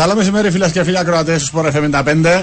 [0.00, 2.42] Καλό μεσημέρι φίλες και φίλοι ακροατές του Sport FM 95.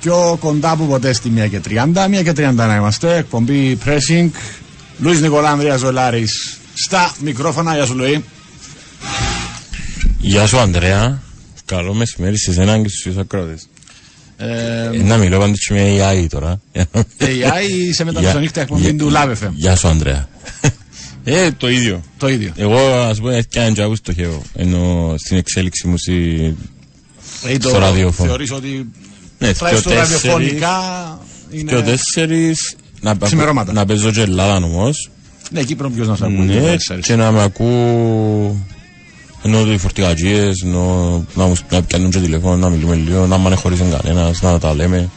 [0.00, 1.74] Πιο κοντά από ποτέ στη 1 και 30.
[2.20, 3.16] 1 και 30 να είμαστε.
[3.16, 4.28] Εκπομπή Pressing.
[4.98, 7.74] Λουίς Νικολά Ανδρέας Ζολάρης στα μικρόφωνα.
[7.74, 8.24] Γεια σου Λουί.
[10.18, 11.22] Γεια σου Ανδρέα.
[11.64, 13.68] Καλό μεσημέρι σε εσένα και στους ακρότες.
[14.36, 14.46] Ε,
[14.92, 16.60] Ε, να μιλώ πάντως και με AI τώρα.
[17.18, 17.62] AI
[17.94, 19.50] σε μετά Γεια- μεσονύχτα εκπομπή γεια- του Love FM.
[19.54, 20.28] Γεια σου Ανδρέα.
[21.24, 22.00] Ε, το ίδιο.
[22.18, 22.52] Το ίδιο.
[22.56, 24.42] Εγώ ας πούμε έφτιανα και ακούς το χέο.
[24.54, 26.56] Ενώ στην εξέλιξη μου στη...
[27.46, 28.28] Ε, το στο ραδιόφωνο.
[28.28, 28.88] Θεωρείς ότι
[29.38, 30.78] Ναι, τουλάχιστον και ο τέσσερις- ραδιοφωνικά
[31.50, 31.82] Και ο είναι...
[31.82, 32.76] τέσσερις...
[33.00, 33.72] Να, Ξημερώματα.
[33.72, 35.10] να παίζω και Ελλάδα όμως.
[35.50, 36.44] Ναι, Κύπρο ποιος να σε ακούει.
[36.46, 37.06] Ναι, τέσσερις.
[37.06, 38.56] και να με ακούω...
[39.46, 43.54] Ενώ οι φορτηγατζίες, ενώ να, μου, να πιάνουν και τηλέφωνο, να μιλούμε λίγο, να μάνε
[43.56, 45.10] χωρίς κανένας, να τα λέμε.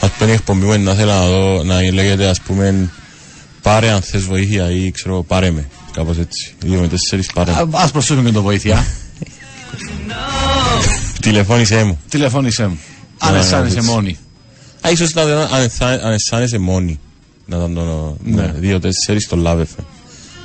[0.00, 2.90] Ας πούμε η εκπομπή μου να θέλω να δω, να λέγεται ας πούμε
[3.62, 5.68] πάρε αν θες βοήθεια ή ξέρω πάρε με.
[5.92, 6.54] Κάπως έτσι.
[6.64, 7.56] Δύο με τέσσερις πάρε με.
[7.58, 8.84] Α, Ας προσθέσουμε και το βοήθεια.
[11.20, 12.00] Τηλεφώνησέ μου.
[12.08, 12.78] Τηλεφώνησέ μου.
[13.18, 13.90] Αν Ναι, αισθάνεσαι έτσι.
[13.90, 14.18] μόνη.
[14.86, 17.00] Α, ίσως να ήταν αν αισθά- αν αισθάνεσαι μόνη.
[17.46, 18.52] Να ήταν το ναι.
[18.56, 19.80] δύο τέσσερις στο λάβεφε.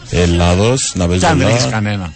[0.10, 1.76] Ελλάδος, να παίζω Και αν δεν έχεις Ελλάδα.
[1.76, 2.14] κανένα.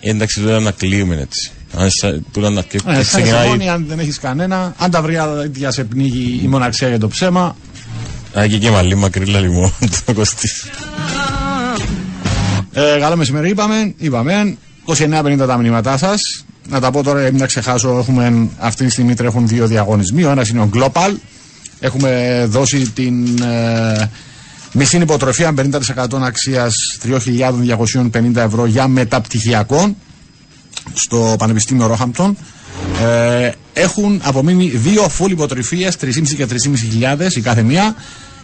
[0.00, 1.50] Εντάξει, τώρα να κλείουμε έτσι.
[1.76, 4.74] Αν αισθά- τώρα να και- Ναι, και αισθάνεσαι ξεκινάει μόνη αν δεν έχεις κανένα.
[4.78, 7.56] Αν τα βράδια σε πνίγει η μοναξιά για το ψέμα.
[8.38, 9.72] Α, και και μαλλί μακρύλα λιμό,
[10.04, 10.48] το κοστί.
[12.72, 13.94] Ε, καλό μεσημέρι είπαμε.
[13.96, 14.56] Είπαμε.
[14.86, 16.44] 29.50 τα μηνύματά σας.
[16.68, 17.98] Να τα πω τώρα για να μην τα ξεχάσω.
[17.98, 20.24] Έχουμε, αυτή τη στιγμή τρέχουν δύο διαγωνισμοί.
[20.24, 21.14] Ο ένας είναι ο Global.
[21.80, 24.10] Έχουμε δώσει την ε,
[24.72, 26.74] μισή υποτροφία 50% αξίας
[27.04, 29.96] 3.250 ευρώ για μεταπτυχιακό
[30.92, 32.36] στο Πανεπιστήμιο Ρόχαμπτον.
[33.02, 37.94] Ε, έχουν απομείνει δύο full υποτροφίε, 3.500 και 3.500 η κάθε μία.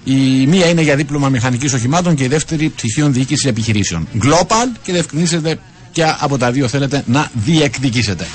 [0.04, 4.08] Η μία είναι για δίπλωμα μηχανικής οχημάτων και η δεύτερη πτυχίων διοίκησης επιχειρήσεων.
[4.22, 5.58] Global και διευκρινίσετε
[5.92, 8.26] ποια από τα δύο θέλετε να διεκδικήσετε.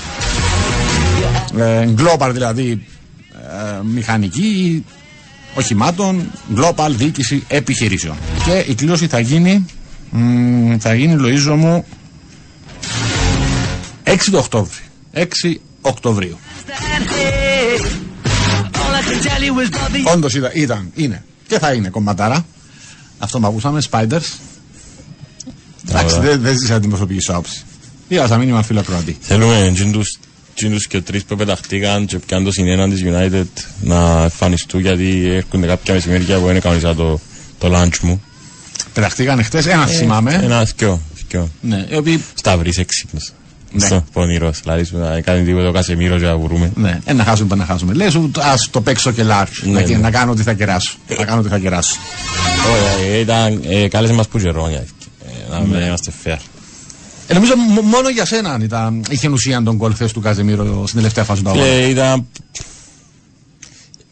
[1.58, 2.86] Ε, global δηλαδή
[3.32, 4.84] ε, μηχανική
[5.54, 8.16] οχημάτων, global διοίκηση επιχειρήσεων.
[8.44, 9.66] Και η κλήρωση θα γίνει,
[10.10, 11.84] μ, θα γίνει Λοΐζο μου
[14.04, 14.80] 6 το Οκτώβρη.
[15.14, 15.24] 6
[15.86, 16.38] Οκτωβρίου.
[20.14, 22.46] Όντως ήταν, ήταν, είναι και θα είναι κομματάρα.
[23.18, 24.38] Αυτό που ακούσαμε, Spiders.
[25.88, 27.64] Εντάξει, δεν δεν ζήσα την προσωπική σου άποψη.
[28.08, 29.16] Διάβασα μήνυμα φίλο Κροατή.
[29.20, 30.18] Θέλουμε τζίντους,
[30.54, 35.66] τζίντους και τρεις που πεταχτήκαν και πιάνε το συνέναν της United να εμφανιστούν γιατί έρχονται
[35.66, 37.20] κάποια μεσημέρια που είναι κανονικά το,
[37.58, 38.22] το lunch μου.
[38.92, 40.34] Πεταχτήκαν χτες, ένα θυμάμαι.
[40.42, 41.50] Ένα θκιο, θκιο.
[41.60, 42.24] Ναι, οι οποίοι.
[42.34, 43.32] Σταυρής έξυπνος.
[43.78, 43.86] Ναι.
[43.86, 44.60] Στο πονηρός.
[44.60, 46.72] Δηλαδή σου να κάνει τίποτα ο Κασεμίρος και να βουρούμε.
[46.74, 47.92] Ναι, ε, να χάσουμε, πάμε να χάσουμε.
[47.94, 49.50] Λες, ας το παίξω και λάρι.
[49.62, 49.96] Ναι, να, ναι.
[49.96, 50.96] να κάνω ότι θα κεράσω.
[51.18, 51.96] να κάνω ότι θα κεράσω.
[52.72, 56.36] Ωραία, ε, ήταν ε, κάλεσε μας που καιρό, για ε, να μην είμαστε fair.
[57.28, 60.96] Ε, νομίζω μ- μόνο για σένα ήταν, είχε ουσία τον γκολ θες του Καζεμίρο στην
[60.98, 61.64] τελευταία φάση του αγώνα.
[61.64, 62.26] Και ήταν...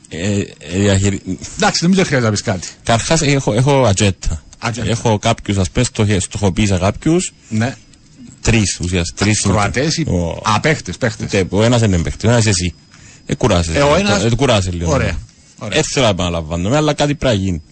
[0.09, 1.21] Ε, ε, διαχειρι...
[1.57, 2.69] Εντάξει, νομίζω δεν χρειάζεται να πεις κάτι.
[2.83, 4.43] Καρχάς έχω, έχω ατζέτα.
[4.59, 4.91] Ατζέτα.
[4.91, 7.77] Έχω κάποιους, ας πούμε, στοχε- στοχοποίησα κάποιους, Ναι.
[8.45, 9.25] Τρεις ουσιαστικά.
[9.25, 9.53] Τρεις είναι.
[9.55, 11.31] Κροατές ή Ο- απέχτε, παίχτες.
[11.31, 12.75] Τε, Ο ένας είναι παίχτης, ο ένας εσύ.
[13.27, 13.73] Ε, κουράσαι.
[13.75, 14.93] Ε, ο ένας- Ε, κουράσαι λίγο.
[14.93, 15.19] Ωραία.
[15.59, 15.79] Ωραία.
[15.79, 17.63] Ε, θέλω να επαναλαμβάνομαι, αλλά κάτι πρέπει να γίνει.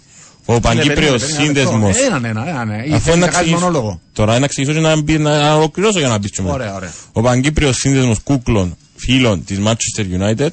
[0.45, 1.97] Ο Ναι, Παγκύπριος περίμενε, περίμενε, σύνδεσμος.
[1.97, 2.69] Έναν, έναν, έναν.
[2.69, 2.83] ναι.
[2.87, 4.01] Ή Αφού θέλει να να κάνει εξηγήσω- μονόλογο.
[4.13, 6.55] Τώρα να εξηγήσω και να, μπει, να ολοκληρώσω για να μπεις και μετά.
[6.55, 6.93] Ωραία, ωραία.
[7.13, 10.51] Ο Παγκύπριος σύνδεσμος κούκλων φίλων της Manchester United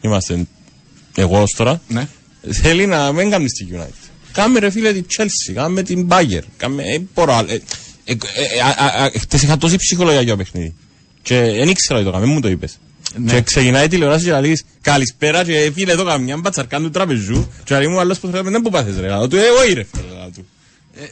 [0.00, 0.46] είμαστε
[1.14, 2.08] εγώ ως τώρα Ναι.
[2.50, 4.08] θέλει να μην κάνει στη United.
[4.32, 7.48] Κάμε ρε φίλε τη Chelsea, κάμε την Bayern, κάμε, ε, μπορώ, άλλο.
[7.50, 7.87] ε, ε, ε, ε, α, α, α,
[9.20, 10.74] χτες είχα τόση ψυχολογία για το παιχνίδι.
[11.22, 12.78] Και δεν ήξερα ότι το κάμε, μου το είπες.
[13.16, 13.32] Ναι.
[13.32, 17.50] Και ξεκινάει η τηλεόραση και λέει καλησπέρα και «Ε, φίλε εδώ καμιά μπατσαρκάν του τραπεζού
[17.64, 19.06] και λέει μου άλλος που θέλει δεν που πάθες ρε.
[19.06, 20.14] Λέω του εγώ ρε φίλε.
[20.18, 20.46] λέω του.
[21.00, 21.04] Ε,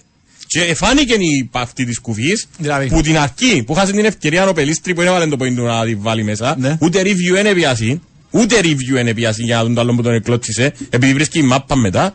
[0.46, 2.88] Και φάνηκε η αυτή της κουβής Δηλαδή.
[2.88, 5.84] που την αρχή που χάσε την ευκαιρία ο Πελίστρη που έβαλε το point του να
[5.84, 6.76] τη βάλει μέσα Ναι.
[6.80, 8.00] ούτε review είναι πιάσει
[8.30, 11.42] ούτε review είναι πιάσει για να δουν το άλλο που τον εκλώτσισε επειδή βρίσκει η
[11.42, 12.14] μάπα μετά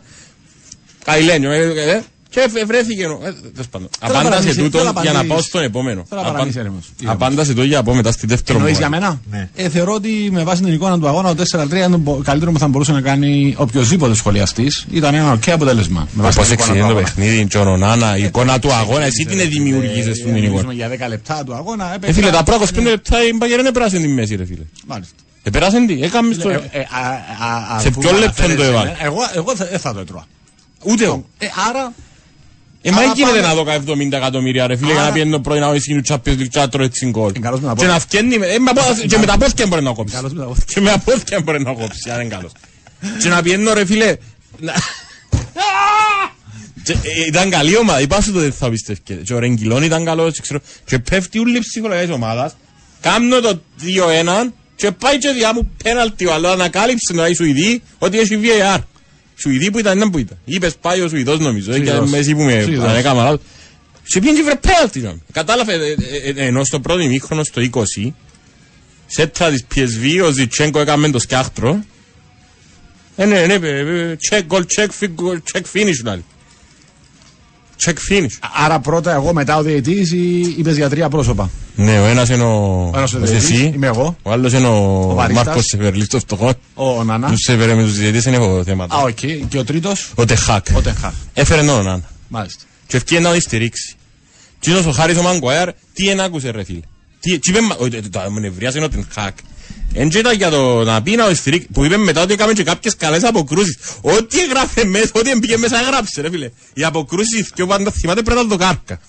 [1.04, 2.02] Καηλένιο ε, ε, ε,
[2.32, 3.88] και εφ- βρέθηκε ο- ε, τέλος πάντων.
[4.00, 6.26] Θέλω να Απάντασε παραμείσει- τούτο θέλω να για να παραμείσει- πάω στον επόμενο θέλω να
[6.26, 6.84] Απάν- παραμείσει έρημος.
[7.04, 8.78] Απάντασε το για να πω μετά στη δεύτερη Εννοείς μου.
[8.80, 9.48] για μένα; Ναι.
[9.54, 12.58] Ε, θεωρώ ότι με βάση την εικόνα του αγώνα το 4-3 είναι το καλύτερο που
[12.58, 14.86] θα μπορούσε να κάνει οποιοδήποτε σχολιαστής.
[14.90, 16.08] Ήταν ένα οκ αποτέλεσμα.
[16.12, 17.04] Με βάση Πώς την εικόνα εξηγεί του το αγώνα.
[17.14, 20.40] παιχνίδι, η Ονάνα, η εικόνα του αγώνα, εσύ την δημιουργήσες Ε, στην εικόνα.
[20.48, 21.92] μιλήσουμε για 10 λεπτά του αγώνα.
[21.92, 24.62] Ε, έπαιξα- φίλε, τα πρώτα 25 λεπτά η Μπαγερ δεν πέρασε τη μέση, ρε φίλε.
[24.86, 25.14] Μάλιστα.
[25.42, 26.48] Ε, πέρασε τι, έκαμε στο...
[26.48, 26.84] Ε, ε, α-
[27.46, 29.92] α- α- Σε αφού ποιο λεπτό αναφέρεσαι, το έβαλε; ναι, Εγώ, εγώ θα, δεν θα
[29.94, 30.24] το έτρωα.
[30.84, 31.24] Ούτε εγώ.
[31.38, 31.92] Ε, άρα.
[32.84, 35.08] Ε, μα Άρα δεν γίνεται πάμε- να δω κα 70 εκατομμύρια ρε φίλε για Άρα-
[35.08, 37.32] να πιένει το πρωί να οδηγήσει του Champions League και να τρώει έτσι γκολ.
[37.36, 39.66] Ε, καλώς με τα Και να φκένει με- ε, με τα- και με τα πόθηκια
[39.66, 40.14] μπορεί να κόψει.
[40.14, 40.74] Καλώς με τα πόθηκια.
[40.74, 42.52] Και με τα πόθηκια μπορεί να κόψει, αν είναι καλός.
[43.22, 44.16] Και να πιένω ρε φίλε...
[44.58, 44.72] να-
[46.84, 49.14] Και, ε, Ήταν καλή ομάδα, είπα σου το δεν θα πιστεύκε.
[49.14, 50.60] Και ο Ρεγγιλόν ήταν καλός, ξέρω.
[50.84, 52.56] Και πέφτει όλη η ψυχολογία της ομάδας.
[53.00, 57.82] Κάμνω το 2-1 και πάει και διά μου πέναλτι ο άλλος ανακάλυψε να η Σουηδή
[57.98, 58.78] ότι έχει VAR.
[59.42, 60.38] Σουηδή που ήταν, δεν που ήταν.
[60.44, 62.10] Είπες πάει ο Σουηδός νομίζω, ε, και Σουηδός.
[62.10, 62.88] με εσύ που με Σουηδός.
[62.88, 63.40] αν έκανα λάθος.
[64.02, 65.00] Σε πήγαινε και βρε πέναλτι.
[65.00, 65.14] ρε.
[65.32, 68.12] Κατάλαβε, ε, ε, ε, ενώ στο πρώτο ημίχρονο στο 20,
[69.06, 71.84] σέτρα της PSV, ο Ζιτσέγκο έκαμε το σκιάχτρο.
[73.16, 73.78] Ε, ναι, ναι, ε,
[74.10, 76.24] ε, check, goal, check, fi- goal, check, finish, δηλαδή.
[77.86, 78.38] Check, finish.
[78.64, 81.50] Άρα πρώτα εγώ, μετά ο διαιτής ή είπε για τρία πρόσωπα.
[81.74, 84.16] Ναι, ο ένας είναι ο, Ο ένας ο ο διαιτητής, εσύ, είμαι εγώ.
[84.22, 85.44] ο άλλος είναι ο, Ο Βαρίστας.
[85.46, 86.52] Μάρκος Σεφερλής, το φτωχό.
[86.74, 87.30] Ο Νανάς.
[87.30, 88.96] Τους Σεφερέ με τους διαιτητές δεν έχω θέματα.
[88.96, 89.18] Α, οκ.
[89.48, 90.66] Και ο τρίτος; Ο Τεχάκ.
[90.74, 91.12] Ο Τενχάκ.
[91.34, 92.04] Έφερε τον Ναν.
[92.28, 92.62] Μάλιστα.
[92.86, 93.94] Και ευκαιρία να τη στηρίξει.
[94.60, 96.80] Τι είναι ο Χάρης ο Μαγκουάιρ, τι εν άκουσε ρε φίλε.
[97.20, 99.36] Τι, τι είπε, μα- ο- το το νευριάσε είναι ο Τενχάκ.
[99.94, 102.52] Εν και ήταν για το να πει να το στηρίξει, που είπε μετά ότι έκαμε
[102.52, 103.78] και κάποιες καλές αποκρούσεις.
[104.00, 106.50] Ό,τι έγραφε μέσα, ό,τι έμπηκε μέσα έγραψε ρε φίλε.
[106.74, 109.00] Οι αποκρούσεις και ο πάντα θυμάται πρέπει να το κάρκα.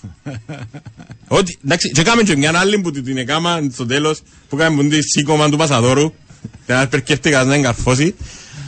[1.27, 4.81] Ότι, εντάξει, και έκαμε και μια άλλη που την έκαμα στο τέλος, που έκαμε που
[4.81, 6.13] είναι σήκωμα του Πασαδόρου,
[6.65, 8.15] και να περκεύτηκα να εγκαρφώσει.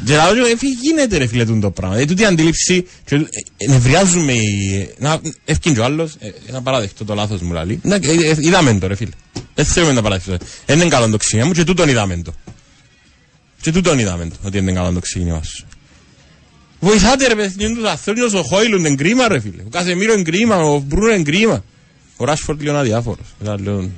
[0.05, 1.97] Και λέω, «Ε, φίλε, γίνεται ρε φίλε τούτο το πράγμα.
[1.97, 3.19] Ε, τούτη η αντίληψη, και, ε,
[3.57, 7.79] ε, νευριάζουμε, οι- να, ευκήν και ο άλλος, ε, να παραδεχτώ το λάθος μου λαλεί.
[7.83, 9.09] Να, ε, ε, είδαμε το ρε φίλε.
[9.55, 10.37] Δεν θέλουμε να παραδεχτώ.
[10.65, 12.33] Δεν είναι καλό το ξύνια μου και τούτον είδαμε το.
[13.61, 15.63] Και τούτον είδαμε το, ότι δεν είναι καλό το ξύνια μας.
[16.79, 19.61] Βοηθάτε ρε παιδιά τους ανθρώπους, ο Χόιλουν είναι κρίμα ρε φίλε.
[19.65, 21.63] Ο Κασεμίρο είναι κρίμα, ο Μπρούνο είναι κρίμα.
[22.17, 23.25] Ο Ράσφορντ λίγο αδιάφορος.
[23.41, 23.89] Ήταν λίγο-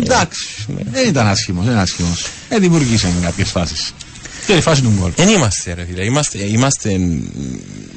[0.00, 0.46] Εντάξει.
[0.92, 1.62] Δεν ήταν άσχημος.
[1.64, 2.26] Δεν ήταν άσχημος.
[2.48, 3.92] Ε, δημιουργήσαμε κάποιες φάσεις.
[4.46, 5.10] Και η φάση του γκολ.
[5.16, 7.00] Δεν είμαστε ρε φίλε, είμαστε, είμαστε,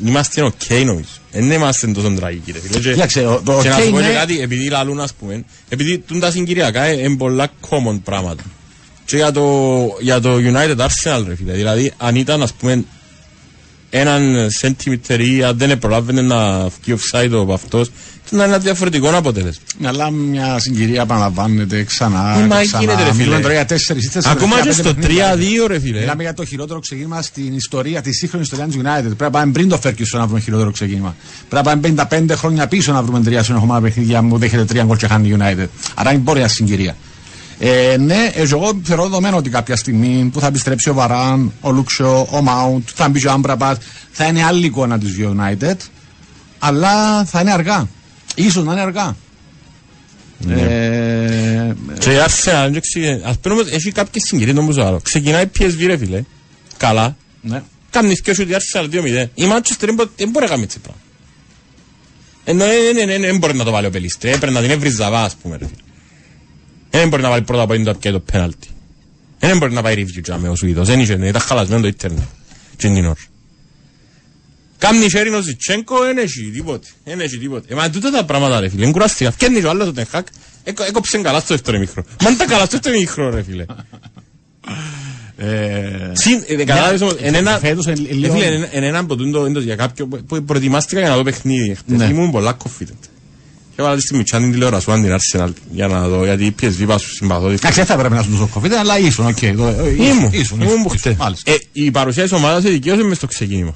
[0.06, 1.08] είμαστε οκ νομίζω.
[1.32, 2.79] Δεν είμαστε τόσο τραγικοί ρε φίλε.
[2.79, 5.13] Και- Κοίταξε, ο- το Και να οκ σου πω και είναι- κάτι, επειδή λαλούν ας
[5.13, 8.44] πούμε, επειδή τούν τα συγκυριακά ε, είναι πολλά common πράγματα.
[9.06, 12.84] Και για το, για το United Arsenal ρε φίλε, δηλαδή αν ήταν ας πούμε
[13.89, 17.91] έναν centimeter ή αν δεν προλάβαινε να βγει offside από αυτός,
[18.34, 19.64] ήταν ένα διαφορετικό αποτέλεσμα.
[19.86, 22.36] Αλλά μια συγκυρία επαναλαμβάνεται ξανά.
[22.38, 22.84] Ε, και μα ξανά.
[22.84, 23.24] γίνεται, ρε, φίλε.
[23.24, 24.34] Μιλούμε τώρα για τέσσερις ή τέσσερα.
[24.34, 25.64] Ακόμα και τελευταία στο πέντε παιχνίδια.
[25.64, 26.00] 3-2 ρε φίλε.
[26.00, 29.02] Μιλάμε για το χειρότερο ξεκίνημα στην ιστορία, της σύγχρονης ιστορία τη United.
[29.02, 31.16] Πρέπει να πάμε πριν το Ferguson να βρούμε χειρότερο ξεκίνημα.
[31.50, 34.98] Πρέπει να πάμε 55 χρόνια πίσω να βρούμε τρία συνεχόμενα παιχνίδια που δέχεται τρία γκολ
[34.98, 35.68] και χάνει η United.
[35.96, 36.96] Άρα είναι πόρια συγκυρία.
[37.60, 41.72] Ε, ναι, ε, εγώ θεωρώ δεδομένο ότι κάποια στιγμή που θα επιστρέψει ο Βαράν, ο
[41.72, 43.82] Λούξο, ο Μάουντ, θα μπει ο Άμπραμπατ,
[44.12, 45.76] θα είναι άλλη εικόνα της United.
[46.60, 47.88] Αλλά θα είναι αργά.
[48.48, 49.15] Ίσως να είναι αργά.
[50.50, 55.00] Ε, Και η Arsenal, δεν ξέρει, ας πούμε όμως, έχει κάποιες συγκυρίες όμως άλλο.
[55.03, 56.24] Ξεκινάει η PSV ρε φίλε,
[56.77, 57.62] καλά, ναι.
[57.89, 59.25] κάνει και σου η Arsenal 2-0.
[59.34, 61.01] Η Manchester δεν μπο- δεν μπορεί να κάνει έτσι πράγμα.
[62.43, 62.65] Ενώ
[63.25, 65.65] δεν μπορεί να το βάλει ο Πελίστρη, έπρεπε να την έβρει ζαβά ας πούμε ρε
[65.65, 65.81] φίλε.
[66.89, 68.67] Δεν μπορεί να βάλει πρώτα από το και το πέναλτι.
[69.39, 70.88] Δεν μπορεί να πάει review τζάμε ο Σουηδός.
[70.88, 72.24] Δεν είχε, ήταν χαλασμένο το ίντερνετ.
[72.77, 73.15] Και την ώρα.
[74.80, 76.88] Κάμνη χέρι ο Ζιτσέγκο, δεν έχει τίποτε.
[77.04, 77.74] Δεν έχει τίποτε.
[77.74, 79.32] Ε, μα τούτα τα πράγματα ρε φίλε, είναι κουραστικά.
[79.32, 80.28] Φτιάχνει ο άλλος ο Τενχάκ,
[80.64, 82.04] έκοψε καλά στο δεύτερο μικρό.
[82.24, 83.66] Μα είναι τα καλά στο δεύτερο μικρό ρε φίλε.
[85.38, 88.96] Ε, Συν, ε, κατάλαβες όμως, εν ένα, φέτος, ε, ε, λίγο- φίλε, εν- εν έναν
[89.04, 91.98] από τούτο έντος για κάποιο, που προετοιμάστηκα για να δω παιχνίδι χτες.
[91.98, 92.06] Ναι.
[92.06, 93.00] Ήμουν πολλά confident.
[93.76, 96.56] Και έβαλα τη στη μητσά την τηλεόραση μου, την Arsenal, για να δω, γιατί η
[96.62, 97.50] PSV πάω σου συμπαθώ.
[97.50, 99.38] Εντάξει, δεν θα έπρεπε να σου τόσο κοφίτε, αλλά ήσουν, οκ.
[99.40, 101.16] το- ε, ήσουν, Ήμουν, ήσουν, ήμουν ήσουν, που χτες.
[101.16, 101.52] Μάλιστα.
[101.52, 103.76] Ε, η παρουσία της ομάδας εδικαίωσε μες στο ξεκίνημα.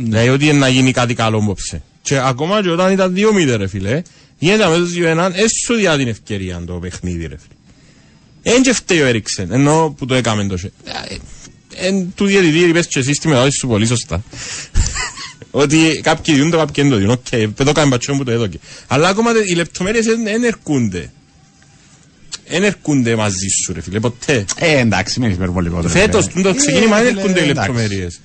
[0.00, 1.82] Δηλαδή ότι είναι να γίνει κάτι καλό μπόψε.
[2.02, 4.02] Και ακόμα και όταν ήταν 2-0 ρε φίλε,
[4.38, 8.56] γίνεται αμέσως 2-1, έσου διά την ευκαιρία το παιχνίδι ρε φίλε.
[8.56, 10.68] Εν και φταίει ο Έριξεν, ενώ που το έκαμε τόσο.
[11.74, 14.22] Εν του διαιτητή είπες και εσύ στη μετάδοση σου πολύ σωστά.
[15.50, 17.10] ότι κάποιοι διούν το, κάποιοι δεν το διούν.
[17.10, 18.58] Οκ, δεν το κάνει πατσόν που το έδωκε.
[18.86, 21.10] Αλλά ακόμα τε- οι λεπτομέρειες δεν ερχούνται.
[22.48, 24.44] Δεν ερχούνται μαζί σου ρε φίλε, ποτέ.
[24.58, 25.80] Ε, εντάξει, μην είσαι υπερβολικό.
[25.80, 26.42] ρε, Φέτος, φίλε.
[26.42, 27.70] το ξεκίνημα Ε, δεν φίλε, έρχονται οι εντάξει.
[27.70, 28.20] λεπτομέρειες.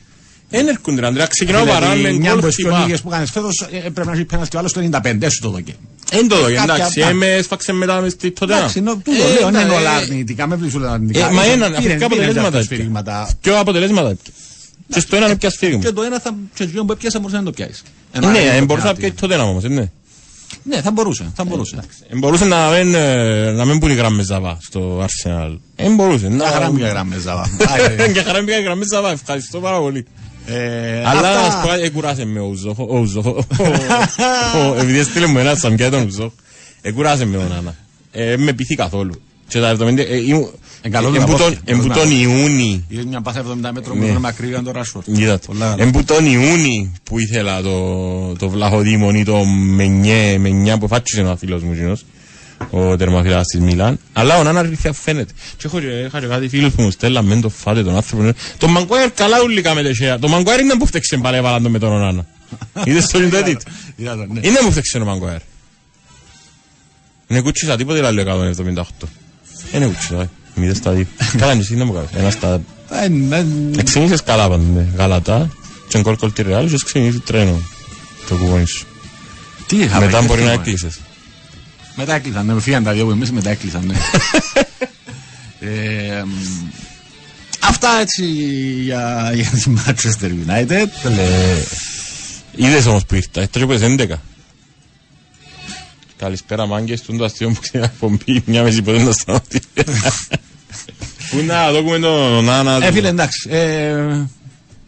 [0.57, 2.83] Δεν έρχονται ρε Ανδρέα, ξεκινάω Δηλαδή, παρά με Μια γκολ από τις πιο χτυπά.
[2.86, 5.53] λίγες που κάνεις φέτος ε, πρέπει να έχει πέναλτι ο άλλος το 95, έστω το
[5.53, 5.74] δοκέ.
[6.12, 7.05] Εν το δω, Κάποια- εντάξει, ναι.
[7.05, 8.53] ε, με έσφαξε μετά μες στη τότε.
[8.55, 11.27] Εντάξει, νο- τούτο Ε, λέω, δεν είναι ε, όλα ε, αρνητικά, με βρίσκουν αρνητικά.
[11.27, 12.75] Ε, μα Ίσως έναν, πήρε- αφού πήρε αποτελέσματα αυτά έπια.
[12.75, 13.29] σφυρίγματα.
[13.41, 14.33] Ποιο αποτελέσματα έπια.
[14.93, 15.79] Και στο ένα πια σφίγμα.
[15.79, 17.83] Και το ένα θα, και το δύο που έπιασα μπορούσε να το πιάσεις.
[18.12, 19.00] Ε, Ένα Ναι, άλλο δεν το μπορούσε να πιάτη.
[19.13, 19.89] πιάσει τότε να όμως, ε, ναι.
[20.63, 21.77] Ναι, θα μπορούσε, θα μπορούσε.
[22.10, 25.57] Ε, Μπορούσε να μην, ε, να μην πουλεί γραμμές ζαβά στο Arsenal.
[25.75, 26.27] Δεν μπορούσε.
[26.27, 27.50] Μια να- χαρά μου γραμμές, Ζαβά.
[28.13, 30.05] Και χαρά μου πήγα γραμμές ζαβά, ευχαριστώ πάρα πολύ.
[30.46, 32.80] Ε, Αλλά αυτά- να σου πω κάτι, εκουράσε με ο Ουζόχ.
[32.80, 33.26] Ο Ουζόχ.
[33.26, 33.38] ο-
[34.68, 36.32] ο- Επειδή έστειλε μου ένα σαν πια τον Ουζόχ.
[36.82, 37.76] Εκουράσε με ο Νάνα.
[38.12, 39.22] Ε, με πειθεί καθόλου.
[39.48, 40.50] Και τα 70, ε, ήμουν-
[40.82, 42.16] Ε, καλό ε, να εμπού πω, τον- καλό εμπού να τον πω.
[42.16, 42.86] Ιούνι.
[42.90, 44.04] Είδες μια πάσα 70 μέτρων Ναι.
[44.04, 45.08] που είναι μακρύ ήταν το Ράσφορτ.
[45.08, 45.46] Είδατε.
[45.48, 51.22] Πολλά- Εμπού τον Ιούνι που ήθελα το, το βλαχοδήμον ή το Μενιέ, Μενιά που φάτσισε
[51.22, 52.06] ένα φίλος μου κοινός,
[52.70, 54.00] ο τερμαφυλάς της Μιλάν.
[54.13, 55.34] Αλλά ο Νάνα ρίχνει φαίνεται.
[55.58, 58.34] Και έχω, και- είχα και κάτι φίλους που μου στέλναν μεν το φάτε τον άνθρωπο.
[58.58, 60.20] Το Μαγκουάιρ καλά ούλικα με τεσσέα.
[60.20, 62.25] Το Μαγκουάιρ είναι που φταίξε πάλι έβαλαν το με τον Νάνα.
[62.86, 63.58] Είδες το edit.
[63.96, 64.39] Είδα το, ναι.
[64.43, 65.39] Είναι που φταίξε ο Μαγκουάιρ.
[67.27, 69.08] Είναι κουτσίσα τίποτε άλλο 178.
[69.74, 70.29] Είναι κουτσίσα, ε.
[70.55, 71.05] Μηδές στα δύο.
[71.38, 72.10] Καλά είναι εσύ, δεν μου κάνεις.
[72.15, 72.62] Ένα στα
[73.03, 73.46] Ε, ναι,
[73.77, 74.88] Εξηγήσεις καλά πάντα, ναι.
[74.96, 75.50] Γαλατά,
[75.88, 77.62] και γκολ κολ τη Ρεάλ και εξηγήσεις τρένο
[78.29, 78.86] το κουβόνι σου.
[79.67, 80.05] Τι είχαμε.
[80.05, 80.62] Μετά και μπορεί να θυμάμαι.
[80.62, 81.00] έκλεισες.
[81.96, 83.96] Μετά έκλεισαν, ναι, φύγαν τα δύο που εμείς, μετά έκλεισαν, ναι.
[85.66, 86.30] Ε, μ,
[87.60, 88.26] Αυτά έτσι
[88.82, 90.88] για, για τη Manchester United.
[92.56, 94.08] Είδες όμως που ήρθα, ήρθα και πες 11.
[96.18, 99.68] Καλησπέρα μάγκες, τούν το αστείο που ξέρεις εκπομπή, μια μέση ποτέ να σταματήσει.
[101.30, 102.94] Πού να δώκουμε τον Νάνα Ε, του.
[102.94, 103.50] φίλε, εντάξει.
[103.52, 103.94] Ε,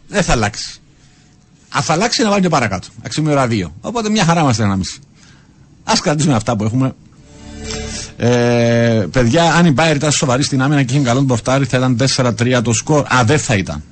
[0.08, 0.80] δεν θα αλλάξει.
[1.68, 2.88] Αν θα αλλάξει, να βάλει και παρακάτω.
[3.02, 3.74] Αξιομοίωρα δύο.
[3.80, 4.98] Οπότε μια χαρά είμαστε ένα μισή.
[5.88, 6.92] Α κρατήσουμε αυτά που έχουμε.
[8.16, 11.96] Ε, παιδιά, αν η Bayern ήταν σοβαρή στην άμυνα και είχε καλό πορτάρι, θα ήταν
[12.16, 13.04] 4-3 το σκορ.
[13.14, 13.82] Α, δεν θα ήταν.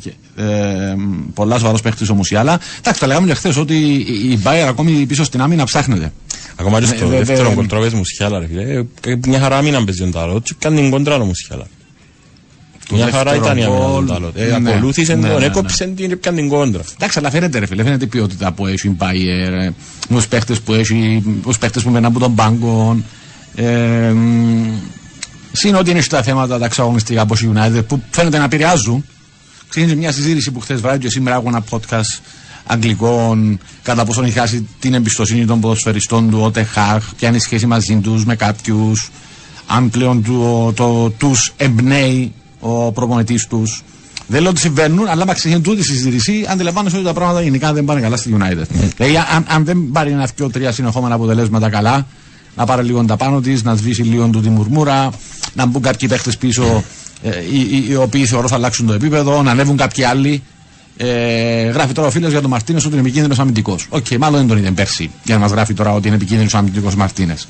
[0.00, 0.94] Και, Ε,
[1.34, 2.60] πολλά σοβαρός παίχτης όμω η άλλα.
[2.78, 6.12] Εντάξει, τα λέγαμε και χθες ότι η- η Bayern ακόμη πίσω στην άμυνα ψάχνεται.
[6.56, 8.62] Ακόμα και στο Ε, δε- δεύτερο δε- κοντρό πες μουσιάλα ρε φίλε.
[8.62, 11.66] Ε, ε, Μια χαρά μήνα παίζει τον τάλο, και κάνει την κοντρά ο μουσιάλα.
[12.90, 14.32] Μια χαρά δεύτερο ήταν η άμυνα γκολ, τον τάλο.
[14.34, 16.82] Ε, ναι, Ακολούθησε ναι, τον, ναι, έκοψε την και πιάνε την κόντρα.
[16.94, 19.70] Εντάξει, αλλά φαίνεται ρε φίλε, φαίνεται η ποιότητα που έχει η Bayer, ε,
[20.08, 23.02] με τους παίχτες που έχει, τους παίχτες που μένουν από τον πάγκο.
[23.54, 24.78] Ε, μ,
[25.52, 29.04] Συν ότι είναι στα θέματα τα εξαγωνιστικά από η United που φαίνεται να επηρεάζουν.
[29.68, 32.20] Ξεκίνησε μια συζήτηση που χθες βράδυ και σήμερα έχω ένα podcast
[32.66, 37.40] αγγλικών κατά πόσο έχει χάσει την εμπιστοσύνη των ποδοσφαιριστών του, ο Τεχάχ, ποια είναι η
[37.40, 39.10] σχέση μαζί τους με κάποιους,
[39.66, 42.32] αν πλέον του, το, τους εμπνέει
[42.62, 43.82] ο προπονητής τους.
[44.26, 47.72] Δεν λέω ότι συμβαίνουν, αλλά με ξεκινούν τούτη η συζήτηση, αντιλαμβάνεσαι ότι τα πράγματα γενικά
[47.72, 48.66] δεν πάνε καλά στη United.
[48.96, 52.06] Δηλαδή, αν, αν δεν πάρει ένα δυο τρία συνεχόμενα αποτελέσματα καλά,
[52.56, 55.10] να πάρει λίγο τα πάνω της, να σβήσει λίγο του τη μουρμούρα,
[55.54, 56.84] να μπουν κάποιοι παίχτες πίσω
[57.22, 60.42] ε, οι, οι, οι οποίοι θεωρώ θα αλλάξουν το επίπεδο, να ανέβουν κάποιοι άλλοι.
[60.96, 63.86] Ε, γράφει τώρα ο φίλος για τον Μαρτίνες ότι είναι επικίνδυνος αμυντικός.
[63.88, 66.94] Οκ, μάλλον δεν τον είδε πέρσι για να μας γράφει τώρα ότι είναι επικίνδυνος αμυντικός
[66.94, 67.48] Μαρτίνες.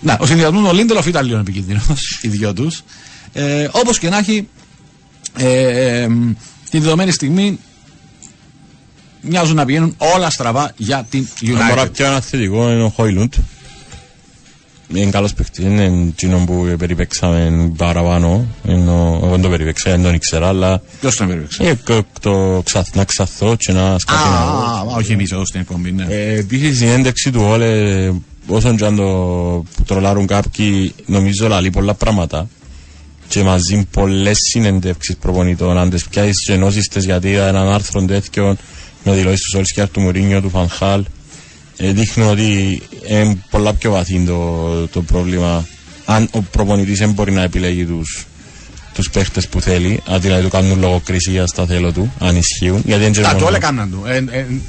[0.00, 1.82] Να, ο συνδυασμό ο Λίντελοφ ήταν λίγο επικίνδυνος,
[2.22, 2.82] οι δυο τους.
[3.32, 4.48] Ε, Όπως και να έχει,
[5.36, 6.08] ε, ε,
[6.70, 7.58] τη δεδομένη στιγμή
[9.20, 11.92] μοιάζουν να πηγαίνουν όλα στραβά για την Τώρα United.
[11.92, 13.32] πιο ένα θετικό είναι ο Χόιλουντ.
[14.94, 18.46] Είναι καλός παίκτης, είναι εκείνο που περιπέξαμε παραπάνω.
[18.68, 22.04] Είναι ο- Εγώ δεν το περιπέξα, δεν τον ήξερα, αλλά Ποιος τον περιπέξε; ε, κ-
[22.20, 24.92] το ξαθ- να ξαθώ και να σκάσει ένα γκολ.
[24.92, 26.06] Α, όχι εμείς εδώ στην εκπομπή, ναι.
[26.08, 27.68] Ε, Επίσης η συνέντευξη του Όλε,
[28.46, 32.48] όσον και αν το τρολάρουν κάποιοι, νομίζω λαλεί πολλά πράγματα.
[33.28, 38.04] Και μαζί πολλές συνέντευξεις προπονητών, αν τις πιάσεις και ενώσεις τες, γιατί είδα έναν άρθρο
[38.04, 38.56] τέτοιο
[39.04, 41.04] με δηλώσεις του Σόλσκιαρ, του Μουρίνιο, του Φανχάλ.
[41.76, 45.66] Ε, δείχνουν ότι είναι πολλά πιο βαθύ το, το πρόβλημα
[46.04, 48.26] αν ο προπονητής δεν μπορεί να επιλέγει τους
[48.94, 52.82] τους παίχτες που θέλει, αν δηλαδή του κάνουν λογοκρισία στα θέλω του, αν ισχύουν.
[52.84, 54.02] Γιατί δεν Τα ξέρω το μόνο- όλα έκαναν του.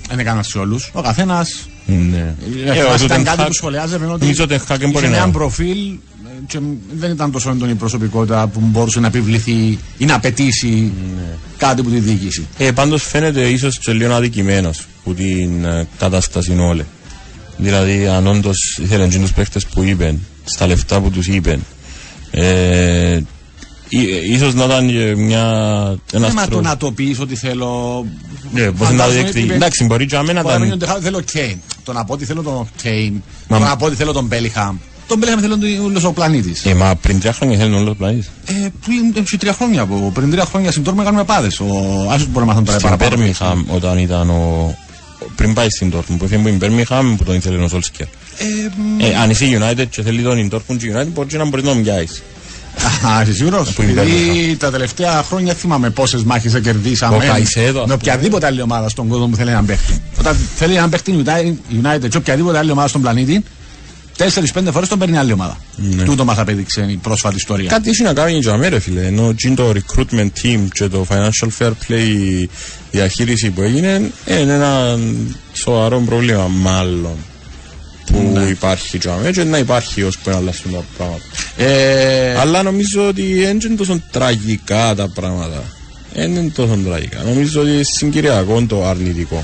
[0.09, 0.89] Δεν έκαναν σε όλους.
[0.93, 2.35] Ο καθένας Ναι.
[2.65, 4.71] Ε, Ε, θυμάσαι, ο ήταν Ten κάτι Hag- που σχολιάζαμε ότι Νομίζω ότι ο Ten
[4.71, 5.97] Hag δεν μπορεί είχε να- ένα προφίλ ε,
[6.47, 6.59] και
[6.93, 11.21] δεν ήταν τόσο έντονη η προσωπικότητα που μπορούσε να επιβληθεί ή να απαιτήσει Ναι.
[11.57, 12.47] κάτι από τη διοίκηση.
[12.57, 16.85] Ε, πάντως φαίνεται ίσως και λίγο αδικημένος που την ε, κατάσταση όλη.
[17.57, 21.63] Δηλαδή αν όντως ήθελε και τους παίχτες που είπεν, στα λεφτά που τους είπεν,
[22.31, 23.15] ε,
[23.89, 25.43] ί- ίσως να ήταν και μια,
[26.13, 26.65] ένας Θέμα του τρόπος.
[26.65, 28.05] να το πεις ότι θέλω.
[28.53, 29.37] Ναι, πώς να Φαντάζομαι διεκδικεί.
[29.37, 30.67] ότι είπε- Εντάξει, μπορεί και αμένα Μπορεί να ήταν...
[30.77, 31.57] μην είναι ότι θέλω Κέιν.
[31.83, 33.21] Το να πω ότι θέλω τον Κέιν.
[33.47, 34.77] Μα- Το να πω ότι θέλω τον Μπέλιχαμ.
[35.09, 36.65] Τον Μπέλιχαμ θέλω τον όλος ο πλανήτης.
[36.65, 38.27] Ε, μα πριν τρία χρόνια θέλουν όλος ο πλανήτης.
[38.45, 38.53] Ε,
[38.85, 41.59] πριν ε, τρία χρόνια από πριν τρία χρόνια στην Τόρμα κάνουμε πάδες.
[41.59, 41.65] Ο
[42.11, 43.15] Άσος μπορεί να μάθουν τώρα Στην παραπάνω.
[43.17, 44.75] Μπέρμιχαμ όταν ήταν ο...
[45.35, 48.05] Πριν πάει στην Dortmund που έφυγε από την Μπέρμιχαμ που τον ήθελε ο Σόλσκερ.
[48.37, 51.45] Ε, Ε, αν είσαι United και θέλει τον in Dortmund και United μπορεί και να
[51.45, 52.21] μπορεί να τον πιάσεις.
[53.07, 57.15] Α, είσαι σίγουρος; Που είναι Γιατί τα τελευταία χρόνια θυμάμαι πόσες μάχες κερδίσαμε.
[57.15, 57.93] Ο Καϊσέδο, ας Με πούμε.
[57.93, 60.01] οποιαδήποτε άλλη ομάδα στον κόσμο που θέλει έναν παίχτη.
[60.19, 61.53] Όταν θέλει έναν παίχτη United,
[61.85, 63.43] United και οποιαδήποτε άλλη ομάδα στον πλανήτη,
[64.19, 65.57] τέσσερις-πέντε φορές τον παίρνει άλλη ομάδα.
[66.05, 67.69] Τούτο μας απέδειξε η πρόσφατη ιστορία.
[67.69, 71.47] Κάτι έχει να κάνει για μέρα φίλε, ενώ και το recruitment team και το financial
[71.59, 72.07] fair play
[72.41, 72.49] η
[72.91, 74.99] διαχείριση που έγινε ε, είναι ένα
[75.53, 77.15] σοβαρό πρόβλημα μάλλον
[78.05, 78.41] που Ναι.
[78.43, 81.23] υπάρχει για μέρα και να υπάρχει ώσπου να αλλάσουν τα πράγματα.
[81.57, 85.63] Ε, Αλλά νομίζω ότι δεν είναι τόσο τραγικά τα πράγματα.
[86.13, 87.23] Δεν είναι τόσο τραγικά.
[87.23, 89.43] Νομίζω ότι είναι συγκυριακό το αρνητικό.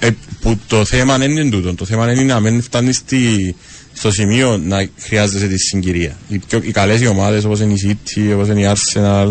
[0.00, 0.10] Που, ε,
[0.40, 1.74] που το θέμα δεν είναι τούτο.
[1.74, 3.54] Το θέμα είναι να μην φτάνεις στη,
[3.92, 6.16] στο σημείο να χρειάζεσαι τη συγκυρία.
[6.28, 9.28] Οι, πιο, οι καλές οι ομάδες όπως είναι η City, όπως είναι η Arsenal,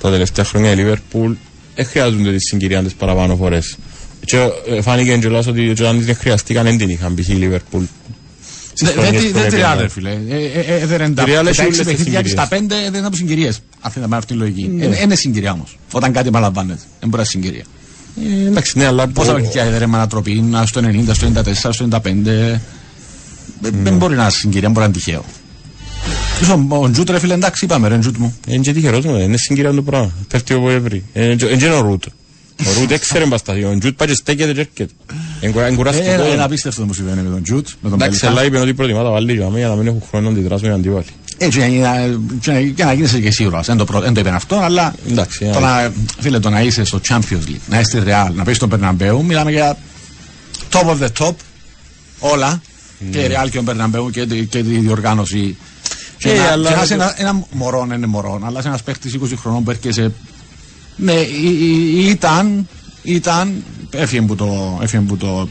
[0.00, 1.34] τα τελευταία χρόνια η Liverpool,
[1.74, 3.76] δεν χρειάζονται τη συγκυρία τις παραπάνω φορές.
[4.24, 4.36] Και
[4.68, 7.28] ε, φάνηκε εντελώς ότι και αν δεν χρειαστήκαν δεν την είχαν π.χ.
[7.28, 7.82] η Liverpool.
[8.72, 9.48] στις Δεν χρονιές που δεν έπαιρνε.
[9.48, 10.10] τριάδε, φίλε.
[10.10, 12.42] Ε, ε, ε, Έδερε τα Η Real τα έχει έξι όλες τις παιχνίδια και στα
[12.42, 12.48] συγκυρίες.
[12.48, 13.60] πέντε δεν ήταν από συγκυρίες.
[13.80, 14.70] Αυτή είναι αυτή η λογική.
[14.80, 15.78] Ε, Είναι συγκυρία όμως.
[15.92, 16.80] Όταν κάτι επαναλαμβάνεται.
[17.00, 17.64] Δεν μπορεί να είναι συγκυρία.
[18.16, 21.88] Ε, εντάξει, ναι, αλλά Πόσα παιχνίδια έδερε με ανατροπή, να στο 90, στο 94, στο
[21.90, 22.26] 95.
[22.26, 22.58] Ε,
[23.82, 25.24] Δεν μπορεί να είναι συγκυρία, μπορεί να είναι τυχαίο.
[26.42, 28.36] Ίσως ο- Ο Τζούτ ρε φίλε εντάξει είπαμε ρε Τζούτ μου.
[28.46, 30.10] Είναι και τυχερός μου, είναι συγκυρία το πράγμα.
[30.28, 31.04] Πέφτει όπου έβρι.
[31.12, 32.04] Είναι και- είναι και ο Ρουτ.
[32.60, 33.64] Ο Ρουτ έξερε μπασταθεί.
[33.64, 34.92] Ο Τζουτ πάει και στέκεται και έρχεται.
[35.40, 36.10] Είναι κουρά- είναι Ε, κουραστικό.
[36.10, 37.68] Ένα ένα απίστευτο που συμβαίνει με τον Τζούτ.
[37.80, 38.38] Με τον Εντάξει, Πέλιχα.
[38.38, 40.68] αλλά είπε ότι προτιμά τα βάλει για μένα για να μην έχουν χρόνο να αντιδράσουν
[40.68, 41.04] οι αντίπαλοι.
[41.44, 43.66] Έτσι για να- και να- και να γίνεσαι και σίγουρος.
[43.66, 46.84] Δεν το προ- δεν το είπαν αυτό, αλλά Εντάξει, το να, φίλε, το να είσαι
[46.84, 49.76] στο Champions League, να είσαι στη Real, να παίζεις στον Περναμπέου, μιλάμε για
[50.72, 51.34] top of the top
[52.18, 52.62] όλα.
[53.10, 55.56] Και η Real και ο Περναμπέου και, τη- και τη διοργάνωση.
[56.18, 58.82] Και, Ε, να, αλλά- και να είσαι ένα, ένα μωρό, είναι μωρό, αλλά είσαι ένας
[58.82, 60.12] παίχτης 20 χρονών που έρχεσαι.
[60.96, 62.68] Ναι, ή- ή- ήταν,
[63.02, 65.48] ήταν, έφυγε που το, έφυγε που το,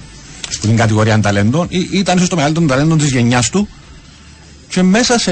[0.49, 3.67] στην κατηγορία ταλέντων, ή- ήταν ίσως το μεγαλύτερο ταλέντο της γενιάς του
[4.71, 5.31] και μέσα σε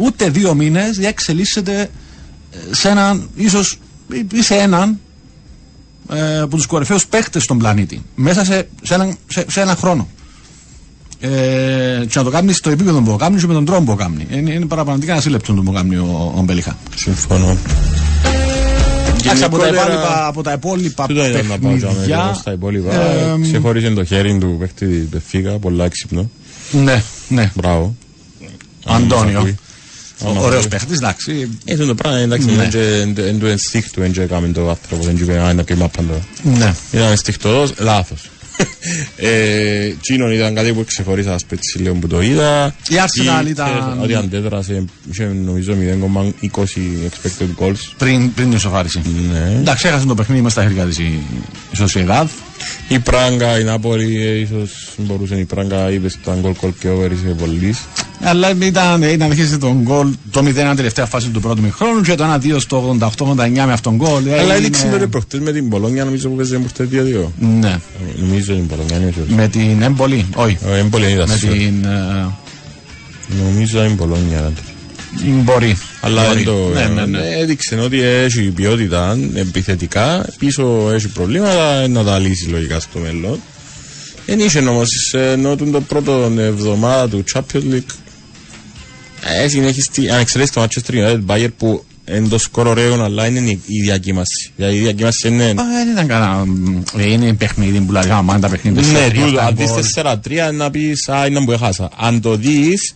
[0.00, 3.78] ούτε δύο μήνες διεξελίσσεται ε, σε έναν, ίσως
[4.32, 4.98] ή σε έναν
[6.12, 8.02] ε, από τους κορυφαίους παίχτες στον πλανήτη.
[8.14, 10.08] Μέσα σε, σε, έναν, σε, σε έναν χρόνο.
[11.20, 11.28] Ε,
[12.08, 13.94] και να το κάνει στο επίπεδο που το κάνει και με τον τρόπο που το
[13.96, 14.26] κάνει.
[14.30, 16.76] Είναι, είναι παραπανητικά ένα σύλλεπτο που κάνει ο, ο Μπέλιχα.
[16.96, 17.56] Συμφωνώ.
[19.20, 22.34] Εντάξει, από, τα Γενικότερα- υπόλοιπα, από τα υπόλοιπα Τούτο ήταν να πάω για μένα, παιχνίδια.
[22.40, 22.94] στα υπόλοιπα.
[22.94, 26.30] ε, Ξεχώρισε το χέρι του παίχτη Μπεφίκα, πολλά έξυπνο.
[26.70, 27.50] ναι, ναι.
[27.54, 27.94] Μπράβο.
[28.88, 29.38] Αντώνιο.
[29.38, 29.54] ακούει.
[30.24, 30.68] Άμα Ωραίος ακούει.
[30.68, 31.48] παίχτης, εντάξει.
[31.64, 32.52] Ε, αυτό το πράγμα, εντάξει, Ναι.
[32.52, 36.06] είναι και- εν του ενστίχτου, δεν έκαμε το άνθρωπο, δεν είπε, α, είναι και μάπαν
[36.06, 36.56] τώρα.
[36.58, 36.74] Ναι.
[36.92, 38.20] Ήταν ενστιχτοδός, λάθος.
[39.16, 42.74] Ε, Τσίνον ήταν κάτι που ξεχωρίσα σπέτσι λίγο που το είδα.
[42.88, 47.92] Η Arsenal Ή, ήταν- ξέρεις, Ότι αντέδρασε, είχε νομίζω 0,20 expected goals.
[47.98, 49.00] Πριν, πριν την σοφάριση.
[49.32, 49.56] Ναι.
[49.58, 51.02] Εντάξει, έχασε το παιχνίδι μέσα στα χέρια της η,
[51.72, 52.28] η Σοσιεδάδ.
[52.88, 57.10] Η Πράγκα, η Νάπολη, ε, ίσως μπορούσε η Πράγκα, είπε ήταν γκολ κολ και over,
[57.12, 57.78] είσαι πολλής.
[58.22, 62.24] Αλλά ήταν, ήταν αρχίσει τον γκολ το 0 τελευταία φάση του πρώτου μηχρόνου και το
[62.24, 64.26] 1-2 στο 88-89 με αυτόν γκολ.
[64.26, 67.32] Ε, Αλλά είναι- έδειξε τότε προχτές με την Πολόνια, νομίζω που παίζει προχτές 2-2.
[67.38, 67.78] Ναι.
[68.20, 69.34] Νομίζω την Πολόνια, είναι σωστός.
[69.36, 70.58] Με την έμπολη, όχι.
[70.68, 71.46] Ε, Είναι πολύ είδα, Με σωστό.
[71.52, 71.84] την.
[71.84, 72.26] ε,
[73.44, 74.52] Νομίζω είναι Πολόνια.
[75.24, 75.76] Μπορεί.
[76.00, 76.34] Αλλά Μπορεί.
[76.34, 77.18] δεν το Ναι, ναι, ναι.
[77.38, 83.40] έδειξε ότι έχει ποιότητα επιθετικά, πίσω έχει προβλήματα, να τα λύσει λογικά στο μέλλον.
[84.26, 87.94] Δεν είχε όμως, ενώ τον το πρώτο εβδομάδα του Champions League,
[89.44, 91.84] ε, συνέχιστη, αν εξαιρέσεις το Manchester United Bayern που
[92.16, 94.50] είναι το σκορ ωραίο, αλλά είναι η, η διακύμαση.
[94.56, 95.54] Δηλαδή η διακύμαση είναι.
[95.54, 96.44] Μα δεν ήταν κανένα.
[96.96, 98.82] ε, Είναι παιχνίδι που λέγαμε, μα είναι τα παιχνίδια.
[98.82, 100.48] Ναι, τέσσερα, τούτο, αυτά αν δεις γκολ.
[100.50, 101.90] 4-3 να πεις «Α, είναι που έχασα».
[101.96, 102.94] Αν το δεις,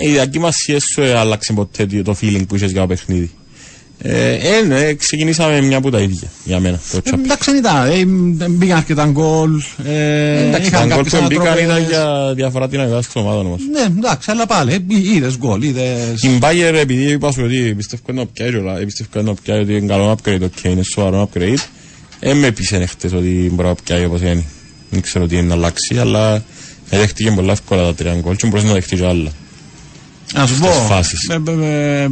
[0.00, 3.30] η διακύμαση σου ε, άλλαξε ποτέ το- το feeling που είχες για το παιχνίδι;
[4.02, 6.80] Ε, ε, ναι, ξεκινήσαμε μια από τα ίδια για μένα.
[6.92, 7.18] Το Ε, Champions.
[7.24, 7.86] Εντάξει, δεν ήταν.
[7.90, 8.04] Ε,
[8.36, 9.50] δεν μπήκαν αρκετά γκολ.
[9.86, 11.76] Ε, Εντάξει, είχαν τα γκολ κάποιες που μπήκαν ανατροπές.
[11.76, 13.60] ήταν για διαφορά την αγορά των ομάδων όμως.
[13.72, 14.86] Ναι, εντάξει, αλλά πάλι.
[15.14, 16.14] Είδες γκολ, είδε.
[16.20, 19.86] Την Bayer επειδή είπα σου ότι πιστεύω να πιάει όλα, πιστεύω να πιάει ότι είναι
[19.86, 21.62] καλό upgrade, ok, είναι σοβαρό upgrade.
[22.20, 24.44] Ε, με πείσανε χτες ότι μπορεί να πιάει όπως είναι.
[24.90, 26.44] Δεν ξέρω τι είναι να αλλάξει, αλλά
[26.90, 29.30] δέχτηκε πολλά εύκολα τα τρία γκολ και μπορούσε να δεχτείς και άλλα.
[30.34, 30.66] Να σου πω.
[30.72, 31.28] στις φάσεις.
[31.28, 32.08] ε, ε, ε,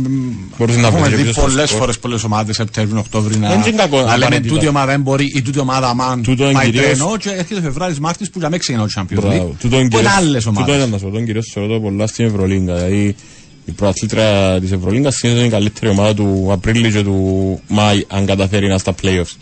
[0.59, 1.81] Μπορούσε να Έχουμε βρει δει πίσω στο πολλές σκορ.
[1.81, 4.55] φορές πολλές ομάδες Σεπτέμβριο, Οκτώβριο να, Δεν είναι κακό, να λέμε απαραίτητα.
[4.55, 7.61] τούτη ομάδα δεν μπορεί ή τούτη ομάδα αμάν Τούτο είναι πάει κυρίως- τρένο και έρχεται
[7.61, 9.49] Φεβράρι Μάρτη που για μένα ξεκινά ο Champions Μπράβο.
[9.51, 9.57] League.
[9.61, 10.77] Τούτο είναι Που είναι κυρίως- άλλες Τούτο ομάδες.
[10.77, 12.75] ήταν να σου πω, κυρίως θεωρώ το πολλά στην Ευρωλίγκα.
[12.75, 13.17] Δηλαδή
[13.65, 18.27] η προαθλήτρια της Ευρωλίγκας συνήθως είναι η καλύτερη ομάδα του Απρίλη και του Μάη αν
[18.27, 19.37] καταφέρει να στα playoffs.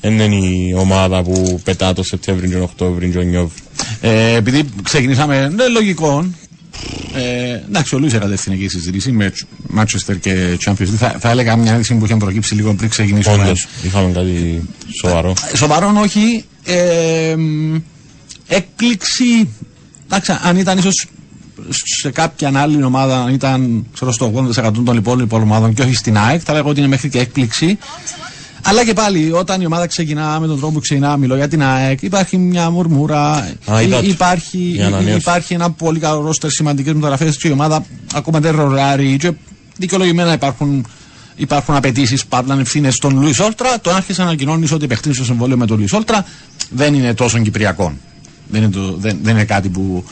[0.00, 3.50] Δεν είναι η ομάδα που πετά το Σεπτέμβριο και τον Οκτώβριο και τον Νιόβριο.
[4.00, 6.24] Ε, επειδή ξεκινήσαμε, ναι, λογικό.
[7.14, 9.32] Ε, εντάξει, ο Λούις κατεύθυνε και η συζήτηση με
[9.76, 10.96] Manchester και Champions League.
[10.98, 13.42] Θα, θα έλεγα μια είδηση που είχε προκύψει λίγο πριν ξεκινήσουμε.
[13.42, 14.62] Όντως, είχαμε κάτι
[15.00, 15.34] σοβαρό.
[15.54, 16.44] Σοβαρόν όχι.
[16.64, 17.76] Ε, μ,
[18.46, 19.48] έκπληξη.
[20.04, 21.06] Εντάξει, αν ήταν ίσως
[22.00, 26.18] σε κάποια άλλη ομάδα, αν ήταν ξέρω, στο 80% των υπόλοιπων ομάδων και όχι στην
[26.18, 27.78] ΑΕΚ, θα λέγω ότι είναι μέχρι και έκπληξη.
[28.68, 31.62] Αλλά και πάλι, όταν η ομάδα ξεκινά με τον τρόπο που ξεκινά, μιλώ για την
[31.62, 33.30] ΑΕΚ, υπάρχει μια μουρμούρα,
[33.70, 34.08] Α, είδα υ- το.
[34.08, 35.16] υπάρχει, Η ανανέωση.
[35.18, 39.16] υπάρχει ένα πολύ καλό ρόστερ, σημαντικέ μεταγραφέ και η ομάδα ακόμα δεν ροράρει.
[39.16, 39.32] Και
[39.76, 40.86] δικαιολογημένα υπάρχουν,
[41.36, 43.80] υπάρχουν απαιτήσεις, πάρλαν ευθύνες στον Λουίς Όλτρα.
[43.80, 46.24] Το άρχισε να ανακοινώνεις ότι επεκτείνει το συμβόλαιο με τον Λουίς Όλτρα
[46.70, 47.92] δεν είναι τόσο κυπριακό.
[48.48, 50.04] Δεν είναι, το, δεν, δεν είναι κάτι που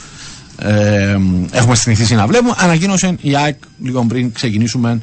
[0.59, 1.19] ε,
[1.51, 2.55] έχουμε συνηθίσει να βλέπουμε.
[2.57, 5.01] Ανακοίνωσε η ΑΕΚ λίγο πριν ξεκινήσουμε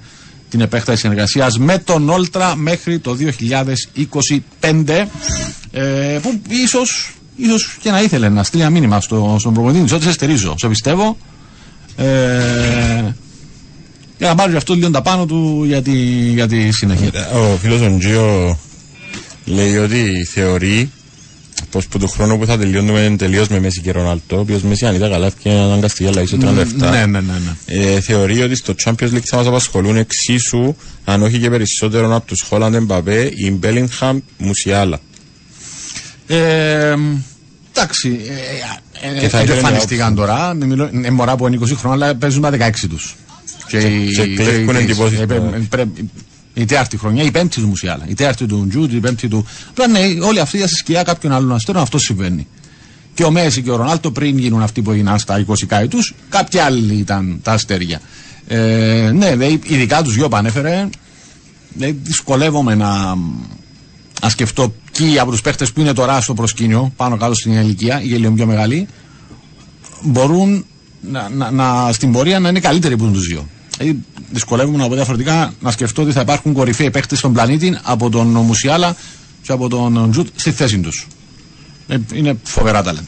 [0.51, 3.17] την επέκταση συνεργασία με τον Όλτρα μέχρι το
[4.59, 5.05] 2025.
[5.71, 9.93] Ε, που ίσως ίσως και να ήθελε να στείλει ένα μήνυμα στο, στον προπονητή της,
[9.93, 11.17] ότι σε στερίζω, σε πιστεύω.
[11.95, 12.05] Ε,
[14.17, 15.91] για να πάρει αυτό λίγο τα πάνω του για τη,
[16.33, 17.29] για τη συνέχεια.
[17.33, 18.57] Ο φίλος ο Τζίο
[19.45, 20.91] λέει ότι θεωρεί
[21.69, 24.85] πως που το χρόνο που θα τελειώνουμε τελείως με Μέση και Ρονάλτο, ο οποίος Μέση
[24.85, 26.41] αν ήταν καλά έφυγε να αναγκαστεί αλλά είσαι 37.
[26.45, 27.19] Ναι, ναι, ναι.
[27.21, 27.55] ναι.
[27.65, 32.25] Ε, θεωρεί ότι στο Champions League θα μας απασχολούν εξίσου, αν όχι και περισσότερο από
[32.27, 34.99] τους Χόλαντ Εμπαπέ, η Μπέλιγχαμ, Μουσιάλα.
[36.27, 36.95] Ε,
[37.73, 38.19] εντάξει.
[39.01, 40.53] Ε, ε, Και θα ε, ήθελε εμφανιστήκαν τώρα.
[40.53, 43.15] μην μιλώ- Είναι μωρά που είναι 20 χρόνια, αλλά παίζουν τα 16 τους.
[43.67, 45.19] Και, οι- και κλέβουν οι- εντυπώσεις
[46.53, 46.59] ε, τώρα.
[46.59, 48.03] ε, πρέπει- Η τέταρτη χρονιά, η πέμπτη του Μουσιάλα.
[48.07, 49.45] Η τέταρτη του Ντζούτ, η πέμπτη του.
[49.69, 52.47] Απλά ναι, όλοι αυτοί για στη σκιά κάποιων άλλων αστέρων αυτό συμβαίνει.
[53.13, 55.99] Και ο Μέση και ο Ρονάλτο πριν γίνουν αυτοί που έγιναν στα 20 κάη του,
[56.29, 58.01] κάποιοι άλλοι ήταν τα αστέρια.
[58.47, 60.89] Ε, ναι, δε, ειδικά τους δυο που ανέφερε,
[61.73, 63.15] δε, δυσκολεύομαι να,
[64.21, 68.01] να σκεφτώ ποιοι από τους παίχτες που είναι τώρα στο προσκήνιο, πάνω κάτω στην ηλικία,
[68.01, 68.87] ή λίγο πιο μεγάλοι,
[70.01, 70.65] μπορούν
[71.01, 73.47] να, να, να, στην πορεία να είναι καλύτεροι που είναι τους δύο.
[73.81, 78.09] Δηλαδή, δυσκολεύομαι να πω διαφορετικά να σκεφτώ ότι θα υπάρχουν κορυφαίοι παίχτε στον πλανήτη από
[78.09, 78.95] τον Μουσιάλα
[79.41, 81.07] και από τον Τζουτ στη θέση τους.
[82.13, 83.07] είναι φοβερά ταλέντα.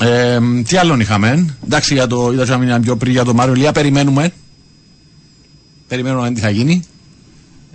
[0.00, 0.38] Ε,
[0.68, 3.72] τι άλλον είχαμε; Εντάξει, για το, είδα ότι ήταν πιο πριν για τον Μάριο Λία.
[3.72, 4.32] Περιμένουμε.
[5.88, 6.82] Περιμένουμε να δούμε τι θα γίνει.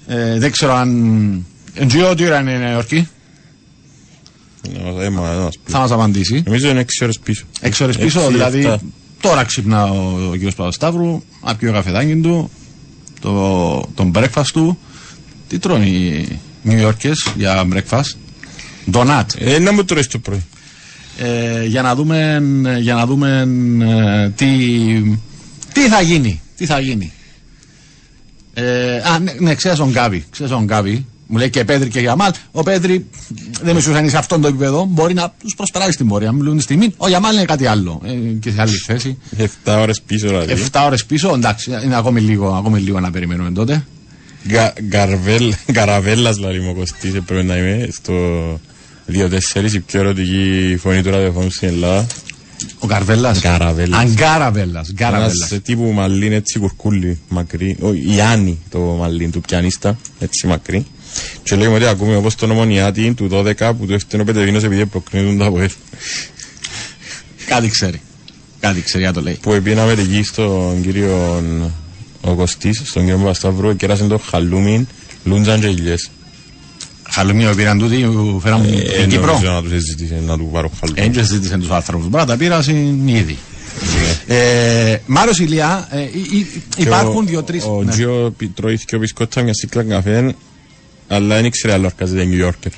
[0.08, 1.46] Ε, δεν ξέρω αν.
[1.74, 3.08] Εντζιό, τι ώρα είναι η Νέα Υόρκη.
[5.00, 5.72] Ε, μα, να μας πει.
[5.72, 6.44] Θα μας απαντήσει.
[6.46, 7.46] Νομίζω είναι 6 ώρες πίσω.
[7.60, 8.80] Έξι ώρες πίσω, Έξι, δηλαδή εφτά.
[9.28, 10.56] Τώρα ξυπνά ο, ο κ.
[10.56, 12.52] Παπασταύρου, άπιο καφεδάκι του,
[13.20, 14.78] το, τον breakfast του.
[15.48, 18.16] Τι τρώνε οι New Yorkers για breakfast;
[18.92, 19.24] Donut.
[19.38, 20.46] Ε, να μου τρώεις το πρωί.
[21.18, 22.42] Ε, για να δούμε,
[22.80, 23.48] για να δούμε
[23.82, 24.48] ε, τι,
[25.74, 26.42] τι θα γίνει.
[26.58, 27.12] Τι θα γίνει.
[28.54, 30.26] Ε, α, ναι, ναι ξέρεις τον Γκάβι.
[30.30, 32.32] Ξέρεις τον Γκάβι; Μου λέει και Πέδρη και Γιαμάλ.
[32.52, 33.06] Ο Πέδρη
[33.62, 34.86] δεν με σου είναι σε αυτόν το επίπεδο.
[34.90, 36.32] Μπορεί να τους προσπεράσει στην πορεία.
[36.32, 36.94] Μιλούν στη στιγμή.
[36.98, 38.02] Ο Γιαμάλ είναι κάτι άλλο.
[38.06, 39.18] Ε, και σε άλλη θέση.
[39.38, 40.52] 7 ώρες πίσω δηλαδή.
[40.72, 41.32] 7 ώρες πίσω.
[41.36, 43.86] Εντάξει, είναι ακόμη λίγο, ακόμη λίγο να περιμένουμε τότε.
[44.50, 48.14] Γα- Γκαρβέλ- Γκαραβέλλας δηλαδή μου ο Κωστής έπρεπε να είμαι στο
[49.08, 52.08] 2-4 η πιο ερωτική φωνή του ραδιοφώνου στην Ελλάδα.
[52.80, 53.36] Ο Καρβέλλα.
[53.40, 54.00] Γκαραβέλλας.
[54.00, 55.34] Αγκάραβέλλα.
[55.36, 60.86] Ένας ε, τύπου μαλλίν έτσι κουρκούλι μακρύ, ο Ιάννη το μαλλίν του πιανίστα, έτσι μακρύ.
[61.44, 64.86] Και λέγουμε ότι ακούμε όπως τον ομονιάτη του 12 που του έφτιανε ο Πετεβίνος επειδή
[64.86, 65.70] προκρίνουν τα ΑΠΟΕΛ.
[67.46, 68.02] Κάτι ξέρει.
[68.60, 69.38] Κάτι ξέρει, για το λέει.
[69.42, 71.44] Που επίναμε εκεί στον κύριο
[72.22, 74.88] ο Κωστής, στον κύριο Παπασταύρου, κέρασε το χαλούμιν,
[75.24, 76.10] λούντζαν και ηλιές.
[77.10, 79.32] Χαλουμίο πήραν τούτοι, που φέραν Ε, την εν Κύπρο.
[79.34, 81.04] νομίζω να τους συζητήσει, να του πάρω χαλούμιν.
[81.04, 82.08] Έτσι ζήτησαν τους άνθρωπους.
[82.08, 83.38] Μπράβο, τα πήρασαν ήδη.
[84.28, 87.64] Ε, Μάρος Ηλιά, ε, υ- υ- Και υπάρχουν ο- δύο-τρεις...
[87.64, 87.92] Ο ναι.
[87.92, 90.36] Τζιο πι- τρώει και μπισκότα μια σύκλα καφέ,
[91.08, 92.70] αλλά δεν ήξερε άλλο αρκάζεται New Yorker.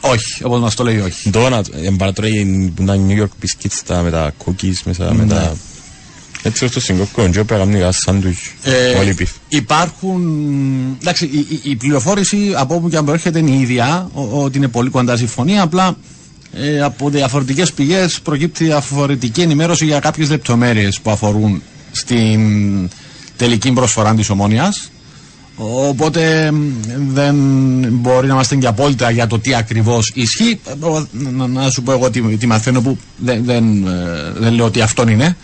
[0.00, 1.30] Όχι, όπως μας το λέει όχι.
[1.30, 5.56] Ντόνατς, εμπαρατρώει που τα New York biscuits τα, με τα cookies μέσα, με τα...
[6.42, 8.40] Έτσι ώστε στην κόκκο και πρέπει να κάνει ένα σάντουιτς.
[8.62, 9.30] Ε, Όλοι πιφ.
[9.48, 10.22] υπάρχουν.
[11.00, 14.56] Εντάξει, η, η, η πληροφόρηση από όπου και αν προέρχεται είναι η ίδια, ο- ότι
[14.58, 15.62] είναι πολύ κοντά συμφωνία.
[15.62, 15.96] Απλά
[16.52, 22.90] ε, από διαφορετικές πηγές προκύπτει διαφορετική ενημέρωση για κάποιες λεπτομέρειες που αφορούν στην
[23.36, 24.74] τελική προσφορά της ομόνοια.
[25.56, 26.58] Οπότε μ,
[27.08, 27.34] δεν
[27.90, 30.60] μπορεί να είμαστε και απόλυτα για το τι ακριβώς ισχύει.
[30.66, 34.52] Ε, εγώ, Να, να σου πω εγώ τι, τι μαθαίνω που δεν, δεν, ε, δεν
[34.52, 35.36] λέω ότι αυτόν είναι.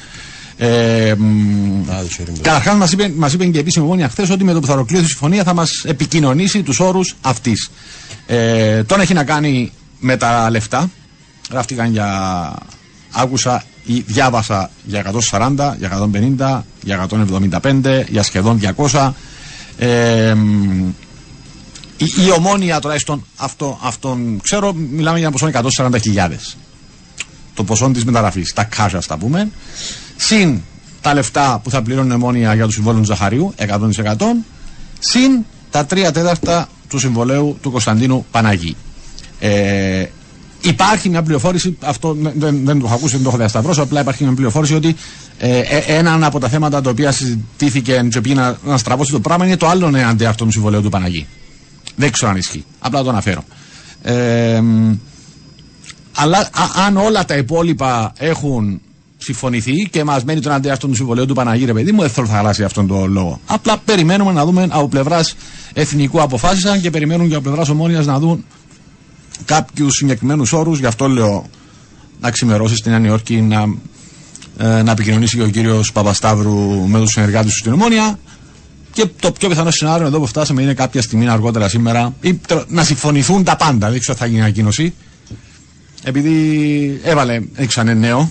[0.56, 2.32] Ε, μ, Α, δεν ξέρω.
[2.42, 4.72] Καταρχάς, μας είπε, μας είπε και η επίσημη ομόνια χθες ότι με το που θα
[4.72, 7.70] ολοκληρωθεί η συμφωνία θα μας επικοινωνήσει τους όρους αυτής.
[8.26, 10.90] Ε, τον έχει να κάνει με τα λεφτά.
[11.50, 12.08] Γράφτηκαν για.
[13.12, 17.06] Άκουσα ή διάβασα για 140, για 150, για
[17.62, 18.60] 175, για σχεδόν
[18.92, 19.12] 200.
[19.82, 20.88] Ε, μ,
[21.96, 26.30] η, η ομόνια τουλάχιστον αυτό, αυτόν ξέρω, μιλάμε για ένα ποσό 140.000
[27.54, 28.52] το ποσό της μεταγραφής.
[28.52, 29.50] Τα cash, ας τα πούμε.
[30.16, 30.60] Συν
[31.00, 34.16] τα λεφτά που θα πληρώνουν η Ομόνια για το συμβόλαιο του Ζαχαρίου, 100%.
[34.98, 38.76] Συν τα τρία τέταρτα του συμβολέου του Κωνσταντίνου Παναγί.
[39.38, 40.04] Ε,
[40.60, 44.00] υπάρχει μια πληροφόρηση, αυτό δεν, δεν, δεν το έχω ακούσει, δεν το έχω διασταυρώσει, απλά
[44.00, 44.96] υπάρχει μια πληροφόρηση ότι
[45.38, 49.20] ε, ε, έναν από τα θέματα τα οποία συζητήθηκε και πήγε να, να στραβώσει το
[49.20, 51.26] πράγμα είναι το άλλο εναντί αυτού του συμβολέου του Παναγί.
[51.96, 52.64] Δεν ξέρω αν ισχύει.
[52.78, 53.44] Απλά το αναφέρω.
[54.02, 54.92] Ε, μ,
[56.14, 58.80] αλλά α- αν όλα τα υπόλοιπα έχουν
[59.18, 62.10] συμφωνηθεί και μας μένει το αντί αυτόν του συμβολέου του Παναγί, ρε παιδί μου, δεν
[62.10, 63.40] θέλω να χαλάσει αυτόν τον λόγο.
[63.46, 65.34] Απλά περιμένουμε να δούμε από πλευράς
[65.72, 68.44] εθνικού αποφάσισαν και περιμένουν και από πλευράς ομόνοια να δουν
[69.44, 70.78] κάποιους συγκεκριμένους όρους.
[70.78, 71.46] Γι' αυτό λέω
[72.20, 73.60] να ξημερώσει στην Νέα Νιόρκη να,
[74.58, 78.18] ε, να επικοινωνήσει και ο κύριος Παπασταύρου με τους συνεργάτες του στην Ομόνια.
[78.92, 82.64] Και το πιο πιθανό σενάριο εδώ που φτάσαμε είναι κάποια στιγμή αργότερα σήμερα ή, τέλος,
[82.68, 83.90] να συμφωνηθούν τα πάντα.
[83.90, 84.94] Δεν ξέρω αν θα γίνει ανακοίνωση.
[86.02, 88.30] Επειδή έβαλε, έξω είναι νέο,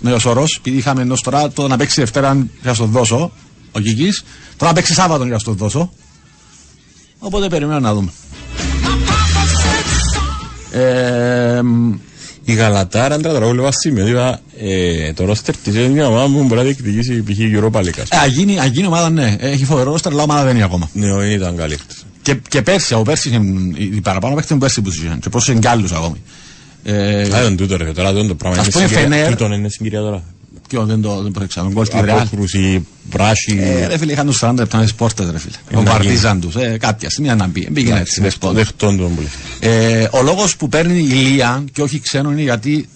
[0.00, 3.32] νέος όρος, επειδή είχαμε ενός τώρα το να παίξει Δευτέρα για να στο δώσω,
[3.72, 4.08] ο Κική,
[4.56, 5.92] το να παίξει Σάββατο για να στο δώσω.
[7.18, 8.10] Οπότε περιμένω να δούμε.
[10.80, 11.92] Ε, μ,
[12.44, 16.42] Η Γαλατάρα, αν τώρα βλέπω σημείο, είπα, ε, το ρόστερ της είναι μια ομάδα που
[16.42, 17.38] μπορεί να διεκδικήσει π.χ.
[17.38, 18.00] η Europa League.
[18.00, 18.08] ας πούμε.
[18.10, 19.36] ε, αγίνει, αγίνει ομάδα, ναι.
[19.40, 20.90] Έχει φοβερό ρόστερ, αλλά ομάδα δεν είναι ακόμα.
[20.92, 21.76] Ναι, όχι, ήταν καλή.
[22.22, 23.40] Και, και πέρσι, από πέρσι, είχε-
[23.94, 25.18] οι παραπάνω παίχτε μου πέρσι που τους είχαν.
[25.18, 26.22] Και πόσο είναι κι άλλου ακόμη.
[26.84, 28.58] Ε, Α, ήταν τούτο ρε, τώρα δεν το πράγμα.
[28.58, 29.08] Ας είναι πούμε, συγκυρία.
[29.08, 30.22] Φενέρ- Τούτον είναι συγκυρία τώρα.
[30.68, 31.60] Ποιο δεν το δεν πρόσεξα.
[31.60, 32.18] Τον γκολ στη Ρεάλ.
[32.18, 33.58] Απόκρουση, πράσι.
[33.60, 35.56] Ε, ρε φίλε, είχαν τους 40 λεπτά με τι πόρτε, ρε φίλε.
[35.70, 36.54] να Βομβαρδίζαν τους.
[36.54, 37.70] Ε, κάποια στιγμή να μπει.
[37.70, 38.20] Πήγαινε έτσι.
[38.20, 38.58] με σπόδια.
[38.58, 39.28] Δεχτών τον πολύ.
[39.60, 42.88] Ε, ο λόγος που παίρνει η Λία και όχι ξένο είναι γιατί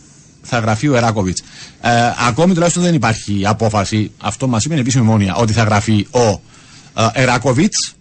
[0.42, 1.42] θα γραφεί ο Εράκοβιτς.
[1.80, 1.88] Ε,
[2.28, 6.40] ακόμη τουλάχιστον δεν υπάρχει απόφαση, αυτό μας είπε η επίσημη μόνια, ότι θα γραφεί ο
[7.00, 7.94] ε, Εράκοβιτς.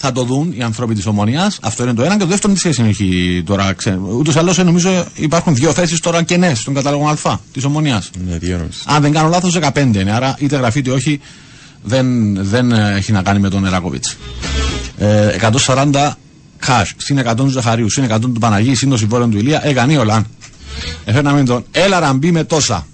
[0.00, 1.52] Θα το δουν οι άνθρωποι της Ομόνια.
[1.62, 2.12] Αυτό είναι το ένα.
[2.12, 3.74] Και το δεύτερο, τι σχέση έχει τώρα.
[4.16, 8.02] Ούτως ή άλλως, νομίζω υπάρχουν δύο θέσεις τώρα κενέ στον κατάλογο Α της Ομόνια.
[8.28, 8.82] Ναι, τι εννοείς.
[8.86, 10.12] Αν δεν κάνω λάθος, 15 είναι.
[10.12, 11.20] Άρα είτε γραφεί είτε όχι,
[11.82, 14.04] δεν, δεν ε, έχει να κάνει με τον Εράκοβιτ.
[14.98, 16.10] Ε, 140
[16.66, 19.98] cash, συν 100 του Ζαχαρίου, συν 100 του Παναγί, συν το συμβόλαιο του Ηλία, έκανε
[19.98, 20.24] όλα.
[21.04, 22.86] Έφερναμε τον Έλα Ραμπί με τόσα.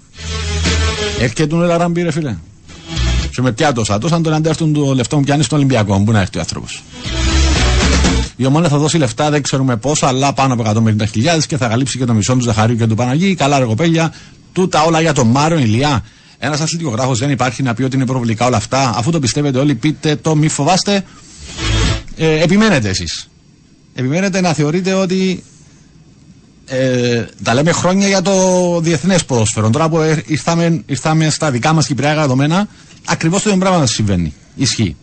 [1.19, 2.35] Έρχεται τον Έλα Ραμπί, ρε φίλε.
[3.35, 3.97] Και με ποια τόσα.
[3.97, 6.03] Τόσα αν τον αντέρθουν το λεφτό μου πιάνει στον Ολυμπιακό.
[6.03, 6.83] Πού να έρθει ο άνθρωπος.
[8.35, 11.97] Η Ομόνια θα δώσει λεφτά, δεν ξέρουμε πόσα, αλλά πάνω από 150.000 και θα καλύψει
[11.97, 13.35] και το μισό του Ζαχαρίου και του Παναγί.
[13.35, 14.13] Καλά, ρε κοπέλια.
[14.53, 16.03] Τούτα όλα για τον Μάριο Ηλιά.
[16.37, 18.93] Ένας αθλητικογράφο δεν υπάρχει να πει ότι είναι προβλητικά όλα αυτά.
[18.95, 21.03] Αφού το πιστεύετε όλοι, πείτε το, μη φοβάστε.
[22.15, 23.29] Ε, επιμένετε εσείς.
[23.93, 25.43] Επιμένετε να θεωρείτε ότι
[26.65, 28.33] ε, τα λέμε χρόνια για το
[28.81, 29.69] διεθνές ποδόσφαιρο.
[29.69, 32.67] Τώρα που ε, ήρθαμε, ήρθαμε στα δικά μας κυπριακά δεδομένα,
[33.05, 34.33] ακριβώς το ίδιο πράγμα συμβαίνει.
[34.55, 34.95] Ισχύει.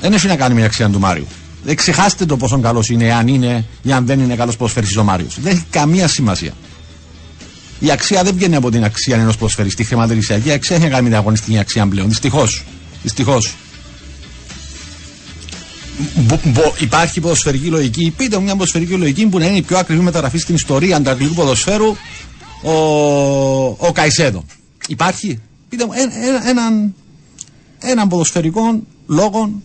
[0.00, 1.26] Δεν έχει να κάνει με την αξία του Μάριου.
[1.64, 5.04] Δεν ξεχάστε το πόσο καλός είναι, αν είναι ή αν δεν είναι καλός ποδοσφαιριστή ο
[5.04, 5.40] Μάριος.
[5.40, 6.52] Δεν έχει καμία σημασία.
[7.78, 9.82] Η αξία δεν βγαίνει από την αξία ενός ποδοσφαιριστή.
[9.82, 12.08] Η χρηματιστηριακή αξία έχει να κάνει με την αγωνιστική αξία πλέον.
[12.08, 12.64] Δυστυχώς.
[13.02, 13.54] Δυστυχώς.
[16.78, 18.14] Υπάρχει ποδοσφαιρική λογική.
[18.16, 21.10] Πείτε μου μια ποδοσφαιρική λογική που να είναι η πιο ακριβή μεταγραφή στην ιστορία του
[21.10, 21.96] αγγλικού ποδοσφαίρου.
[22.62, 22.72] Ο,
[23.86, 24.44] ο Καϊσέδο.
[24.88, 26.94] Υπάρχει; Πείτε μου ένα, ένα, έναν,
[27.78, 29.62] έναν ποδοσφαιρικό λόγο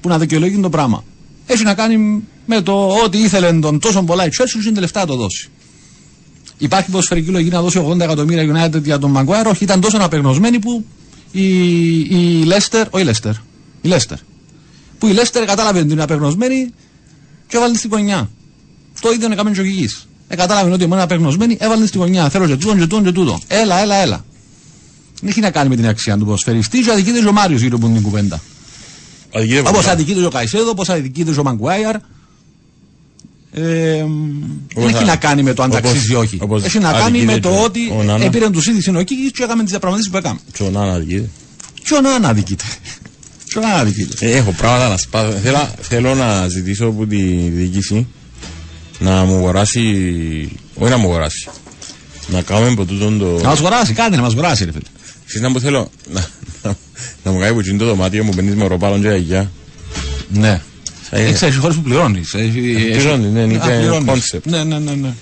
[0.00, 1.04] που να δικαιολογεί το πράγμα.
[1.46, 5.06] Έχει να κάνει με το ότι ήθελε τον τόσο πολλά η Chelsea είναι λεφτά να
[5.06, 5.48] το δώσει.
[6.58, 9.50] Υπάρχει ποδοσφαιρική λογική να δώσει 80 εκατομμύρια United για τον Μαγκουάρο.
[9.50, 10.84] Όχι, ήταν τόσο απεγνωσμένη που
[11.32, 13.32] η, η Leicester, όχι η Leicester,
[13.82, 14.16] η Leicester,
[14.98, 16.70] που η Leicester κατάλαβε ότι είναι απεγνωσμένη
[17.46, 18.30] και έβαλε στη γωνιά.
[19.00, 19.64] Το ίδιο είναι καμένο ο
[20.28, 22.28] Ε, κατάλαβε ότι είναι απεγνωσμένη, έβαλε στη γωνιά.
[22.28, 23.40] Θέλω και τούτο, και τούτο, και τούτο.
[23.46, 24.24] Έλα, έλα, έλα.
[25.20, 27.86] Δεν έχει να κάνει με την αξία του ποδοσφαιριστή, και αδικείται ο Μάριος γύρω από
[27.86, 28.40] την κουβέντα.
[29.66, 31.94] Όπω αδικείται ο Καϊσέδο, όπω αδικείται ο Μαγκουάιαρ.
[33.56, 33.60] Ε,
[33.96, 34.08] δεν
[34.76, 36.38] Όπως έχει α- να κάνει με το αν όπως- ταξίζει ή όχι.
[36.40, 38.24] όπως Έχει να κάνει αδικείται με το και ότι ο Νάνα.
[38.24, 40.38] έπαιρνε τους ήδη συνοκή και έκαμε τις διαπραγματεύσεις που έκαμε.
[40.52, 41.28] Και ο Νάνα δικείται.
[41.82, 42.64] Ποιο να αναδικείται.
[43.48, 44.26] Ποιο να αναδικείται.
[44.26, 45.30] Ε, Έχω πράγματα να σπάσω.
[45.42, 47.16] Θέλω, θέλω να ζητήσω από τη
[47.48, 48.06] διοίκηση
[48.98, 49.80] να μου αγοράσει.
[50.74, 51.48] Όχι να μου αγοράσει.
[52.26, 53.38] Να κάνουμε από τούτον το.
[53.42, 54.84] Να μας αγοράσει, κάτι να μας αγοράσει, ρε φίλε.
[55.34, 56.26] Εσείς να μου θέλω να,
[56.62, 56.76] να,
[57.24, 59.50] να μου κάνει που γίνει το δωμάτιο μου παίρνεις με οροπάλων και αγιά.
[60.28, 60.60] Ναι.
[61.10, 62.30] Θα είναι- Έχει χώρες που πληρώνεις.
[62.30, 63.60] πληρώνεις, ναι, είναι
[64.06, 64.42] concept.
[64.44, 64.92] Ναι, ναι, ναι.
[64.94, 65.12] ναι.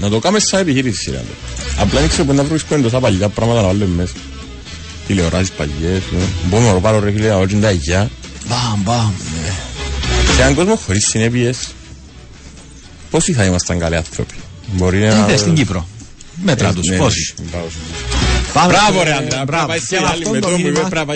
[0.00, 1.10] Να το κάνουμε σαν επιχείρηση.
[1.10, 1.20] ρε.
[1.78, 4.12] Απλά δεν ξέρω πού να βρίσκουμε τόσα παλιά πράγματα να βάλουμε μέσα.
[5.06, 6.02] Τηλεοράσεις παλιές.
[6.18, 6.24] ναι.
[6.48, 8.10] Μπορούμε να οροπάλω ρε φίλε, να βάλουμε τα αγιά.
[8.48, 9.12] Μπαμ, μπαμ.
[10.36, 11.58] Σε έναν κόσμο χωρίς συνέπειες,
[13.10, 14.34] πόσοι θα ήμασταν καλοί άνθρωποι;
[14.72, 15.06] Μπορεί να...
[15.28, 15.88] Είδε στην Κύπρο.
[16.44, 16.88] Μέτρα τους.
[16.88, 17.34] Ναι, Πόσοι;
[18.54, 18.68] Ναι, μπράβο.
[18.68, 20.16] Πάμε Μπράβο σε- ρε Άντρα, πρέπει να πάει Και σε με άλλη.
[20.22, 21.06] αυτόν Με το το μου είπε μήνυμα πρέπει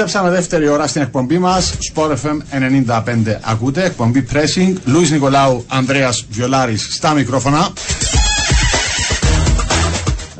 [0.00, 1.74] Επιστρέψαμε δεύτερη ώρα στην εκπομπή μας.
[1.94, 2.38] Sport FM
[2.86, 3.84] 95 ακούτε.
[3.84, 4.72] Εκπομπή Pressing.
[4.84, 7.68] Λουίς Νικολάου, Ανδρέας Βιολάρης στα μικρόφωνα.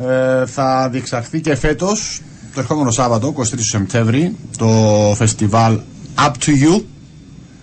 [0.07, 2.21] Ε, θα διεξαχθεί και φέτος,
[2.55, 4.68] το ερχόμενο Σάββατο, 23 Σεπτέμβρη, το
[5.16, 5.79] φεστιβάλ
[6.27, 6.83] Up to You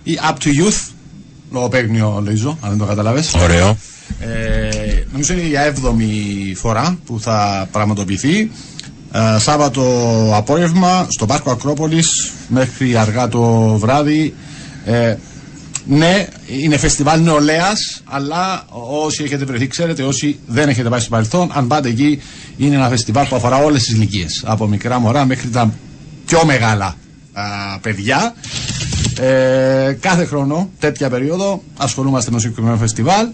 [0.03, 0.89] ή Up to Youth.
[1.51, 3.33] Λογοπαίγνιο, Λοίζο, αν δεν το καταλάβες.
[3.33, 3.77] Ωραίο.
[4.19, 8.51] Ε, νομίζω είναι η έβδομη φορά που θα πραγματοποιηθεί.
[9.15, 9.83] Ε, Σάββατο
[10.33, 13.41] απόγευμα στο Πάρκο Ακρόπολης μέχρι αργά το
[13.77, 14.33] βράδυ.
[14.85, 15.15] Ε,
[15.85, 16.27] ναι,
[16.63, 18.65] είναι φεστιβάλ νεολαίας, αλλά
[19.03, 22.21] όσοι έχετε βρεθεί, ξέρετε, όσοι δεν έχετε πάει στο παρελθόν, αν πάτε εκεί,
[22.57, 24.43] είναι ένα φεστιβάλ που αφορά όλες τις ηλικίες.
[24.45, 25.73] Από μικρά μωρά μέχρι τα
[26.25, 26.95] πιο μεγάλα
[27.33, 27.43] α,
[27.81, 28.35] παιδιά.
[29.19, 33.27] Ε, κάθε χρόνο, τέτοια περίοδο, ασχολούμαστε με το συγκεκριμένο φεστιβάλ.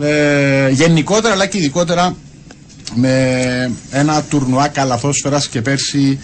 [0.00, 2.14] Ε, γενικότερα, αλλά και ειδικότερα
[2.94, 6.18] με ένα τουρνουά καλαθόσφαιρας και πέρσι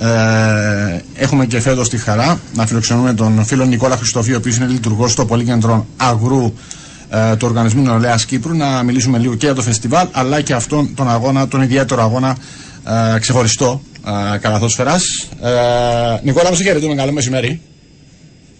[0.00, 4.66] ε, έχουμε και φέτος τη χαρά να φιλοξενούμε τον φίλο Νικόλα Χριστοφίου, ο οποίος είναι
[4.66, 6.52] λειτουργός στο Πολύκεντρο Αγρού
[7.10, 10.94] ε, του Οργανισμού Νεολαίας Κύπρου, να μιλήσουμε λίγο και για το φεστιβάλ, αλλά και αυτόν
[10.94, 12.36] τον αγώνα, τον ιδιαίτερο αγώνα
[13.14, 13.80] ε, ξεχωριστό
[14.34, 15.28] ε, καλαθόσφαιρας.
[15.42, 17.60] Ε, Νικόλα, μου σε χαιρετούμε, καλό μεσημέρι.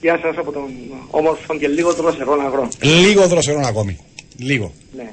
[0.01, 0.63] Γεια σας από τον
[1.11, 2.69] όμορφο και λίγο δροσερό αγρό.
[2.81, 3.99] Λίγο δροσερό ακόμη.
[4.37, 4.73] Λίγο.
[4.97, 5.13] Ναι.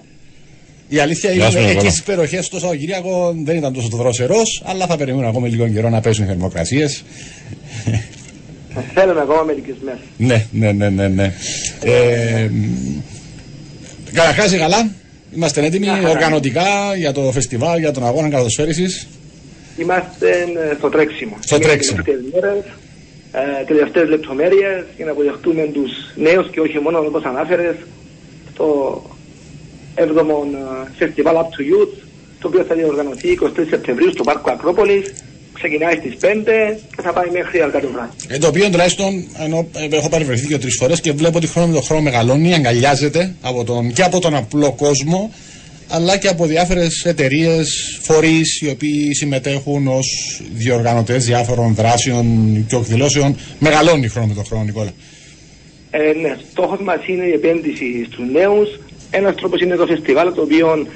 [0.89, 1.89] Η αλήθεια Γεια είναι σου, ότι εκεί Νικόλα.
[1.91, 6.01] στις περιοχές του Σαββατοκύριακο δεν ήταν τόσο δροσερός, αλλά θα περιμένουμε ακόμα λίγο καιρό να
[6.01, 7.03] πέσουν οι θερμοκρασίες.
[8.93, 9.99] Θέλουμε ακόμα μερικές μέρες.
[10.17, 11.07] ναι, ναι, ναι, ναι.
[11.07, 11.33] ναι.
[11.83, 12.49] Ε,
[14.13, 14.89] Καταρχάς, καλά.
[15.35, 16.09] Είμαστε έτοιμοι Μια χαρά.
[16.09, 19.07] οργανωτικά για το φεστιβάλ, για τον αγώνα καθοσφαίριση.
[19.77, 20.29] Είμαστε
[20.71, 21.37] ε, στο τρέξιμο.
[21.39, 21.97] Στο Είναι τρέξιμο.
[21.99, 22.63] οι τελευταίες μέρες,
[23.61, 27.75] ε, τελευταίες λεπτομέρειες για να αποδεχτούμε τους νέους και όχι μόνο όπως ανάφερες
[28.53, 28.65] στο
[29.97, 31.95] 7ο ε, φεστιβάλ Up to Youth
[32.39, 35.13] το οποίο θα διοργανωθεί 23 Σεπτεμβρίου στο Πάρκο Ακρόπολης
[35.53, 36.25] ξεκινάει στις 5
[36.95, 38.11] και θα πάει μέχρι αργά το βράδυ.
[38.27, 41.67] Ε, το οποίο τουλάχιστον ενώ, ε, έχω παρευρεθεί και τρει φορές και βλέπω ότι χρόνο
[41.67, 45.33] με το χρόνο μεγαλώνει, αγκαλιάζεται από τον, και από τον απλό κόσμο,
[45.89, 52.25] αλλά και από διάφορες εταιρείες, φορείς οι οποίοι συμμετέχουν ως διοργανωτές διάφορων δράσεων
[52.69, 53.37] και εκδηλώσεων.
[53.59, 54.91] Μεγαλώνει χρόνο με το χρόνο, Νικόλα.
[55.91, 58.79] Ε, ναι, στόχος μας είναι η επένδυση στους νέους.
[59.11, 60.87] Ένας τρόπος είναι το φεστιβάλ, το οποίο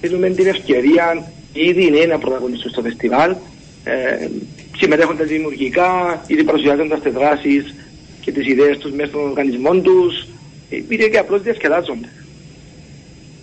[0.00, 3.30] δίνουμε την ευκαιρία ήδη οι νέοι να πρωταγωνιστούν στο φεστιβάλ,
[3.84, 4.28] ε,
[4.76, 7.74] συμμετέχοντας δημιουργικά, ήδη παρουσιάζοντας τις δράσεις
[8.20, 10.26] και τις ιδέες τους μέσα των οργανισμών τους,
[10.70, 12.08] ε, είτε και απλώς διασκεδάζονται.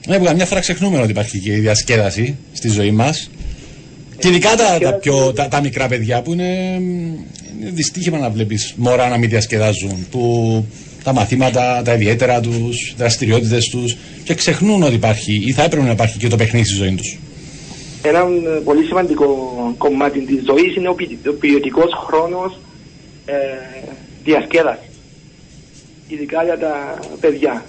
[0.08, 3.30] Ναι, που καμιά φορά ξεχνούμε ότι υπάρχει και η διασκέδαση στη ζωή μας.
[4.20, 6.80] Και ειδικά τα, τα, πιο, τα, τα μικρά παιδιά που είναι,
[7.60, 10.08] είναι δυστύχημα να βλέπεις μωρά να μην διασκεδάζουν.
[10.12, 10.66] Που
[11.08, 15.92] τα μαθήματα, τα ιδιαίτερα τους, δραστηριότητες τους και ξεχνούν ότι υπάρχει ή θα έπρεπε να
[15.92, 17.18] υπάρχει και το παιχνίδι στη ζωή τους.
[18.04, 19.28] ένα ε, πολύ σημαντικό
[19.78, 22.60] κομμάτι της ζωής είναι ο, ποι- ο ποιοτικός χρόνος
[23.26, 23.34] ε,
[24.24, 24.90] διασκέδασης.
[26.08, 27.66] Ειδικά για τα παιδιά.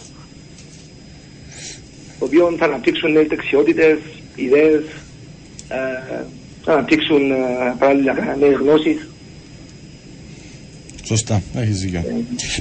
[2.19, 3.99] Το οποίο θα αναπτύξουν νέες δεξιότητες,
[4.35, 4.83] ιδέες,
[5.69, 6.23] ε,
[6.65, 7.37] θα αναπτύξουν ε,
[7.79, 9.09] παράλληλα νέες γνώσεις.
[11.09, 12.03] Σωστά, έχεις δίκιο.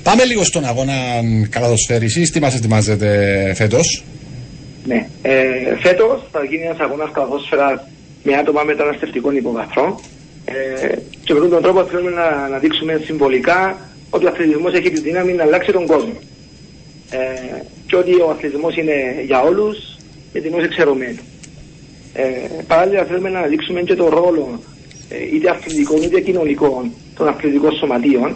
[0.03, 0.93] Πάμε λίγο στον αγώνα
[1.49, 2.21] καλαδοσφαίριση.
[2.21, 3.07] Τι μα ετοιμάζετε
[3.55, 4.03] φέτος;
[4.85, 5.07] Ναι.
[5.21, 5.33] Ε,
[5.81, 7.79] φέτος θα γίνει ένας αγώνας καλαθόσφαιρας
[8.23, 9.99] με άτομα μεταναστευτικών υποβαθρών
[10.45, 10.53] ε,
[11.23, 13.77] και με αυτόν τον τρόπο θέλουμε να, να δείξουμε συμβολικά
[14.09, 16.17] ότι ο αθλητισμός έχει τη δύναμη να αλλάξει τον κόσμο.
[17.09, 17.17] Ε,
[17.87, 19.97] και ότι ο αθλητισμός είναι για όλους,
[20.31, 21.21] γιατί είναι εξαιρωμένο.
[22.13, 22.23] Ε,
[22.67, 24.76] παράλληλα θέλουμε να δείξουμε και τον ρόλο ε,
[25.33, 28.35] είτε αθλητικών είτε κοινωνικών των αθλητικών σωματείων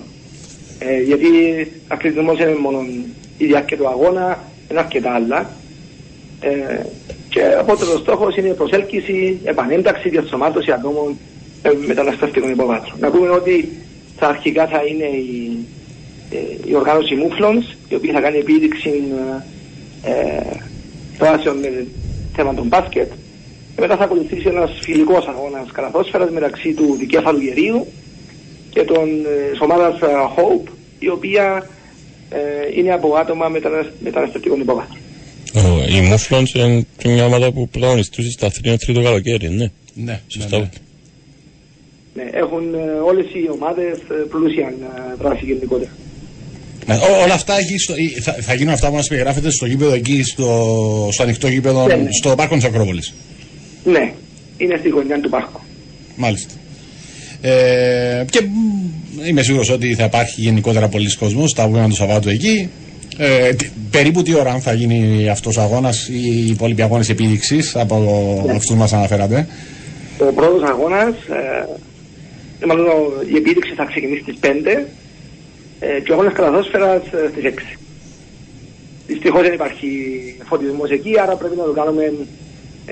[0.80, 1.28] ε, γιατί
[1.88, 2.86] αθλητισμός είναι μόνο
[3.38, 5.50] η διάρκεια του αγώνα, είναι αρκετά άλλα.
[6.40, 6.84] Ε,
[7.30, 11.18] και απότερο στόχος είναι η προσέλκυση, επανένταξη και ενσωμάτωση ατόμων
[11.62, 13.00] ε, μεταναστευτικών υποβάθρων.
[13.00, 13.70] Να πούμε ότι
[14.18, 15.58] θα αρχικά θα είναι η,
[16.32, 19.04] ε, η οργάνωση Mouflons, η οποία θα κάνει επίδειξη
[20.04, 20.44] ε, ε,
[21.18, 21.88] δράσεων με
[22.36, 23.12] θέμα των μπάσκετ.
[23.76, 27.88] Και μετά θα ακολουθήσει ένας φιλικός αγώνας καλαθόσφαιρας μεταξύ του δικέφαλου Γερίου
[28.70, 30.06] και των ε, της ομάδας ε,
[30.36, 30.70] Hope,
[31.00, 31.70] η οποία
[32.30, 32.40] ε,
[32.80, 34.98] είναι από άτομα μετανασ- μεταναστευτικών υποβάθρων.
[35.98, 39.72] Η Μούφλοντς είναι μια ομάδα που πρωταγωνιστούσε στα Αθήνα τρίτο καλοκαίρι, ναι.
[39.94, 40.58] Ναι, Σωστά.
[40.58, 42.24] ναι, ναι.
[42.24, 45.92] Ναι, έχουν ε, όλες οι ομάδες ε, πλούσια ε, δράση γενικότερα.
[46.88, 49.66] Ναι, ό- όλα αυτά εκεί στο, ή θα, θα γίνουν αυτά που μας περιγράφετε στο
[49.66, 50.48] γήπεδο εκεί, στο,
[51.12, 52.10] στο ανοιχτό γήπεδο, Ναι, ναι.
[52.22, 53.14] στο πάρκο της Ακρόπολης.
[53.84, 54.14] Ναι,
[54.58, 55.60] είναι στη γωνιά του πάρκου.
[56.16, 56.54] Μάλιστα.
[57.42, 62.30] Ε, και μ, είμαι σίγουρος ότι θα υπάρχει γενικότερα πολλοί κόσμος τα βγάλουν του Σαββάτου
[62.30, 62.70] εκεί.
[63.18, 67.76] Ε, τι- περίπου τι ώρα θα γίνει αυτός ο αγώνας ή οι υπόλοιποι αγώνες επίδειξης
[67.76, 67.96] από
[68.46, 68.52] Ναι.
[68.54, 69.48] αυτούς μας αναφέρατε.
[70.20, 71.14] Ο πρώτος αγώνας,
[72.60, 74.86] ε, μάλλον ο- η επίδειξη θα ξεκινήσει στις 5
[75.80, 77.78] ε, και ο αγώνας καλαθόσφαιρας ε, στις 6.
[79.08, 79.88] Δυστυχώς δεν υπάρχει
[80.50, 82.12] φωτισμός εκεί, άρα πρέπει να το κάνουμε ε,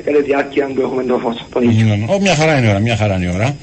[0.05, 2.05] κατά τη διάρκεια που έχουμε το φως, τον ήλιο.
[2.09, 3.55] Ω, μια χαρά είναι η ώρα, μια χαρά είναι η ώρα.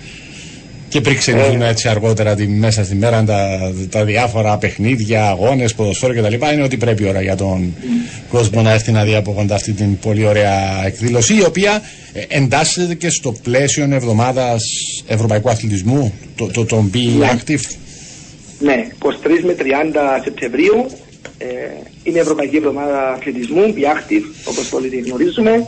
[0.89, 6.15] Και πριν ξεκινήσουμε έτσι αργότερα τη, μέσα στη μέρα τα, τα διάφορα παιχνίδια, αγώνες, ποδοσφαίρο
[6.15, 6.33] κτλ.
[6.53, 7.75] Είναι ότι πρέπει η ώρα για τον
[8.29, 11.83] κόσμο να έρθει να δει από κοντά αυτή την πολύ ωραία εκδήλωση, η οποία
[12.13, 14.63] ε, εντάσσεται και στο πλαίσιο εβδομάδας
[15.07, 17.31] ευρωπαϊκού αθλητισμού, το, το, το Be Ναι.
[17.33, 17.77] Active.
[18.59, 19.09] Ναι, 23
[19.45, 19.65] με 30
[20.23, 20.87] Σεπτεμβρίου
[21.39, 21.47] ε,
[22.03, 25.67] είναι η Ευρωπαϊκή Εβδομάδα Αθλητισμού, Be Active, όπως όλοι τη γνωρίζουμε.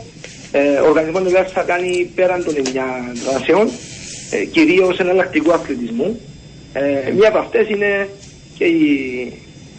[0.51, 2.59] Ε, ο οργανισμός δηλαδή θα κάνει πέραν των 9
[3.29, 3.69] δράσεων,
[4.31, 6.19] ε, κυρίως εναλλακτικού αθλητισμού.
[6.73, 8.09] Ε, μία από αυτές είναι
[8.57, 8.83] και η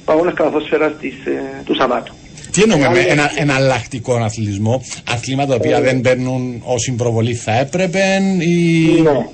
[0.04, 2.14] παγώνας καλαθόσφαιρας της, ε, του Σαββάτου.
[2.52, 7.34] Τι εννοούμε με Άλλη- ένα εναλλακτικό αθλητισμό, αθλήματα τα οποία Ε, δεν παίρνουν όσοι προβολή
[7.34, 8.04] θα έπρεπε
[8.38, 9.00] ή.
[9.02, 9.26] Ναι.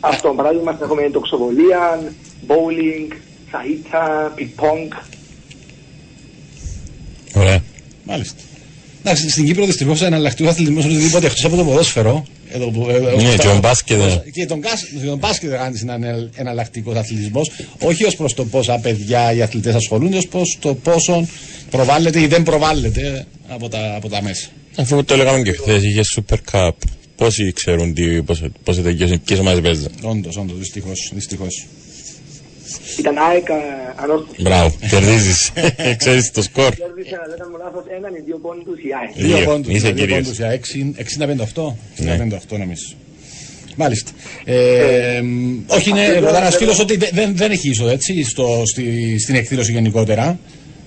[0.00, 2.12] Αυτό, παράδειγμα, θα έχουμε τοξοβολία,
[2.48, 3.12] bowling,
[3.50, 4.90] σαΐτσα, πινκ-πονγκ.
[7.34, 7.62] Ωραία.
[8.04, 8.38] Μάλιστα.
[9.06, 12.24] Εντάξει, στην Κύπρο δυστυχώς εναλλακτικό αθλητισμό οτιδήποτε εκτός από το ποδόσφαιρο.
[12.52, 14.22] Εδώ, που- ε, Ναι, όπως και τα- ο μπάσκετ, ναι.
[14.32, 17.50] Και τον, κάσ- τον μπάσκετ κάνει ένα εναλλακτικό αθλητισμός.
[17.80, 21.28] Όχι ως προς το πόσα παιδιά οι αθλητές ασχολούνται, ως προς το πόσο
[21.70, 24.46] προβάλλεται ή δεν προβάλλεται από τα, από τα μέσα.
[24.76, 26.70] Αφού το λέγαμε και χθες, είχε Super Cup.
[27.16, 29.88] Πόσοι ξέρουν τι, πώς, πώς τελειώσει, ποιες ομάδες παίζουν.
[30.02, 31.10] Όντως, όντως, δυστυχώς.
[31.14, 31.66] Δυστυχώς.
[32.98, 33.54] Ήταν ΑΕΚ ε,
[34.02, 34.42] ανόρθωση.
[34.42, 35.52] Μπράβο, κερδίζεις.
[36.02, 36.74] Ξέρεις το σκορ.
[36.74, 39.26] Κέρδισε, αν δεν κάνω λάθος, έναν ή δύο πόντους η ΑΕΚ.
[39.26, 39.36] Δύο.
[39.36, 40.18] Δύο πόντους, Είσαι δύο κυρίως.
[40.18, 40.60] πόντους για
[41.54, 41.76] 60-58.
[41.96, 42.16] Ναι.
[42.54, 42.86] 60-58 νομίζω.
[43.76, 44.10] Μάλιστα.
[44.44, 48.62] Ε, μ, όχι, είναι ρωτά ένας φίλος ότι δεν, δεν, δεν έχει είσοδο έτσι στο,
[48.64, 50.38] στη, στην εκδήλωση γενικότερα.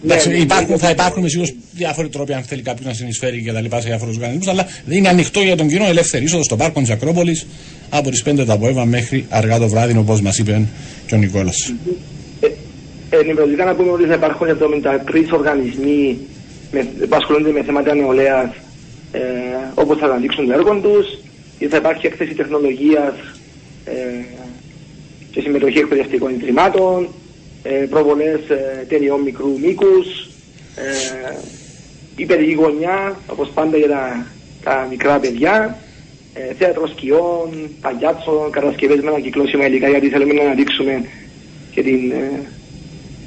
[0.03, 0.91] Εντάξει, ναι, υπάρχουν, ναι, θα ναι.
[0.91, 4.47] υπάρχουν σίγουρα διάφοροι τρόποι αν θέλει κάποιος να συνεισφέρει και τα λοιπά σε διάφορους οργανισμούς,
[4.47, 7.45] αλλά είναι ανοιχτό για τον κοινό ελεύθερη είσοδος στο πάρκο της Ακρόπολης
[7.89, 10.67] από τις 5 το απόγευμα μέχρι αργά το βράδυ, όπω μας είπε
[11.07, 11.73] και ο Νικόλας.
[12.39, 12.47] Ε,
[13.09, 16.17] Ενημερωτικά να πούμε ότι θα υπάρχουν 73 οργανισμοί
[16.71, 18.49] με, που ασχολούνται με θέματα νεολαίας
[19.11, 19.19] ε,
[19.73, 21.19] όπω θα αναδείξουν το έργο τους.
[21.69, 23.13] Θα υπάρχει έκθεση τεχνολογίας
[23.85, 23.91] ε,
[25.31, 27.07] και συμμετοχή εκπαιδευτικών ιδρυμάτων,
[27.63, 30.29] ε, προβολές ε, ταινιών μικρού μήκους,
[30.75, 31.35] ε,
[32.15, 34.25] η παιδική γωνιά, όπως πάντα για τα,
[34.63, 35.86] τα μικρά παιδιά, ε,
[36.57, 41.03] θέατρο σκιών, παγιάτσων, κατασκευέ με ανακυκλώσιμα υλικά γιατί θέλουμε να αναδείξουμε
[41.71, 42.41] και την ε,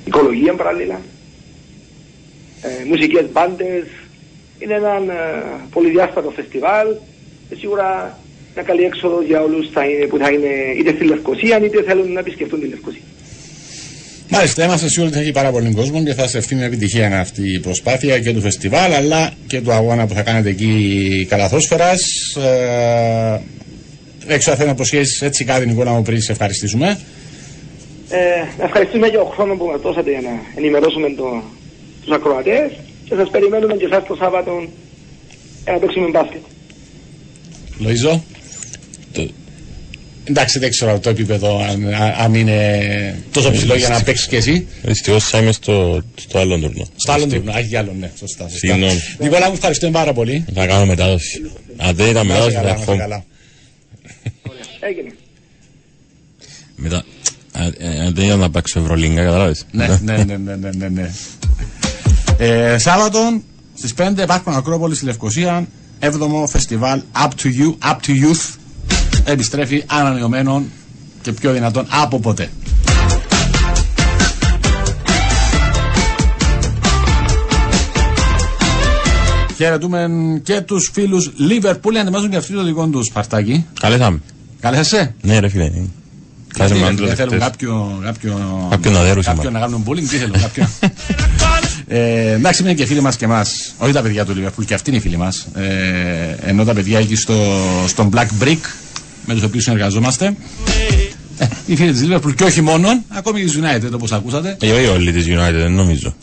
[0.05, 1.01] οικολογία παράλληλα.
[2.63, 3.85] Ε, μουσικές μπάντες.
[4.59, 6.87] Είναι ένα ε, πολυδιάστατο φεστιβάλ
[7.49, 8.19] και σίγουρα
[8.55, 10.49] μια καλή έξοδο για όλους θα είναι, που θα είναι
[10.79, 13.03] είτε στη Λευκοσία είτε θέλουν να επισκεφτούν τη Λευκοσία.
[14.33, 17.53] Μάλιστα, είμαστε σίγουροι ότι θα έχει πάρα πολύ κόσμος και θα στεφτεί με επιτυχία αυτή
[17.53, 22.01] η προσπάθεια και του φεστιβάλ αλλά και του αγώνα που θα κάνετε εκεί καλαθόσφαιρας.
[22.37, 23.41] Ε,
[24.35, 26.99] έξω θα να προσχέσεις έτσι κάτι, Νικόλα μου, πριν σε ευχαριστήσουμε.
[28.09, 28.19] Ε,
[28.59, 31.43] να ευχαριστούμε για τον χρόνο που μας δώσατε για να ενημερώσουμε το,
[32.05, 32.71] τους ακροατές
[33.05, 34.51] και σας περιμένουμε και εσάς το Σάββατο
[35.65, 36.41] για να παίξουμε μπάσκετ.
[37.79, 38.23] Λοίζο.
[39.13, 39.29] Το-
[40.25, 44.37] Εντάξει, δεν ξέρω το επίπεδο αν, α- αν είναι τόσο ψηλό για να παίξεις και
[44.37, 44.67] εσύ.
[44.83, 46.87] Δυστυχώς θα είμαι στο, στο άλλο τουρνό.
[46.97, 48.45] Στο άλλο τουρνό, έχει άλλο, ναι, σωστά.
[48.49, 48.59] σωστά.
[48.59, 49.01] Συγγνώμη.
[49.19, 50.45] Νικόλα, μου ευχαριστούμε πάρα πολύ.
[50.55, 51.51] Θα κάνω μετάδοση.
[51.77, 52.97] Αν δεν ήταν Να είσαι μετάδοση θα καλά, να είσαι έρχομαι.
[52.99, 53.25] καλά.
[54.81, 55.11] Έγινε.
[56.77, 57.05] Μετά.
[57.53, 59.67] αν- ε, Αν δεν ήταν να παίξω Ευρωλίγκα, καταλάβεις.
[59.73, 61.11] Ναι, ναι, ναι, ναι, ναι, ναι, ναι.
[62.39, 63.41] Ε, Σάββατο
[63.75, 65.67] στις 5 Πάρκον Ακρόπολης στη Λευκοσία
[66.01, 68.55] 7ο φεστιβάλ Up to You, Up to Youth
[69.25, 70.65] επιστρέφει ανανεωμένων
[71.23, 72.51] και πιο δυνατόν από ποτέ.
[79.57, 80.09] Χαιρετούμε
[80.43, 83.67] και τους φίλους Liverpool ετοιμάζουν και αυτοί το δικό τους παρτάκι.
[83.81, 84.21] Καλέσαμε.
[84.61, 85.15] Κάλεσαι.
[85.23, 85.71] Ναι ρε φίλε.
[86.55, 87.43] Κάλεσε με Δεν άντρες θέλουν χτες.
[87.43, 89.59] κάποιο, κάποιο, Κάποιον αδέρους κάποιον είμαστε.
[89.59, 90.69] να κάνουν bullying, τι θέλουν, κάποιον.
[91.89, 93.75] ε, εντάξει, είναι και φίλοι μας και εμάς.
[93.79, 95.47] Όχι τα παιδιά του Liverpool, και αυτοί είναι οι φίλοι μας.
[95.55, 97.35] Ε, ενώ τα παιδιά εκεί στο,
[97.87, 98.59] στον Black Brick,
[99.31, 100.27] με τους οποίους συνεργαζόμαστε.
[101.39, 104.57] Ε, οι φίλοι της Liverpool και όχι μόνο, ακόμη και της United όπως ακούσατε.
[104.61, 106.15] Ε, όχι όλοι της United, δεν νομίζω.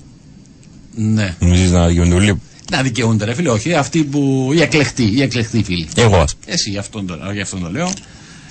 [0.96, 1.36] Ναι.
[1.40, 2.42] Νομίζεις να δικαιούνται όλοι;
[2.72, 3.74] Να δικαιούνται, ρε φίλε, όχι.
[3.74, 4.52] Αυτοί που.
[4.56, 5.88] οι εκλεκτοί, οι εκλεκτοί φίλοι.
[5.96, 6.54] Εγώ ας πούμε.
[6.54, 7.92] Εσύ, γι' αυτόν το, γι αυτόν το λέω.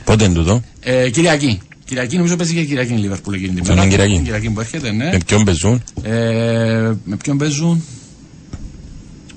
[0.05, 1.59] Πότε είναι τούτο; Ε, Κυριακή.
[1.85, 3.83] Κυριακή, νομίζω παίζει και Κυριακή η Liverpool εκείνη την Ποιο μέρα.
[3.87, 5.05] είναι Κυριακή; Κυριακή που έρχεται, ναι.
[5.13, 6.13] Με ποιον παίζουν; Ε,
[7.05, 7.85] με ποιον παίζουν;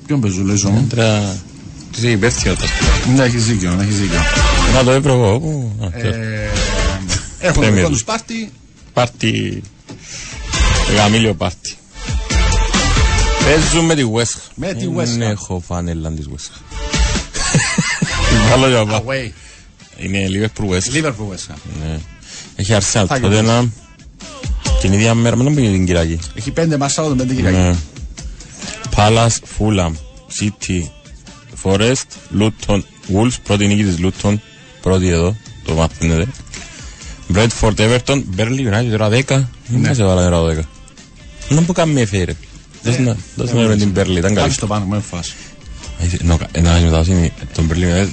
[0.05, 0.87] Ποιον παίζουν, Λοίζο μου.
[0.89, 1.37] Τώρα...
[1.91, 2.65] Τι είσαι υπεύθυνο τα
[3.15, 4.19] Ναι, έχεις δίκιο, έχεις δίκιο.
[4.73, 5.39] Να το έπρεπε εγώ.
[5.39, 6.15] πού, α, ποιος.
[6.15, 6.49] Ε,
[7.39, 7.91] έχουν το Premier δικό League.
[7.97, 8.51] του πάρτι.
[8.93, 9.63] Πάρτι.
[10.95, 11.73] Γαμήλιο πάρτι.
[13.45, 14.51] Παίζουν με τη West Ham.
[14.55, 15.31] Με τη West Δεν Ham.
[15.31, 16.61] έχω φάνελα της West Ham.
[18.49, 19.03] Βάλω για πάνω.
[19.07, 19.31] Away.
[19.97, 21.03] Είναι Liverpool West Ham.
[21.03, 21.57] Liverpool West Ham.
[21.83, 21.99] Ναι.
[22.55, 23.67] Έχει Arsenal Θα τότε ένα.
[24.81, 26.19] Την ίδια μέρα, μην πήγε την Κυριακή.
[26.35, 27.57] Έχει πέντε μας Σάββατο, πέντε Κυριακή.
[27.57, 27.75] Ναι.
[28.95, 29.91] Palace, Fulham,
[30.39, 30.83] City,
[31.63, 32.81] Forest, Luton,
[33.13, 34.35] Wolves, πρώτη νίκη της Luton,
[34.81, 36.27] πρώτη εδώ, το μαθαίνετε.
[37.33, 39.23] Bradford, Everton, Burnley United, ώρα 10.
[39.67, 40.59] Δεν μας έβαλαν ώρα 10.
[41.49, 42.33] Να μου κάνει με φέρε.
[42.83, 44.35] Δώσε να- Δώσε να με την Burnley, ήταν καλή.
[44.35, 45.33] Κάτσε το πάνω, με φας.
[46.03, 48.09] Έχει- νο- Ένα άλλη μετάδοση τον Burnley United.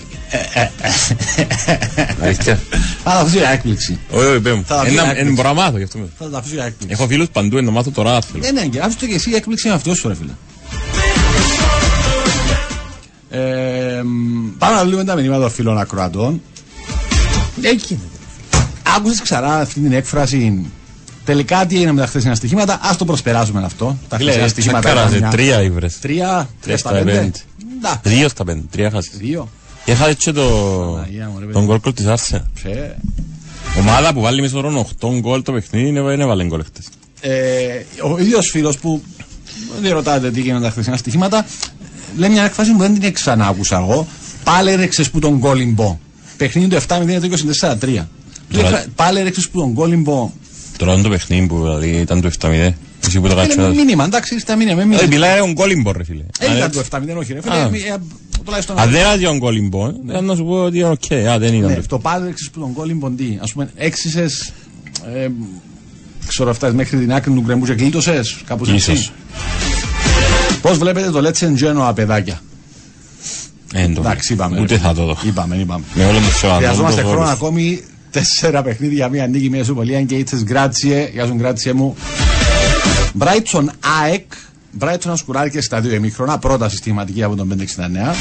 [2.23, 2.59] Αλήθεια.
[3.05, 3.99] Θα τα αφήσω για έκπληξη.
[4.11, 4.65] Όχι, όχι, πέ μου.
[4.67, 5.23] Θα τα πει Ένα- έκπληξη.
[5.27, 5.99] Ένα μπορώ να μάθω γι' αυτό.
[5.99, 6.09] με.
[6.19, 6.97] Θα τα αφήσω για έκπληξη.
[6.99, 8.43] Έχω φίλους παντού, να μάθω τώρα θέλω.
[8.45, 10.33] Ναι, ναι, και άφησε το και εσύ η έκπληξη είναι αυτός σου, ρε φίλε.
[13.31, 16.43] Ε, μ, πάμε να δούμε τα μηνύματα των φίλων ακροατών.
[17.63, 17.99] Εκεί.
[18.97, 20.67] Άκουσες ξανά αυτή την έκφραση.
[21.25, 22.75] Τελικά τι έγινε με τα χθεσινά στοιχήματα.
[22.75, 23.97] Α το προσπεράσουμε αυτό.
[24.09, 24.81] Τα χθεσινά Φίλε, στοιχήματα.
[24.81, 25.99] τσακάραζε, ήταν μια- τρία ήβρες.
[25.99, 27.11] Τρία, Τρία στα στα πέντε.
[27.13, 27.39] πέντε.
[27.77, 28.01] Εντάξει.
[28.17, 29.17] Δύο στα πέντε, τρία χάσεις.
[29.17, 29.49] Δύο.
[29.85, 30.43] Έχασε και το...
[30.95, 31.53] Παναγία μου, ρε παιδί.
[31.53, 32.51] τον γκολ γκολ της Άρσενα.
[32.55, 32.97] Ψε.
[33.79, 36.89] Ομάδα που βάλει μισό χρόνο 8 γκολ το παιχνίδι είναι δεν έβαλε γκολ χτες.
[37.21, 37.31] Ε,
[38.13, 39.03] ο ίδιος φίλος που
[39.81, 41.47] δεν ρωτάτε τι γίνονται τα χθεσινά στοιχήματα,
[42.17, 44.07] λέει μια έκφραση που δεν την ξανάκουσα εγώ.
[44.45, 45.99] Πάλι έρεξε που τον κόλυμπο.
[46.37, 48.09] Παιχνίδι του 7-0 το 24-3.
[48.53, 50.31] Τώρα- Πάλι έρεξες που τον κόλυμπο.
[50.77, 52.75] Τώρα είναι το παιχνίδι που δηλαδή ήταν το 7-0.
[53.07, 53.75] Εσύ που το Είναι κάτσες.
[53.77, 54.85] μήνυμα, εντάξει, ήρθε τα μήνυμα.
[54.85, 56.25] μην- Ε, Μιλάει ο γκολ ρε φίλε.
[56.39, 57.55] Δεν Αν ήταν έτσι- το 7-0, όχι ρε φίλε.
[57.55, 57.59] Α.
[57.61, 57.97] ε, ε,
[58.45, 58.79] Τουλάχιστον.
[58.79, 59.57] Αν δεν ήταν ο γκολ
[60.09, 61.13] ήταν να σου πω ότι είναι οκ.
[61.31, 63.25] Α, δεν ήταν Ναι, το το πάλι έρεξες που τον κόλυμπο τι.
[63.41, 64.53] Α πούμε, έξισες.
[65.15, 65.29] Ε,
[66.27, 68.21] ξέρω αυτά μέχρι την άκρη του γκρεμού και γλίτωσε.
[68.47, 68.93] Κάπως έτσι.
[68.93, 69.13] Ίσως.
[70.63, 72.41] Πώς βλέπετε το Let's Genoa, παιδάκια;
[73.75, 74.61] Ε, το- Εντάξει, είπαμε.
[74.61, 74.81] Ούτε ρε.
[74.81, 75.17] θα το δω.
[75.27, 75.85] Είπαμε, είπαμε.
[75.95, 76.57] Με όλο το σεβασμό.
[76.57, 77.35] Χρειαζόμαστε τους χρόνο όλους.
[77.37, 77.83] ακόμη.
[78.11, 81.09] Τέσσερα παιχνίδια, μία νίκη, μία ισοπαλία και ήττες Γκράτσιε.
[81.13, 81.95] Γεια σου Γκράτσιε μου.
[83.13, 83.71] Μπράιτσον
[84.03, 84.25] ΑΕΚ.
[84.73, 86.39] Μπράιτσον Ασκουράρι και στα δύο ημίχρονα.
[86.39, 88.15] Πρώτα συστηματική από τον 569.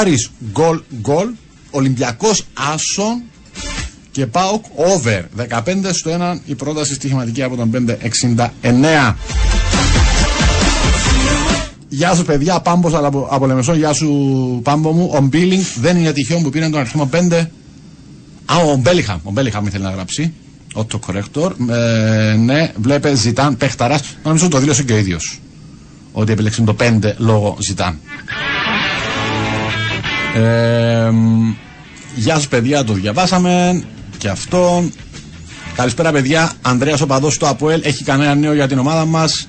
[0.00, 1.28] Άρης γκολ γκολ.
[1.70, 3.22] Ολυμπιακός άσσον.
[4.10, 5.22] Και ΠΑΟΚ over.
[5.36, 9.16] 15 στο 1 η πρόταση στοιχηματική από τον 569.
[11.88, 15.10] Γεια σου παιδιά, Πάμπος από, από Λεμεσό, γεια σου Πάμπο μου.
[15.14, 17.46] Ο Μπίλινγκ δεν είναι τυχαίο που πήρε τον αριθμό 5.
[18.46, 20.32] Α, ο Μπέλιγχαμ, ο Μπέλιγχαμ ήθελε να γράψει.
[20.74, 21.54] Auto corrector.
[21.70, 24.16] Ε, ναι, βλέπε Ζιντάν παιχταράς.
[24.24, 25.40] Νομίζω το δήλωσε και ο ίδιος.
[26.12, 27.98] Ότι επιλέξαν το 5 λόγω Ζιντάν.
[30.34, 31.54] Ε, μ,
[32.14, 33.84] γεια σου παιδιά, το διαβάσαμε.
[34.18, 34.92] Και αυτόν.
[35.74, 36.52] Καλησπέρα παιδιά.
[36.62, 39.48] Ανδρέας ο παδός του ΑΠΟΕΛ έχει κανένα νέο για την ομάδα μας.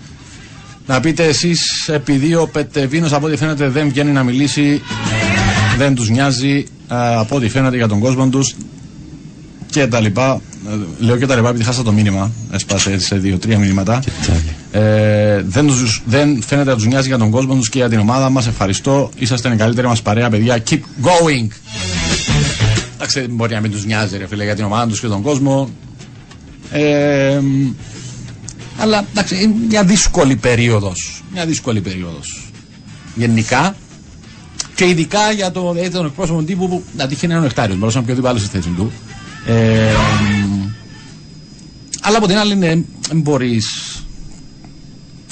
[0.88, 4.82] Να πείτε εσείς επειδή ο Πετεβίνος από ό,τι φαίνεται δεν βγαίνει να μιλήσει
[5.78, 8.56] δεν τους νοιάζει ε, από ό,τι φαίνεται για τον κόσμο τους
[9.70, 10.42] και τα λοιπά
[11.00, 12.32] λέω και τα ρεπά επειδή χάσα το μήνυμα.
[12.52, 14.04] Έσπασε σε δύο-τρία μηνύματα.
[14.72, 18.00] Ε, δεν, τους, δεν φαίνεται να τους νοιάζει για τον κόσμο τους και για την
[18.00, 18.48] ομάδα μας.
[18.48, 19.10] Ευχαριστώ.
[19.16, 20.64] Είσαστε η καλύτερη μας παρέα, παιδιά.
[20.70, 21.48] Keep going.
[22.96, 25.22] Εντάξει, δεν μπορεί να μην τους νοιάζει, ρε φίλε, για την ομάδα τους και τον
[25.22, 25.70] κόσμο.
[26.72, 27.40] Ε,
[28.78, 31.24] αλλά εντάξει, είναι μια δύσκολη περίοδος.
[31.34, 32.52] Μια δύσκολη περίοδος.
[33.16, 33.76] Γενικά
[34.76, 37.76] και ειδικά για το, ε, τον εκπρόσωπο τύπου που να τυχαίνει ένα εκτάριο.
[37.76, 38.92] Μπορούσε να πει οποιοδήποτε άλλο στη θέση του.
[39.46, 39.94] Ε,
[42.02, 42.68] αλλά από την άλλη, ναι,
[43.08, 43.66] δεν μπορείς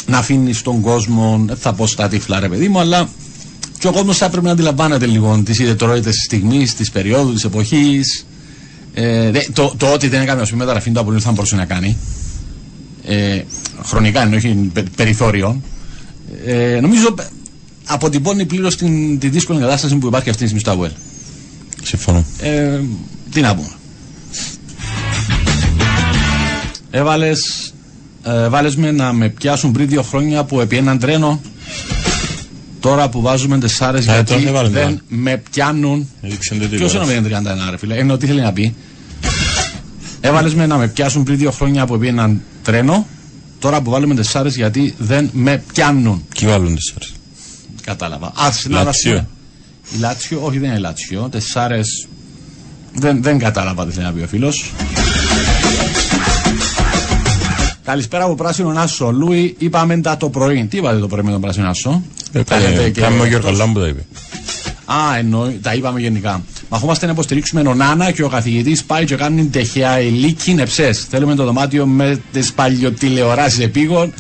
[0.07, 3.09] να αφήνεις τον κόσμο, δεν θα πω στα τύφλα, ρε παιδί μου, αλλά
[3.79, 7.43] και ο κόσμος θα έπρεπε να αντιλαμβάνεται λίγο τις ιδιαιτερότητες της στιγμής, της περίοδου, της
[7.43, 8.25] εποχής.
[8.93, 11.97] Ε, το, το ότι δεν έκανε πούμε, μεταγραφή του Απολύτου θα μπορούσε να κάνει.
[13.07, 13.41] Ε,
[13.83, 15.61] χρονικά ενώ όχι περιθώριο.
[16.45, 17.15] Ε, νομίζω
[17.85, 18.75] αποτυπώνει πλήρως
[19.19, 20.91] τη δύσκολη κατάσταση που υπάρχει αυτή τη στιγμή στο ΑΒΕΛ.
[21.83, 22.25] Συμφωνώ.
[22.41, 22.79] Ε,
[23.31, 23.67] τι να πούμε.
[26.91, 27.73] Έβαλες,
[28.23, 31.41] ε, βάλες με να με πιάσουν πριν δύο χρόνια που επί έναν τρένο
[32.79, 34.97] τώρα που βάζουμε τεσσάρες Ε, γιατί τώρα έβαλε, δεν έβαλε.
[35.07, 37.57] με πιάνουν Έδειξε το Ποιος είναι τηλεόραση.
[37.57, 38.75] ο 031 ρε φίλε; Εννοώ τι θέλει να πει
[40.21, 43.07] Έβαλες με να με πιάσουν πριν δύο χρόνια που επί έναν τρένο
[43.59, 47.13] τώρα που βάλουμε τεσσάρες γιατί δεν με πιάνουν Κι βάλουν τέσσερις.
[47.81, 48.31] Κατάλαβα.
[48.35, 49.11] Arsenal, ας Λάτσιο.
[49.11, 49.27] πούμε.
[49.95, 51.27] Η Λάτσιο, όχι δεν είναι η Λάτσιο.
[51.31, 52.07] Τεσσάρες.
[52.93, 54.71] Δεν, δεν κατάλαβα τι θέλει να πει ο φίλος.
[57.83, 59.11] Καλησπέρα από Πράσινο Άσο.
[59.11, 60.65] Λούι, είπαμε τα το πρωί.
[60.69, 62.03] Τι είπατε το πρωί με τον Πράσινο Άσο.
[62.45, 64.05] Τα λέτε και- Κάμε ο Γιώργο Λάμπου τα είπε.
[64.85, 66.43] Α, εννοεί, τα είπαμε γενικά.
[66.69, 70.91] Μαχόμαστε να υποστηρίξουμε τον Άννα και ο καθηγητής πάει και κάνει τεχαία ηλίκη νεψέ.
[71.09, 74.13] Θέλουμε το δωμάτιο με τις παλιοτηλεοράσεις επίγον.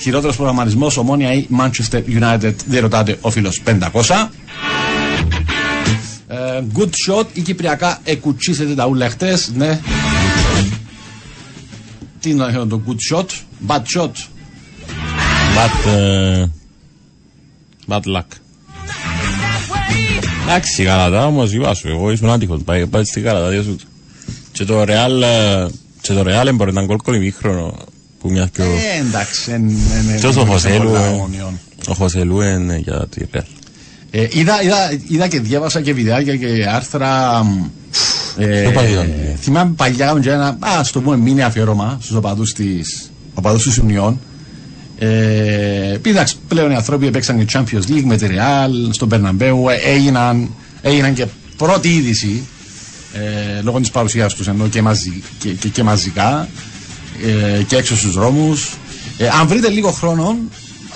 [0.00, 2.54] Χειρότερος προγραμματισμός, ομόνια ή Manchester United.
[2.66, 4.30] Δεν ρωτάτε ο φίλος 500.
[6.28, 9.80] Ε, good shot ή κυπριακά εκουτσίσετε τα ούλα χτες, ναι.
[12.20, 13.26] Τι είναι αυτό το good shot,
[13.66, 14.10] bad shot.
[15.56, 16.46] Bad, ε,
[17.88, 18.45] bad luck.
[20.48, 23.80] Εντάξει, η Γαλατά όμως είπα σου, εγώ ήσουν άτυχος, πάει, πάει στη Γαλατά δύο σούτ.
[24.52, 25.66] Και το Real, ε,
[26.00, 27.74] και το Real μπορεί να είναι γκολ κολυμίχρονο
[28.20, 28.64] που μιας πιο...
[28.64, 28.68] Ε,
[29.08, 31.58] εντάξει, εν, εν, εν, Και όσο ο εν- Χωσέλου, πολλά ε, αγωνιών.
[31.88, 33.40] ο Χωσέλου είναι για τη Real.
[34.10, 34.76] Ε, είδα, είδα,
[35.08, 37.42] είδα και διάβασα και βιντεάκια και άρθρα.
[37.44, 37.64] μ,
[38.38, 42.16] Ε, Ποιο παλιό είναι; θυμάμαι παλιά κάνουν και ένα, ας το πούμε, μήνυ αφιέρωμα στους
[42.16, 44.14] οπαδούς της, οπαδούς της Union.
[44.98, 49.74] Ε, πήδαξ πλέον οι άνθρωποι έπαιξαν και Champions League με τη Real, στον Περναμπέου, ε,
[49.74, 50.50] έγιναν,
[50.82, 51.26] έγιναν και
[51.56, 52.46] πρώτη είδηση
[53.12, 56.48] ε, λόγω της παρουσίας τους ενώ και, μαζι, και, και, και μαζικά
[57.58, 58.74] ε, και έξω στους δρόμους.
[59.18, 60.36] Ε, αν βρείτε λίγο χρόνο,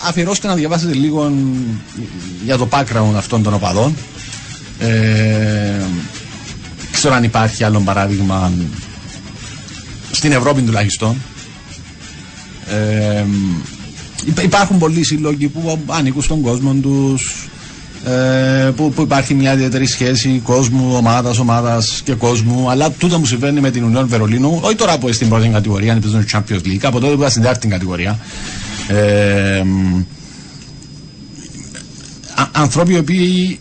[0.06, 1.32] αφιερώστε να διαβάσετε λίγο
[2.44, 3.94] για το background αυτών των οπαδών.
[4.78, 5.82] Ε,
[6.92, 8.52] ξέρω αν υπάρχει άλλο παράδειγμα
[10.10, 11.16] στην Ευρώπη τουλάχιστον.
[12.68, 13.24] Ε,
[13.64, 13.79] υπά-
[14.42, 17.48] υπάρχουν πολλοί σύλλογοι που ανήκουν στον κόσμο τους
[18.04, 22.70] ε, που, που υπάρχει μια ιδιαίτερη σχέση κόσμου, ομάδας, ομάδας και κόσμου.
[22.70, 25.92] Αλλά τούτο μου συμβαίνει με την Ουνιόν Βερολίνου όχι τώρα που είναι στην πρώτη κατηγορία
[25.92, 28.18] αν παίζουν στο Champions League από τότε που ήταν στην τέταρτη κατηγορία
[28.88, 29.96] ε, μ,
[32.34, 33.58] α- άνθρωποι οι οποίοι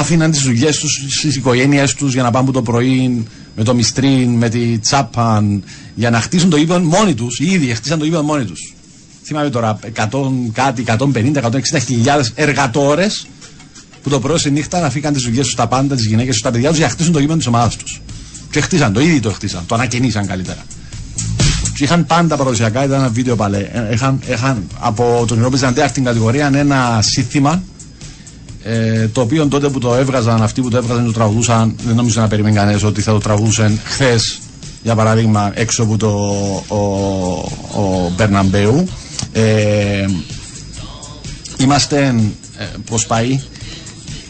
[0.00, 3.24] άφηναν τις δουλειές τους στις οικογένειές τους για να πάνε από το πρωί
[3.56, 5.62] με το μιστρίν, με τη τσάπαν
[5.94, 8.74] για να χτίσουν το ύπαν μόνοι τους οι ίδιοι χτίσαν το ύπαν μόνοι τους
[9.30, 10.08] θυμάμαι τώρα 100
[10.52, 13.26] κάτι, 150, 160 χιλιάδες εργατόρες
[14.02, 16.42] που το πρωί στη νύχτα να φύγαν τις δουλειές τους τα πάντα, τις γυναίκες τους,
[16.42, 18.00] τα παιδιά τους για να χτίσουν το ύπαν της ομάδας τους
[18.50, 20.64] και χτίσαν το, ήδη το χτίσαν, το ανακαινήσαν καλύτερα
[21.80, 23.58] και είχαν πάντα παραδοσιακά, ήταν ένα βίντεο παλέ.
[23.58, 27.62] Ε, Είχαν, είχαν από τον Ευρώπη στην τέταρτη κατηγορία ένα σύνθημα
[28.62, 32.20] ε, το οποίο τότε που το έβγαζαν, αυτοί που το έβγαζαν το τραγουδούσαν, δεν νομίζω
[32.20, 34.38] να περιμένει κανένας ότι θα το τραγουδούσαν χθες,
[34.82, 36.08] για παράδειγμα, έξω από το
[36.68, 36.76] ο,
[37.80, 38.88] ο Μπερναμπέου.
[39.32, 40.06] Ε,
[41.58, 42.14] είμαστε,
[42.58, 43.40] ε, πώς πάει,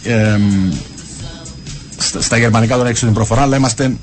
[0.05, 0.39] ε,
[1.99, 3.97] στα, στα γερμανικά τώρα έξω την προφορά, αλλά είμαστε,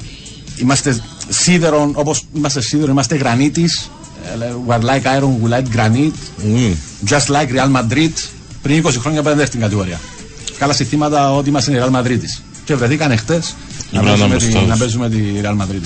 [0.58, 3.90] είμαστε σίδερον, όπως είμαστε σίδερο, είμαστε γρανίτης,
[4.42, 6.74] ε, we're like iron, we like granite, Μμμ.
[7.10, 8.12] Just like Real Madrid
[8.62, 10.00] πριν 20 χρόνια πέντε στην κατηγορία.
[10.60, 12.20] Καλά συστήματα ότι είμαστε η Real Madrid.
[12.66, 13.56] Και βρεθήκαν χτες
[13.92, 14.68] να, Ήμουν παίζουμε μπροστά τη- τους.
[14.68, 15.84] να παίζουμε τη Real Madrid.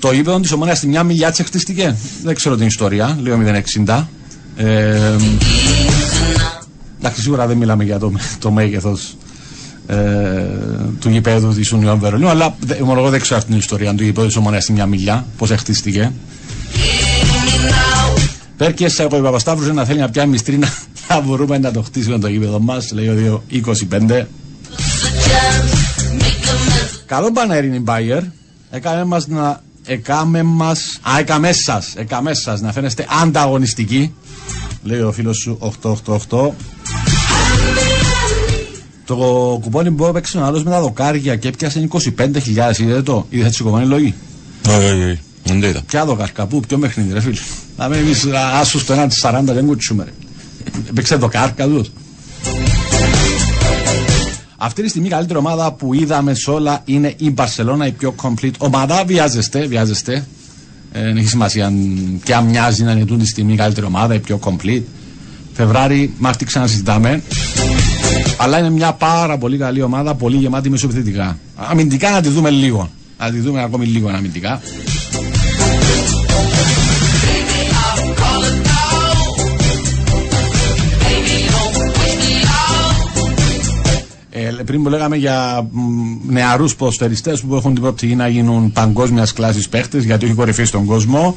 [0.00, 1.96] Το γήπεδο τη ομονία στη μια μιλιά της χτίστηκε.
[2.22, 3.18] Δεν ξέρω την ιστορία.
[3.20, 3.38] Λέω
[3.86, 4.04] 060.
[4.56, 5.16] Ε,
[6.98, 9.16] εντάξει, σίγουρα δεν μιλάμε για το, το μέγεθος
[9.86, 9.96] ε,
[11.00, 14.26] του γηπέδου της Union Βερολίνου, αλλά δε- ομολογώ δεν ξέρω αυτή την ιστορία του γηπέδου
[14.28, 16.12] τη ομονία στη μια μιλιά, πώς χτίστηκε.
[18.56, 20.68] Πέρκε από η Παπασταύρου να θέλει να πιάνει μυστρή να,
[21.08, 23.42] να μπορούμε να το χτίσουμε το γήπεδο μας, λέει ο
[23.90, 24.22] 225.
[27.06, 28.22] Καλό Πανέριν η Μπάιερ.
[28.70, 29.60] Έκανε μας να
[29.92, 30.70] εκάμε μα.
[31.02, 31.92] Α, εκάμε σας.
[31.96, 34.14] Εκάμε σας να φαίνεστε ανταγωνιστικοί.
[34.82, 36.50] Λέει ο φίλος σου 888.
[39.04, 39.16] Το
[39.62, 42.78] κουπόνι που έπαιξε ο άλλος με τα δοκάρια και έπιασε 25.000.
[42.78, 44.14] Είδατε το, είδατε τις κομμάτι λόγοι;
[44.68, 45.20] Όχι, όχι, όχι.
[45.44, 45.82] Δεν το είδα.
[45.86, 47.40] Ποια δοκάρκα, πού, ποιο παιχνίδι, ρε φίλε.
[47.76, 48.26] Να μην εμείς
[48.60, 50.12] άσους στο 1 της 40 δεν κουτσούμε, ρε.
[50.88, 51.90] Έπαιξε δοκάρκα τους.
[54.62, 58.14] Αυτή τη στιγμή η καλύτερη ομάδα που είδαμε σε όλα είναι η Μπαρσελόνα, η πιο
[58.22, 59.04] complete ομάδα.
[59.04, 60.26] Βιάζεστε, βιάζεστε.
[60.92, 63.86] Ε, δεν έχει σημασία αν- και αν μοιάζει να είναι τούτη τη στιγμή η καλύτερη
[63.86, 64.82] ομάδα, η πιο complete.
[65.54, 67.22] Φεβράρι, Μάρτι ξανασυζητάμε.
[68.36, 71.38] Αλλά είναι μια πάρα πολύ καλή ομάδα, πολύ γεμάτη μεσοεπιθετικά.
[71.56, 72.90] Αμυντικά να τη δούμε λίγο.
[73.18, 74.60] Να τη δούμε ακόμη λίγο αμυντικά.
[84.64, 85.68] Πριν που λέγαμε για
[86.26, 90.84] νεαρούς ποδοσφαιριστές που έχουν την προοπτική να γίνουν παγκόσμιας κλάσης παίχτες, γιατί έχει κορυφής στον
[90.84, 91.36] κόσμο.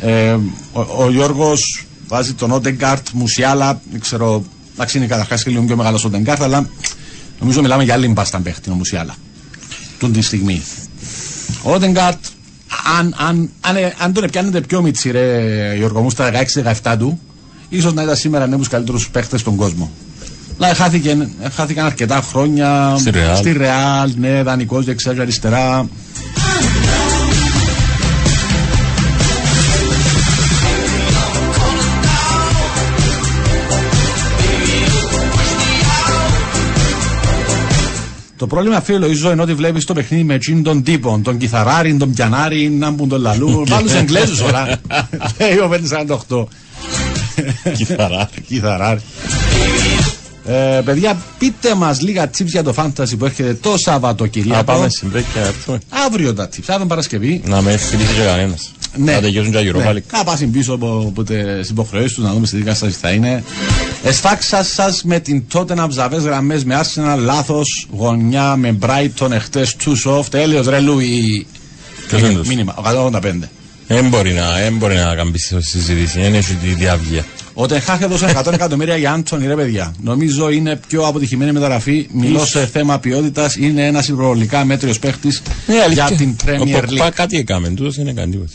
[0.00, 0.32] Ε,
[0.72, 4.44] ο, ο Γιώργος βάζει τον Ότεγκαρτ, Μουσιάλα, δεν ξέρω,
[4.74, 6.68] εντάξει είναι καταρχάς και λίγο πιο μεγάλος ο Ότεγκαρτ, αλλά
[7.40, 9.14] νομίζω μιλάμε για άλλη μπάσταν παίχτη ο Μουσιάλα.
[9.98, 10.62] Τούν τη στιγμή.
[11.62, 12.18] Ο Ότεγκαρτ,
[12.98, 16.30] αν, αν, αν, ε, αν τον πιάνετε πιο μίτσι, ρε Γιώργο μου, στα
[16.82, 17.20] 16-17 του,
[17.68, 19.90] ίσως να ήταν σήμερα ένας από τους καλύτερους παίχτες στον κόσμο.
[20.58, 23.36] Αλλά χάθηκε, χάθηκαν αρκετά χρόνια Στη Real.
[23.36, 25.88] στη Real, ναι, δανεικός δεξιά και αριστερά.
[38.42, 41.96] Το πρόβλημα, φίλε Λοίζο, είναι ότι βλέπεις το παιχνίδι με εκείνον τον τύπο, τον κιθαράρι,
[41.96, 43.64] τον πιανάρι, να μπουν τον λαλού.
[43.68, 44.66] Βάλους Εγγλέζους όλα.
[45.38, 45.70] Λέει ο
[46.28, 46.44] 548.
[47.76, 48.28] Κιθαρά.
[48.46, 49.00] Κιθαράρι.
[50.46, 54.64] Ε, παιδιά, πείτε μας λίγα tips για το fantasy που έρχεται το Να Σαββατοκυριακό.
[54.64, 55.78] πάμε στην break και να έρθουμε.
[56.06, 57.42] Αύριο τα tips, αύριο Παρασκευή.
[57.44, 58.72] Να με φιλήσει και κανένας.
[58.96, 59.12] Ναι.
[59.12, 59.92] Να τελειώσουν και οι Europa Ναι.
[59.92, 60.12] League.
[60.12, 61.34] Να πάσουν πίσω από, από τι
[61.70, 63.44] υποχρεώσεις τους, να δούμε στη δικά σα τι θα είναι.
[64.04, 69.76] Εσφάξα σας με την τότε να ψαβέ γραμμές με Arsenal λάθος γωνιά με Brighton εχθές
[69.84, 70.34] too soft.
[70.34, 71.46] Έλεος ρε Λούι.
[72.08, 73.48] Ποιος είναι αυτός; Μήνυμα, 185.
[73.94, 76.20] Δεν μπορεί να, δεν μπορεί να καμπίσει τη συζήτηση.
[76.20, 77.24] Δεν έχει τη διάβγεια.
[77.54, 79.94] Ο Τεχάχ έδωσε 100 εκατομμύρια για Άντωνη, ρε παιδιά.
[80.02, 82.06] Νομίζω είναι πιο αποτυχημένη μεταγραφή.
[82.12, 83.56] Μιλώ σε θέμα ποιότητας.
[83.56, 85.42] Είναι ένας υπερβολικά μέτριος παίχτης
[85.92, 87.12] για την Ο Premier Ποκπά League.
[87.14, 88.52] κάτι έκαμε, τούτος δεν έκανε τίποτα.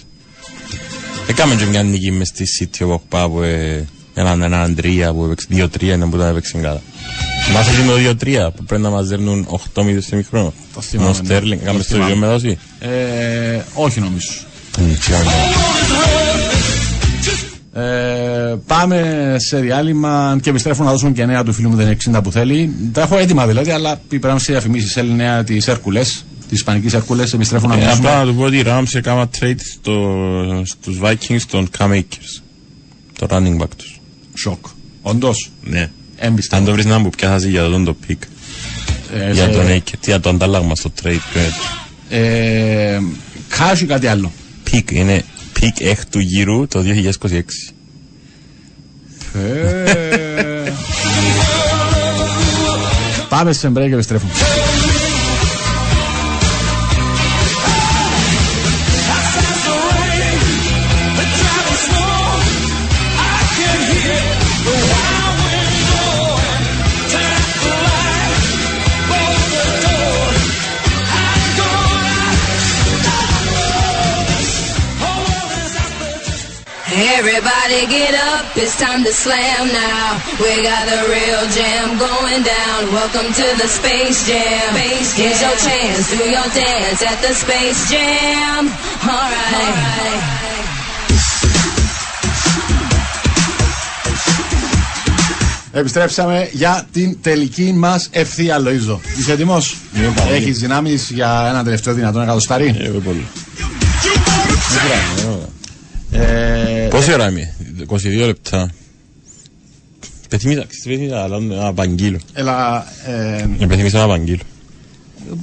[1.28, 5.24] Έκαμε και μια νίκη μες στη City ο Ποκπά που ε, έναν έναν τρία που
[5.26, 6.82] έπαιξε, δύο τρία είναι που τα έπαιξε καλά.
[7.54, 10.54] Μας έγινε το δύο τρία που πρέπει να μας δέρνουν 8 μήνες σε μικρόνο.
[10.74, 11.26] Το θυμάμαι, Ο ναι.
[11.26, 12.12] Στέρλινγκ, Το έκαμε στο θυμάμαι.
[12.14, 12.58] ίδιο μετάσι.
[12.80, 14.28] Ε, όχι νομίζω.
[17.74, 22.20] Ε, πάμε σε διάλειμμα και επιστρέφω να δώσουμε και νέα του φίλου μου δεν 60
[22.24, 22.74] που θέλει.
[22.92, 24.98] Τα έχω έτοιμα δηλαδή, αλλά πρέπει σε διαφημίσεις.
[24.98, 26.20] Έλληνε νέα της Έρκουλε, της
[26.50, 27.24] Ισπανικής Έρκουλε.
[27.34, 28.08] Επιστρέφω να Ε, μιλήσουμε.
[28.10, 32.42] Απλά να του πω ότι η Rams έκανα trade στο, στους Vikings των Cam Akers.
[33.20, 34.00] Το running back τους.
[34.38, 34.66] Σοκ.
[35.02, 35.52] Όντως.
[35.64, 35.90] Ναι.
[36.18, 36.58] Έμπιστα.
[36.58, 38.16] Αν το βρεις να μου πιάσασαι για τον το pick.
[39.14, 41.20] Ε, Για σε- τον Akers, για το αντάλλαγμα στο trade.
[41.32, 41.54] ποιο είναι.
[42.10, 43.02] Ε,
[43.58, 44.32] Κάσου ή κάτι άλλο.
[44.72, 45.24] Pick είναι
[45.60, 46.84] pick έκτου γύρου το
[47.30, 47.42] 2026.
[49.34, 50.72] Ε,
[53.30, 53.96] Πάμε σε break και
[77.00, 80.18] Everybody get up, it's time to slam now.
[80.42, 82.80] We got the real jam going down.
[82.92, 84.74] Welcome to the Space Jam.
[84.74, 88.62] Here's your chance, do your dance at the Space Jam.
[89.06, 90.24] Alright.
[95.72, 99.02] Επιστρέψαμε για την τελική μα ευθεία, Λοίζο.
[99.18, 99.58] Είσαι έτοιμο.
[99.98, 100.36] Είμαι πολύ.
[100.36, 102.76] Έχει δυνάμει για ένα τελευταίο δυνατόν εκατοστάρι.
[102.80, 103.28] Εγώ πολύ.
[106.12, 107.54] Ε, Πόση ώρα είμαι,
[107.88, 108.72] 22 λεπτά.
[110.30, 112.20] Πεθυμίσα, πεθυμίσα, αλλά να απαγγείλω.
[112.34, 114.42] έλα, ε, Πεθυμίσα να απαγγείλω.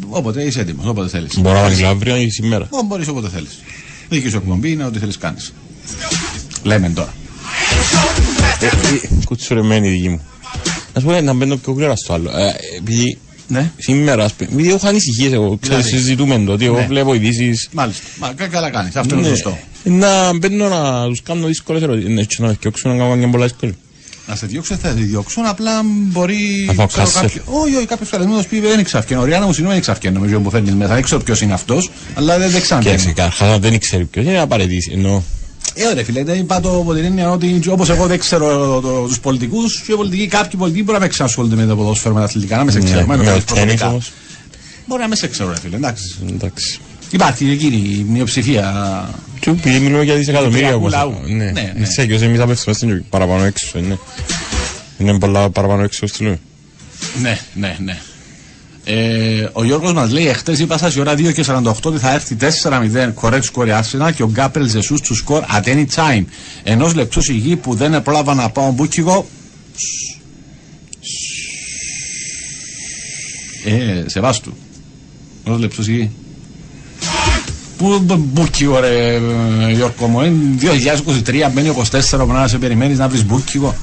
[0.08, 1.38] όποτε είσαι έτοιμος, όποτε θέλεις.
[1.38, 2.68] Μπορώ να απαγγείλω αύριο ή σήμερα.
[2.84, 3.60] Μπορείς όποτε θέλεις.
[4.08, 5.52] Δική σου εκπομπή είναι ό,τι θέλεις κάνεις.
[6.62, 7.14] Λέμε τώρα.
[9.24, 10.20] Κουτσουρεμένη η δική μου.
[10.94, 12.30] Να σου πω να μπαίνω πιο γρήγορα στο άλλο.
[12.38, 13.18] Ε, Επειδή
[13.48, 16.02] Ναι, σήμερα, ας πούμε, επειδή έχω ανησυχίες εγώ, ξέρεις, Δηλαδή.
[16.02, 16.86] συζητούμε το ότι εγώ Ναι.
[16.86, 18.02] βλέπω ειδήσεις μάλιστα.
[18.18, 18.96] Μα, κα- καλά κάνεις.
[18.96, 19.28] Αυτό είναι Ναι.
[19.28, 19.58] σωστό.
[19.84, 22.10] Να μπαίνω να τους κάνω δύσκολες ερωτήσεις.
[22.10, 23.74] Ναι, και να με φτιάξουν να κάνω και πολλά δύσκολες.
[24.28, 25.46] Να σε διώξω, δεν θα σε διώξουν.
[25.46, 26.66] Απλά μπορεί.
[26.70, 27.22] Αφού ξέρω, κάσσερ.
[27.22, 29.24] κάποιο- Όχι, όχι, κάποιος καλεσμένος πει δεν είναι ξαφκένο.
[29.24, 30.14] Ριάννα μου συγγνώμη, είναι ξαφκένο.
[30.18, 30.94] Νομίζω που φέρνεις μέσα.
[30.94, 33.02] Δεν ξέρω ποιος είναι αυτός, αλλά δεν, δεν Και ξαναβγαίνει.
[33.12, 34.90] καταρχάς δεν ξέρει ποιος είναι να παρετήσει.
[34.94, 35.22] Εννοώ.
[35.74, 39.20] Ε, ωραία, φίλε, δεν είπα το από την έννοια ότι όπως εγώ δεν ξέρω τους
[39.20, 42.26] πολιτικούς, και οι πολιτικοί, κάποιοι πολιτικοί μπορεί να με ξανασχολούνται με το ποδόσφαιρο, με τα
[42.26, 42.94] αθλητικά, να με σε ξέρω.
[42.94, 43.88] Ναι, εμένα με το ο ξέρεις τέννις προσωπικά.
[43.88, 44.12] όμως.
[44.86, 46.14] Μπορεί να με σε ξέρω, ρε φίλε, εντάξει.
[46.30, 46.78] Εντάξει.
[47.10, 49.08] Υπάρχει εκείνη η μειοψηφία.
[49.40, 50.92] Και επειδή μιλούμε για δισεκατομμύρια Του όπως...
[50.92, 51.14] λαού.
[51.26, 51.72] Ναι, Ναι, ναι.
[51.80, 53.96] έτσι και εμείς απευθυνόμαστε στην παραπάνω έξω, ναι.
[54.98, 56.38] Είναι πολλά παραπάνω έξω στείλουμε.
[57.20, 57.98] Ναι, ναι, ναι.
[58.86, 62.12] Ε, ο Γιώργος μας λέει: Εχθές είπα σας η ώρα 2 και 48 ότι θα
[62.12, 66.24] έρθει 4-0 correct score η Arsenal και ο Γκάπελ Ζεσού του σκορ at any time.
[66.62, 69.26] Ενός λεπτού σιγή που δεν πρόλαβα να πάω μπούκιγο.
[73.64, 74.52] Ε, σεβάστου.
[75.46, 76.10] Ενός λεπτού σιγή.
[77.76, 79.20] Πού μπ- μπούκιγο, ρε ε,
[79.72, 80.20] Γιώργο μου.
[80.20, 83.74] Είναι 2023, μπαίνει 24 που να σε περιμένεις να βρεις μπούκιγο.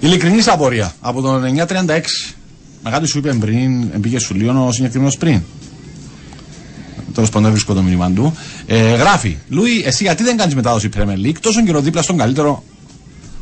[0.00, 2.00] Ειλικρινής απορία από τον 936.
[2.82, 5.40] Μα κάτι σου είπε πριν, πήγε σου λίγο ο συγκεκριμένος πριν.
[7.14, 8.34] Τέλος πάντων, δεν βρίσκω το μήνυμα του.
[8.66, 12.64] Ε, γράφει, Λούι, εσύ γιατί δεν κάνεις μετάδοση Premier League, τόσο καιρό δίπλα στον καλύτερο.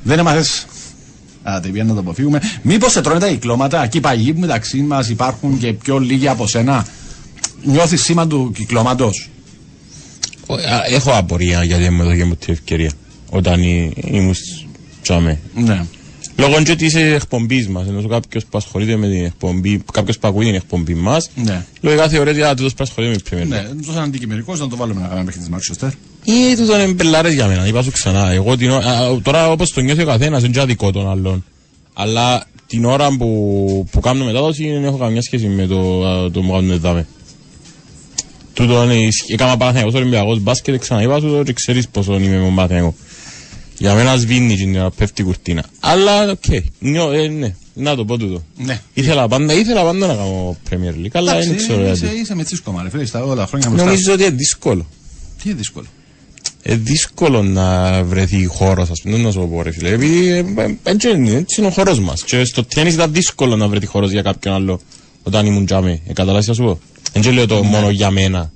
[0.03, 0.67] Δεν έμαθες.
[1.43, 2.41] Α, τι να το αποφύγουμε.
[2.63, 6.47] Μήπως σε τρώνε τα κυκλώματα, εκεί παγιοί που μεταξύ μας υπάρχουν και πιο λίγοι από
[6.47, 6.87] σένα.
[7.63, 9.29] Νιώθεις σήμα του κυκλώματος.
[10.91, 12.91] Έχω απορία γιατί δεν μου έδωκε μου την ευκαιρία
[13.31, 14.35] όταν ή- ήμουν
[15.03, 15.39] τσάμε.
[15.55, 15.85] Ναι.
[16.39, 20.45] Λόγω και της εκπομπής μας, ενώ κάποιος που ασχολείται με την εκπομπή, κάποιος που ακούει
[20.45, 21.65] την εκπομπή μας, Ναι.
[21.81, 23.75] λογικά θεωρείται ότι τούτος πρέπει να ασχολείται με την Premier League.
[23.77, 25.91] Ναι, τόσο αντικειμενικός να το βάλουμε να κάνουμε παιχνίδι της Manchester.
[26.25, 28.31] Ή τούτο είναι μπελάρες για μένα, είπα σου ξανά.
[28.31, 31.45] Εγώ την, ώρα- α, τώρα όπως το νιώθει ο καθένας, είναι και αδικό των άλλων.
[31.95, 36.43] Αλλά την ώρα που, που κάνω μετάδοση δεν έχω καμιά σχέση με το, α, το
[36.43, 37.07] μου κάνουν δάμε.
[38.55, 42.45] Τούτο είναι, ισχύ- έκανα Παναθηναϊκός Ολυμπιακός μπάσκετ, ξαναείπα σου το και ξέρεις πόσο είμαι με
[42.45, 42.95] τον Παναθηναϊκό.
[43.79, 45.65] Για μένα σβήνει την ώρα, πέφτει η κουρτίνα.
[45.81, 46.45] Αλλά, οκ,
[46.79, 48.43] νιώ- ε, ναι, να το πω τούτο.
[48.57, 48.81] Ναι.
[48.95, 52.21] Ήθελα πάντα, ήθελα πάντα να κάνω Premier League, αλλά δεν ξέρω είσαι, γιατί.
[52.21, 53.87] είσαι με τσίσκωμα, ρε φίλε, στα όλα τα χρόνια μπροστά.
[53.87, 54.87] Νομίζω ότι είναι δύσκολο.
[55.43, 55.87] Τι είναι δύσκολο;
[56.63, 59.89] Ε, δύσκολο να βρεθεί χώρος, ας πούμε, να σου το πω, ρε φίλε.
[59.89, 62.23] Επειδή ε, ε, έτσι είναι, έτσι είναι ο χώρος μας.
[62.25, 64.81] Και στο τέννη ήταν δύσκολο να βρεθεί χώρος για κάποιον άλλο
[65.23, 66.01] όταν ήμουν τζάμε.
[66.07, 66.81] Ε, καταλάβεις να σου πω;
[67.21, 68.53] Δεν λέω το μόνο για μένα.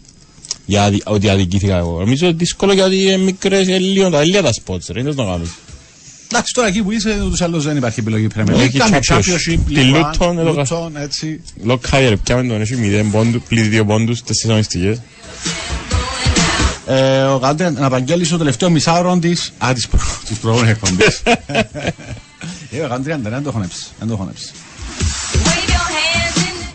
[0.70, 1.98] Για αδι- ότι αδικήθηκα εγώ.
[1.98, 5.24] Νομίζω ότι δύσκολο γιατί είναι μικρές, ε, λίγο τα λίγα τα spots, ρε, είναι να
[5.24, 5.50] κάνεις.
[6.32, 8.76] Εντάξει, τώρα εκεί που είσαι, ούτως ή άλλως δεν υπάρχει επιλογή Premier Όχι, League.
[8.78, 9.14] Κάνε Championship.
[9.18, 11.40] Championship, Τη League One, Luton, εδώ κα- Luton, έτσι.
[11.62, 15.00] Λοκάιερ, πιάμε τον έχει 0 πόντους, πλήρη 2 πόντους, 4 αγωνιστικές.
[16.86, 19.32] Ε, ο Γάντρε να απαγγέλεις στο τελευταίο μισάωρο τη.
[19.58, 19.98] Α, της προ...
[20.28, 21.22] της προηγούμενης εκπομπής.
[22.70, 23.84] ε, ο Γάντρε δεν το έχω νέψει.
[23.98, 24.50] Δεν το έχω νέψει.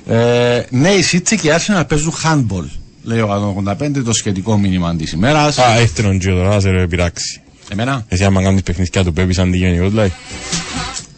[0.07, 2.65] Ε, ναι, η City και η Arsenal παίζουν handball.
[3.05, 5.57] Λέει ο 185 το σχετικό μήνυμα της ημέρας.
[5.57, 7.41] Α, έχετε τον Τζιο τώρα, να σε ρε πειράξει.
[7.69, 10.13] Εμένα; Εσύ άμα κάνεις παιχνίδια του Πέπης αντικειμενικό, δηλαδή.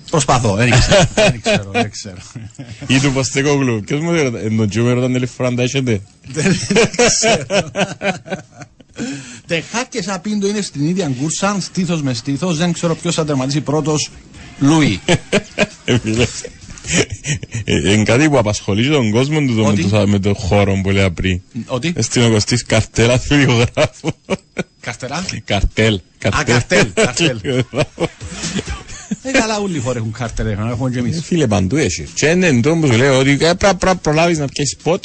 [0.10, 1.08] προσπαθώ, δεν ξέρω.
[1.16, 2.18] δεν ξέρω, δεν ξέρω.
[2.88, 3.82] Ή του Ποστεκόγλου.
[3.82, 6.02] Ποιος μου ρωτά, εν τον Τζιο με ρωτάνε άλλη φορά αν τα έχετε.
[6.28, 6.56] Δεν
[7.08, 7.46] ξέρω.
[9.48, 12.54] Τεχά και Σαπίντο είναι στην ίδια γκούρσα, στήθο με στήθο.
[12.54, 14.10] Δεν ξέρω ποιος θα τερματίσει πρώτος.
[14.60, 15.00] Λουί.
[16.90, 17.06] Ε,
[17.66, 17.90] φίλε.
[17.90, 20.34] Ε, Είναι κάτι που απασχολεί και τον κόσμο του το- με Ότι; το- με το
[20.34, 21.42] χώρο που λέει πριν.
[21.66, 21.94] Ότι.
[21.98, 24.10] Στην ο Κωστής καρτέλα φιλιογράφου.
[24.80, 25.26] Καστερά.
[25.46, 26.00] Καρτέλ.
[26.18, 27.40] καρτέλ, καρτέλ.
[29.24, 31.12] Ε, καλά, όλοι οι χώροι έχουν κάρτερ, έχουμε και Ε, εμεί.
[31.14, 32.08] Φίλε, παντού έχει.
[32.14, 35.04] Και είναι το που σου λέω ότι ε, πρέπει να προλάβεις να πιέσεις σποτ.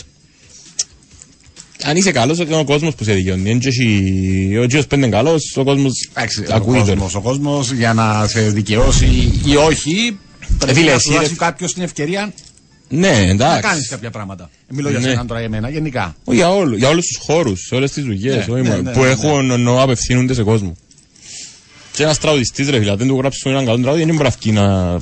[1.85, 3.51] Αν είσαι καλός, είναι ο κόσμος που σε δικαιώνει.
[3.51, 6.87] Εν και εσύ- Ο κύριος πέντε είναι καλός, ο κόσμος Εντάξει, ο ακούει τον.
[6.89, 10.19] κόσμος, ο κόσμος για να σε δικαιώσει ή όχι,
[10.59, 12.33] πρέπει φίλε, να εσύ, σου δώσει ρε- κάποιος την ευκαιρία
[12.89, 13.61] Ναι, να εντάξει.
[13.61, 14.51] κάνεις κάποια πράγματα.
[14.69, 15.09] Μιλώ για Ναι.
[15.09, 16.17] σένα τώρα για μένα, γενικά.
[16.25, 18.83] Όχι, Για, όλου, για όλους τους χώρους, σε όλες τις δουλειές Ναι, όχι ναι, μόνο,
[18.83, 20.77] ναι, που ναι, έχουν ενώ απευθύνονται σε κόσμο.
[21.93, 24.35] Και ένας τραγουδιστής ρε φίλε, αν δεν του γράψεις έναν καλό τραγούδι, δεν μπορεί να
[24.41, 24.97] βγει να...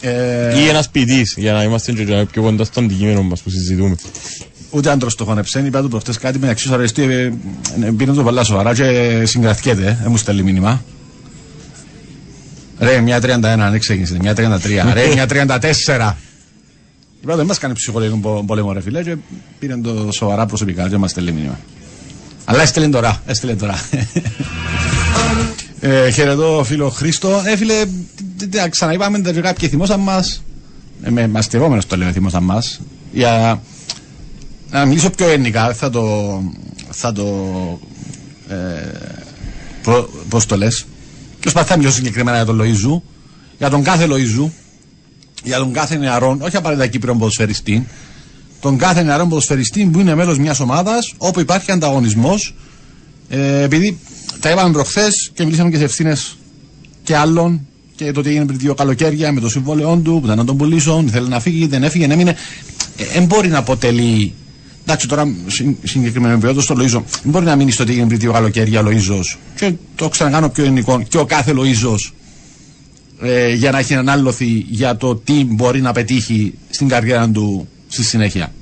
[0.00, 3.50] Ε, Ή ένας ποιητής, για να είμαστε και και πιο κοντά στο αντικείμενο μας που
[3.50, 3.96] συζητούμε.
[4.70, 7.02] Ούτε άντρος το χωνεψένει, είπα του προχτέ κάτι μεταξύ σου αρεστεί.
[7.02, 7.22] Ε,
[7.84, 9.98] ε, πήρε το πολλά σοβαρά και συγκρατιέται.
[10.04, 10.84] Ε, μου στέλνει μήνυμα.
[12.84, 14.16] Ρε, μια 31, δεν ξεκίνησε.
[14.20, 14.92] Μια 33.
[14.92, 16.12] Ρε, μια 34.
[17.22, 19.16] Είπα, δεν μας κάνει ψυχολογικό πο- πόλεμο, ρε φίλε, και
[19.58, 21.58] πήρε το σοβαρά προσωπικά και μας στέλνει μήνυμα.
[22.44, 23.74] Αλλά έστειλε τώρα, έστειλε τώρα.
[25.80, 27.42] ε, χαιρετώ φίλο Χρήστο.
[27.44, 27.84] Ε, φίλε,
[28.38, 30.42] τι- τι- ξαναείπαμε τα κάποιοι θυμόσαν μας.
[31.02, 32.80] Ε, με μαστευόμενο το λέω, θυμόσαν μας.
[33.12, 33.62] Για
[34.70, 36.42] να μιλήσω πιο ένικα, θα το.
[36.90, 37.24] Θα το.
[38.48, 38.54] Ε,
[39.82, 40.86] προ, πώς το λες.
[41.44, 43.02] Τέλο πάντων, θα μιλήσω συγκεκριμένα για τον Λοίζου.
[43.58, 44.52] Για τον κάθε Λοίζου.
[45.44, 47.86] Για τον κάθε νεαρόν, όχι απαραίτητα Κύπριον ποδοσφαιριστή.
[48.60, 52.54] Τον κάθε νεαρόν ποδοσφαιριστή που είναι μέλος μιας ομάδας όπου υπάρχει ανταγωνισμός.
[53.28, 53.98] Ε, επειδή
[54.40, 56.36] τα είπαμε προχθές και μιλήσαμε και σε ευθύνες
[57.02, 57.66] και άλλων
[57.96, 60.56] και το τι έγινε πριν δύο καλοκαίρια με το συμβόλαιό του που ήταν να τον
[60.56, 62.36] πουλήσουν, θέλει να φύγει, δεν έφυγε, έμεινε.
[63.12, 64.34] Δεν μπορεί να αποτελεί.
[64.86, 67.04] Εντάξει, τώρα συ- συγκεκριμένο επίπεδο στο Λοίζο.
[67.22, 69.20] Δεν μπορεί να μείνει στο τι έγινε πριν δύο καλοκαίρια ο Λοίζο.
[69.56, 71.02] Και το ξανακάνω πιο ελληνικό.
[71.08, 71.94] Και ο κάθε Λοίζο
[73.22, 78.04] ε, για να έχει ανάλωθει για το τι μπορεί να πετύχει στην καριέρα του στη
[78.04, 78.52] συνέχεια.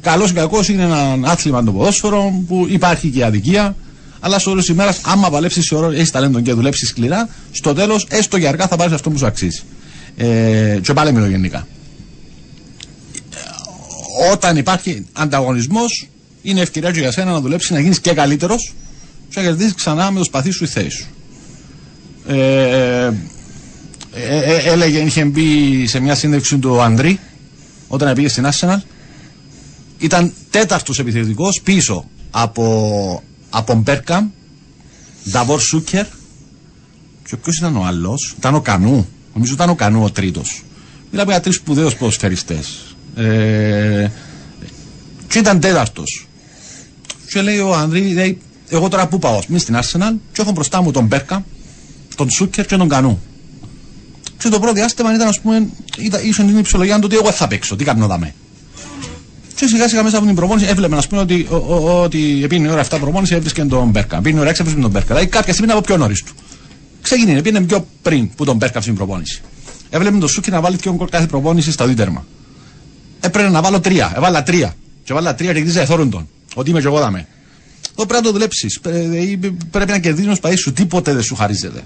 [0.00, 3.76] Καλός ή κακός είναι ένα άθλημα το ποδόσφαιρο που υπάρχει και η αδικία.
[4.20, 7.72] Αλλά στο τέλο τη ημέρα, άμα παλέψεις σε ώρα, έχεις ταλέντο και δουλέψεις σκληρά, στο
[7.74, 9.62] τέλος, έστω και αργά, θα πάρεις αυτό που σου αξίζει.
[10.16, 11.66] Ε, και πάλι μιλώ γενικά.
[14.22, 16.08] Ε, Όταν υπάρχει ανταγωνισμός,
[16.42, 18.74] είναι ευκαιρία και για σένα να δουλέψεις, να γίνεις και καλύτερος
[19.28, 21.06] και να κερδίσει ξανά με το σπαθί σου η θέση σου.
[22.26, 23.12] Ε, ε,
[24.12, 27.20] ε, ε, έλεγε, είχε μπει σε μια σύνδεξη του Ανδρή
[27.88, 28.78] όταν πήγε στην Arsenal
[29.98, 34.28] ήταν τέταρτος επιθετικός πίσω από, από Μπέρκαμ,
[35.30, 36.06] Νταβόρ Σούκερ
[37.28, 40.62] και ποιος ήταν ο άλλος, ήταν ο Κανού, νομίζω ήταν ο Κανού ο τρίτος.
[41.10, 42.85] Μιλάμε για τρεις σπουδαίους ποδοσφαιριστές.
[43.16, 44.10] Ε,
[45.28, 46.28] και ήταν τέταρτος.
[47.30, 48.38] Και λέει ο Ανδρή, λέει,
[48.68, 51.42] εγώ τώρα πού πάω, μη στην Arsenal και έχω μπροστά μου τον Μπέρκαμ,
[52.16, 53.22] τον Σούκερ και τον Κανού.
[54.38, 57.46] Και το πρώτο διάστημα ήταν, ας πούμε, ήταν, ίσον την υψολογία του ότι εγώ θα
[57.46, 58.34] παίξω, τι κάνω δαμέ.
[59.54, 62.68] Και σιγά σιγά μέσα από την προπόνηση έβλεπε να πούμε ότι, ο, ο, ότι επίνει
[62.68, 64.16] η ώρα 7 προπόνηση έβρισκε τον Μπέρκα.
[64.16, 65.06] Επίνει η ώρα 6 έβρισκε τον Μπέρκα.
[65.06, 66.32] Δηλαδή κάποια στιγμή είναι από πιο νωρίς του.
[67.02, 69.42] Ξεκινήνε, πήγαινε πιο πριν που τον Μπέρκα στην προπόνηση.
[69.90, 72.24] Έβλεπε τον Σούκι να βάλει δύο γκολ κάθε προπόνηση στα δίτερμα.
[73.26, 74.12] Έπρεπε να βάλω τρία.
[74.16, 74.74] Έβαλα τρία.
[75.04, 76.28] Και βάλα τρία και κτίζα εθώρουν τον.
[76.54, 77.26] Ότι είμαι και εγώ δαμέ.
[77.94, 78.80] Το πρέπει να το δουλέψεις.
[79.70, 80.72] Πρέπει να κερδίσει ο σπαί σου.
[80.72, 81.82] Τίποτε δεν σου χαρίζεται.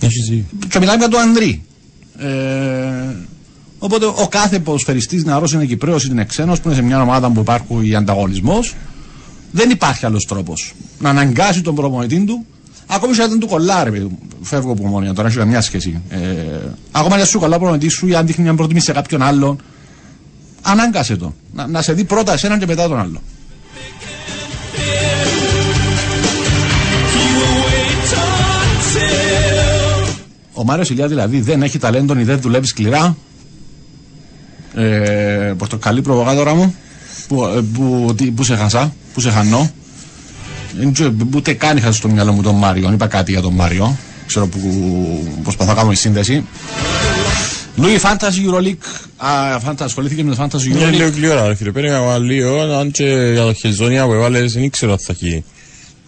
[0.00, 0.44] Έχεις δίκιο.
[0.68, 1.62] Και μιλάμε για τον Ανδρή.
[2.18, 2.26] Ε,
[3.78, 7.40] οπότε ο κάθε ποδοσφαιριστής νεαρός είναι Κυπρέος είναι ξένος που είναι σε μια ομάδα που
[7.40, 8.74] υπάρχει ανταγωνισμός.
[9.50, 12.46] Δεν υπάρχει άλλος τρόπος να αναγκάσει τον προπονητή του.
[12.86, 14.18] Ακόμη και αν δεν του κολλάρει, παιδί μου.
[14.42, 16.02] φεύγω από μόνοι, τώρα έχει καμιά σχέση.
[16.08, 16.18] Ε,
[16.92, 19.22] ακόμα και αν σου κολλά ο προπονητή σου ή αν δείχνει μια προτίμηση σε κάποιον
[19.22, 19.60] άλλον,
[20.62, 21.34] ανάγκασε τον.
[21.52, 23.20] Να, να σε δει πρώτα εσέναν και μετά τον άλλο.
[30.52, 33.16] Ο Μάριος Ηλιά δηλαδή δεν έχει ταλέντο ή δεν δουλεύει σκληρά.
[34.74, 36.74] Ε, πορτοκαλί προβογάτορα μου.
[37.28, 39.70] Που, ε, που, τι- που σε χασά, που σε χανώ.
[40.78, 42.92] Δεν ξέρω, Ούτε καν είχα στο μυαλό μου τον Μάριο.
[42.92, 43.96] Είπα κάτι για τον Μάριο.
[44.26, 44.58] Ξέρω που
[45.42, 46.44] προσπαθώ να κάνω η σύνδεση.
[47.76, 48.76] Λούι Fantasy Euroleague.
[49.16, 51.12] Α, Fantasy, ασχολήθηκε με το Fantasy Είναι λίγο Euroleague.
[51.12, 51.70] κλειόρα, ρε φίλε.
[51.72, 55.44] Πέρα ακόμα λίγο, αν και για το χεζόνια που έβαλες, δεν ξέρω αν θα έχει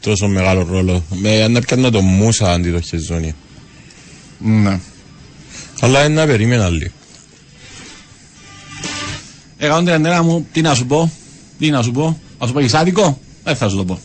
[0.01, 1.05] τόσο μεγάλο ρόλο.
[1.15, 3.33] Με, να πιάνω το μουσα αντί το χεζόνια.
[4.39, 4.79] Ναι.
[5.81, 6.91] Αλλά είναι να περίμενα λίγο.
[9.59, 11.13] Έκανα την αντένα μου, τι να σου πω,
[11.59, 13.99] τι να σου πω, να σου πω έχεις άδικο, δεν θα σου το πω.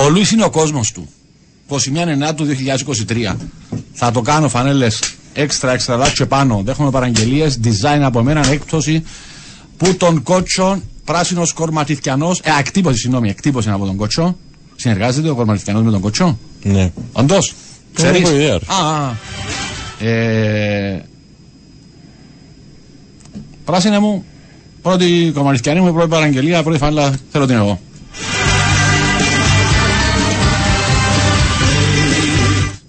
[0.00, 1.08] Ο Λουίς είναι ο κόσμος του.
[1.68, 1.76] 29
[2.06, 2.54] Ενάτου του
[3.08, 3.36] 2023.
[3.92, 5.00] Θα το κάνω φανέλες
[5.32, 6.62] έξτρα έξτρα large και πάνω.
[6.64, 9.02] Δέχομαι παραγγελίες, design από μένα, έκπτωση
[9.76, 14.36] που τον κότσο, πράσινος κορματιθιανός, ε, εκτύπωση, συγγνώμη, εκτύπωση είναι από τον κότσο.
[14.76, 16.92] Συνεργάζεται ο κορματιθιανός με τον κότσο; Ναι.
[17.12, 17.54] Όντως,
[17.94, 18.64] Δεν ξέρεις; έχω ιδέα, ρε.
[18.66, 19.14] Α, α.
[20.06, 21.04] Ε,
[23.64, 24.24] πράσινε μου,
[24.82, 27.80] πρώτη κομμαριστιανή μου, πρώτη παραγγελία, πρώτη φανέλα, θέλω την εγώ.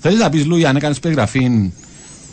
[0.02, 1.72] Θέλεις να πεις Λούι, αν έκανες περιγραφή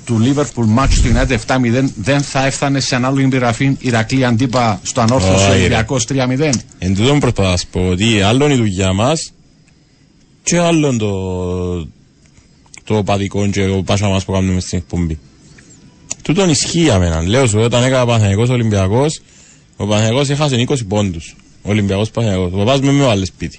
[0.05, 5.01] του Liverpool match του United 7-0, δεν θα έφτανε σε ανάλογη περιγραφή Ηρακλή αντίπα στο
[5.01, 5.57] ανόρθωση Όχι, ρε.
[5.57, 6.51] Ολυμπιακός 3-0.
[6.79, 9.33] Εν τούτον προσπαθώ να σου πω ότι άλλον η δουλειά μας
[10.43, 11.13] και άλλον το,
[12.85, 15.19] το παδικό και ο πάσα μας που κάνουμε στην εκπομπή.
[16.23, 17.23] Τούτον ισχύει για μένα.
[17.23, 19.21] Λέω σου, όταν έκανα Παναθηναϊκός Ολυμπιακός,
[19.77, 21.37] ο Παναθηναϊκός έχασε 20 πόντους.
[21.63, 22.53] Ο Ολυμπιακός Παναθηναϊκός.
[22.53, 23.59] Ο παπάς με με βάλε σπίτι.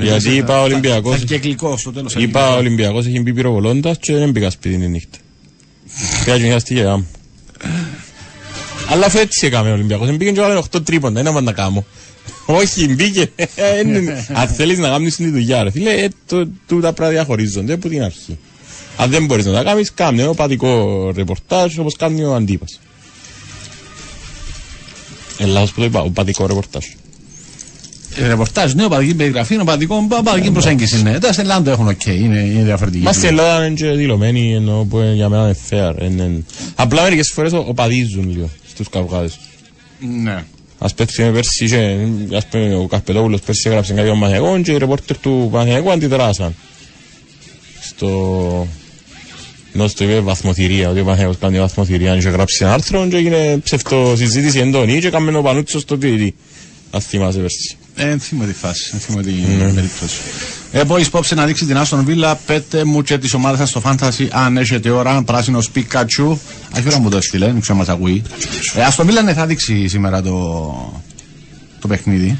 [0.00, 2.14] Γιατί είπα Ολυμπιακός, Θα, θα και γλυκό στο τέλος.
[2.14, 5.18] είπα Ολυμπιακός έχει μπει πυροβολώντας και δεν πήγα σπίτι τη νύχτα.
[6.24, 7.06] Πήγα και μια στη γερά μου.
[8.88, 10.10] Αλλά αφού έτσι έκαμε ο Ολυμπιακός.
[10.16, 11.84] Μπήκε και βάλε 8 τρίποντα, ένα να κάνω.
[12.46, 13.30] Όχι, μπήκε.
[13.36, 17.72] Ε, είναι- Αν θέλεις να κάνεις τη δουλειά ρε φίλε, ε, το- τούτα πράγματα διαχωρίζονται
[17.72, 18.38] από την αρχή.
[18.96, 22.80] Αν δεν μπορείς να τα κάνεις, κάνε ένα παδικό ρεπορτάζ όπως κάνει ο αντίπας.
[25.38, 26.84] Ε, λάθος που το είπα, ο παδικό ρεπορτάζ.
[28.18, 31.18] Ε, ρεπορτάζ, ναι, οπαδική περιγραφή, οπαδικό, οπαδική προσέγγιση είναι.
[31.18, 33.02] Τα στην Ελλάδα το έχουν οκ, είναι, είναι διαφορετική.
[33.04, 36.02] Μα στην Ελλάδα είναι και δηλωμένοι, ενώ που ε, για μένα είναι fair.
[36.02, 36.44] είναι-
[36.74, 39.38] Απλά μερικές φορές ο- οπαδίζουν λίγο στους καυγάδες.
[40.22, 40.44] Ναι.
[40.78, 41.98] Ας πούμε πέρσι είχε,
[42.34, 46.54] ας πούμε ο Καρπετόπουλος πέρσι έγραψε κάτι ο Παναθηναϊκό και οι ρεπόρτερ του Παναθηναϊκού αντιδράσαν.
[47.80, 48.66] Στο...
[49.74, 53.16] Ενώ στο είπε βαθμοθηρία, ότι ο Παναθηναϊκός κάνει βαθμοθηρία και είχε γράψει ένα άρθρο και
[53.16, 56.34] έγινε ψευτοσυζήτηση εντόνη και έκαμε ο Πανούτσος στο ποιητή.
[56.90, 57.76] Αν θυμάσαι πέρσι.
[57.98, 60.20] Ε, δεν θυμάμαι τη φάση, δεν θυμάμαι την περίπτωση.
[60.72, 63.82] Ε, boys, υπόψη να δείξει την Άστον Βίλα, πέτε μου και τις ομάδες σας στο
[63.84, 66.38] Fantasy, αν έχετε ώρα, πράσινος Πικατσού.
[66.74, 68.22] Έχει ώρα μου το στείλε, δεν ξέρω αν μας ακούει.
[68.74, 71.02] Ε, Άστον Βίλα ναι, θα δείξει σήμερα το,
[71.80, 72.38] το παιχνίδι.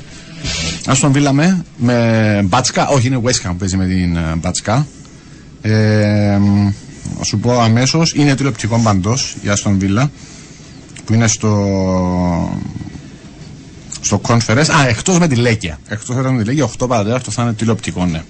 [0.87, 4.87] Άστον Βίλα με, με Μπάτσκα, όχι είναι West Ham που παίζει με την ε, Μπάτσκα.
[5.63, 6.73] Ε, μ,
[7.19, 10.11] να σου πω αμέσως, είναι τηλεοπτικό παντό η Άστον Βίλα
[11.05, 11.53] που είναι στο,
[14.07, 14.69] στο conference.
[14.77, 15.79] Α, εκτός με τη Λέκια.
[15.89, 18.23] Εκτός με τη Λέκια, 8 παρατέταρτο θα είναι τηλεοπτικό, ναι.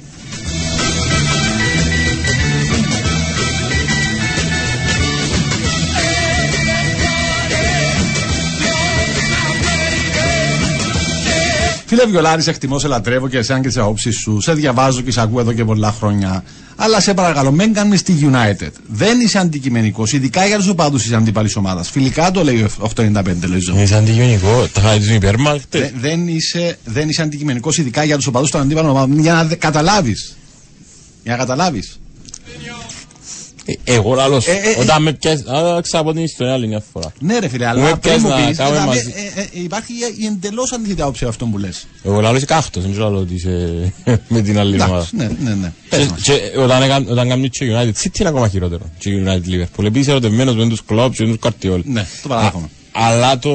[11.98, 14.40] Φίλε Βιολάρη, σε εκτιμώ, σε λατρεύω και εσένα και τις απόψεις σου.
[14.40, 16.44] Σε διαβάζω και σε ακούω εδώ και πολλά χρόνια.
[16.76, 18.70] Αλλά σε παρακαλώ, μην κάνεις τη United.
[18.86, 21.90] Δεν είσαι αντικειμενικός, ειδικά για τους οπαδούς της αντίπαλης ομάδας.
[21.90, 23.76] Φιλικά το λέει ο 895, λέει ζωή.
[23.82, 25.78] Είναι αντιγενικό, τα χάρη του υπερμάρκτε.
[25.78, 29.18] Δε- δεν είσαι, δεν είσαι αντικειμενικός, ειδικά για τους οπαδούς των αντίπαλων ομάδων.
[29.18, 30.36] Για να καταλάβεις.
[31.22, 31.98] Για να καταλάβεις.
[33.84, 34.80] Εγώ λαλός, Ε, ε, ε.
[34.80, 37.12] όταν με πιάσεις, α, ξαπώ την ιστορία άλλη μια φορά.
[37.20, 38.56] Ναι, ρε φίλε, Μου αλλά πριν έπιασε μου να πεις.
[38.56, 39.12] κάνουμε μαζί.
[39.52, 41.86] Υπάρχει η εντελώς αντίθετη άποψη από αυτό που λες.
[42.02, 43.92] Εγώ λαλός είσαι κάκτος, δεν ξέρω ότι είσαι
[44.28, 45.06] με την άλλη ομάδα.
[45.12, 45.72] Ναι, ναι, ναι.
[45.88, 46.20] Πες Και- μας.
[46.22, 48.82] Και όταν έκαν- όταν κάνουν και United City είναι ακόμα χειρότερο.
[48.98, 49.84] Και United Liverpool.
[49.84, 51.82] Επίσης ερωτευμένος με τους κλόπ και με τους καρτιόλ.
[51.84, 52.68] Ναι, το παραδέχομαι.
[52.92, 53.50] Αλλά το,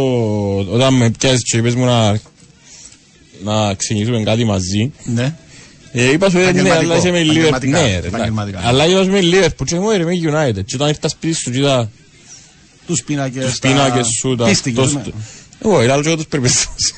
[0.72, 2.20] όταν με πιάσεις και είπες μου να,
[3.44, 5.36] να ξεκινήσουμε κάτι μαζί, Ναι.
[5.92, 6.92] Ε, είπα σου ναι, Επαγγελματικό.
[6.92, 7.28] αλλά είσαι με Liverpool.
[7.30, 7.80] Επαγγελματικά.
[7.80, 8.08] Ναι, ρε, εντάξει.
[8.08, 8.60] Επαγγελματικά.
[8.64, 10.66] Αλλά είπα σου με Liverpool και μου ρε με United.
[10.66, 11.90] Και όταν ήρθα σπίτι σου και είδα
[12.88, 13.46] Τους πίνακες.
[13.46, 14.46] τους πίνακες σου, τα...
[14.46, 14.92] Πίστηκες.
[14.92, 15.02] το-
[15.64, 16.94] Εγώ είδα και εγώ τους περιπέστους.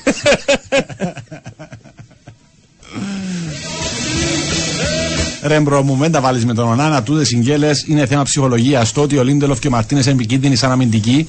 [5.42, 8.92] Ρέμπρο μου, μην τα βάλεις με τον Ονάνα, τούτες συγγέλες είναι θέμα ψυχολογίας.
[8.92, 11.28] Το ότι ο Λίντελοφ και ο Μαρτίνες είναι επικίνδυνοι σαν αμυντικοί.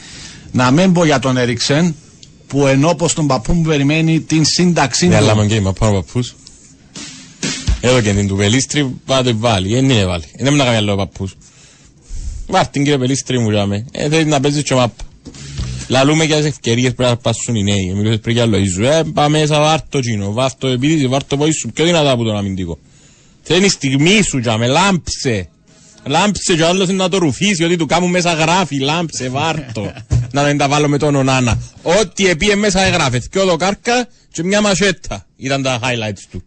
[0.51, 1.95] Να μην πω για τον Έριξεν,
[2.47, 5.37] που ενώ πως τον παππού μου περιμένει την σύνταξή Ναι, αλλά του.
[5.37, 6.35] με γκέιμα πάνω παππούς.
[7.87, 9.73] Εδώ και την του Πελίστρη, πάτε βάλει.
[9.73, 10.23] Δεν είναι βάλει.
[10.37, 11.37] Δεν είναι να κάνει άλλο παππούς.
[12.47, 13.85] Βάρ' την κύριε Πελίστρη μου, λέμε.
[13.91, 15.03] Ε, θέλει να παίζει και ο μάπα.
[15.87, 17.93] Λαλούμε για τις ευκαιρίες πρέπει να πάσουν οι νέοι.
[17.95, 18.83] Μιλούσες πριν για Λοΐζου.
[18.83, 20.31] Ε, πάμε μέσα, βάρ' το κοινό.
[20.31, 21.69] Βάρ' το επίδυση, βάρ' το πόη σου.
[21.73, 22.77] Πιο δυνατά από τον αμυντικό.
[23.41, 25.49] Θέλει η στιγμή σου, για με λάμψε.
[26.05, 29.93] Λάμψε και ο άλλος είναι να το ρουφήσει, ότι του κάμουν μέσα γράφει, λάμψε, βάρτο.
[30.33, 31.61] να δεν τα βάλω με τον Ονάνα.
[31.81, 33.21] Ό,τι επίε μέσα έγραφε.
[33.31, 36.43] Και ο Δοκάρκα και μια μασέτα ήταν τα highlights του.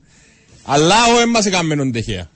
[0.71, 2.29] Αλλά ο έμπας έκαμε τεχαία.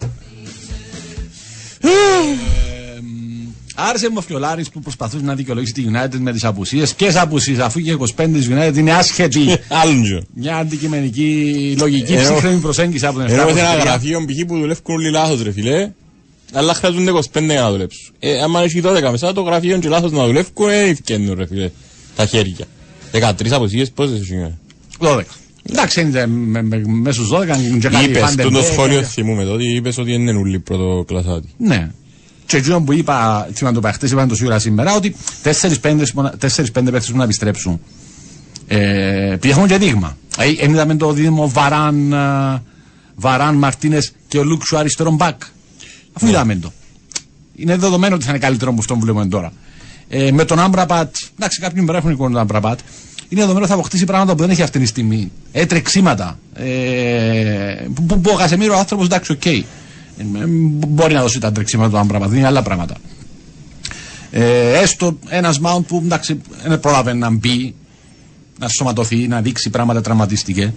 [3.74, 6.94] Άρεσε μου ο Φιολάρης που προσπαθούσε να δικαιολογήσει τη United με τις απουσίες.
[6.94, 9.56] Ποιες απουσίες, αφού και 25 της United είναι άσχετη.
[9.82, 10.22] Άλλον τζο.
[10.34, 13.80] Μια αντικειμενική λογική Ενώ- ψύχρεμη προσέγγιση από την Ενώ σε ένα 723.
[13.84, 14.44] γραφείο π.χ.
[14.46, 15.90] που δουλεύουν όλοι λάθος ρε φίλε.
[16.52, 18.14] Αλλά χρειάζονται 25 για να δουλέψουν.
[18.18, 21.70] Ε, άμα έχει 12 μέσα το γραφείο και λάθος να δουλεύουν, ε, ευκαινούν ρε φίλε.
[22.16, 22.66] Τα χέρια.
[23.12, 24.54] 13 αποσίες πόσες έχει.
[24.98, 25.22] 12.
[25.70, 28.98] Εντάξει, είναι με- με- μέσα στου 12 και κάτι Είπες, Van der το Beek, σχόλιο
[29.00, 31.48] και- θυμούμε τότε, είπες ότι είναι ούλοι πρώτο κλασάτη.
[31.56, 31.90] Ναι.
[32.46, 37.16] Και εκείνο που είπα, θυμάμαι το παιχτές, είπαν το σίγουρα σήμερα, ότι 4-5 παίχτες που
[37.16, 37.80] να επιστρέψουν.
[38.66, 40.16] Ε, Πιέχουν και δείγμα.
[40.38, 42.62] Ε, εν είδαμε το δίδυμο Βαράν, ε,
[43.14, 45.42] Βαράν Μαρτίνες και ο Λουκ σου αριστερό μπακ.
[46.12, 46.72] Αφού είδαμε το.
[47.56, 49.52] Είναι δεδομένο ότι θα είναι καλύτερο από αυτό που βλέπουμε τώρα.
[50.08, 52.78] Ε, με τον Άμραμπατ, εντάξει, κάποιοι μου έχουν εικόνα τον Άμραμπατ.
[53.32, 55.32] Είναι δεδομένο ότι θα αποκτήσει πράγματα που δεν έχει αυτή τη στιγμή.
[55.52, 56.38] Ε, τρεξίματα.
[56.54, 56.64] Ε,
[57.94, 59.46] που, που, που ο Κασεμίρος άνθρωπος, εντάξει, οκ.
[59.46, 59.64] Ε, ε,
[60.88, 62.96] μπορεί να δώσει τα τρεξίματα του Άμραμπατ, δίνει άλλα πράγματα.
[64.30, 67.74] Ε, έστω ένας Mount που εντάξει, δεν πρόλαβε να μπει,
[68.58, 70.72] να σωματωθεί, να δείξει πράγματα τραυματίστηκε.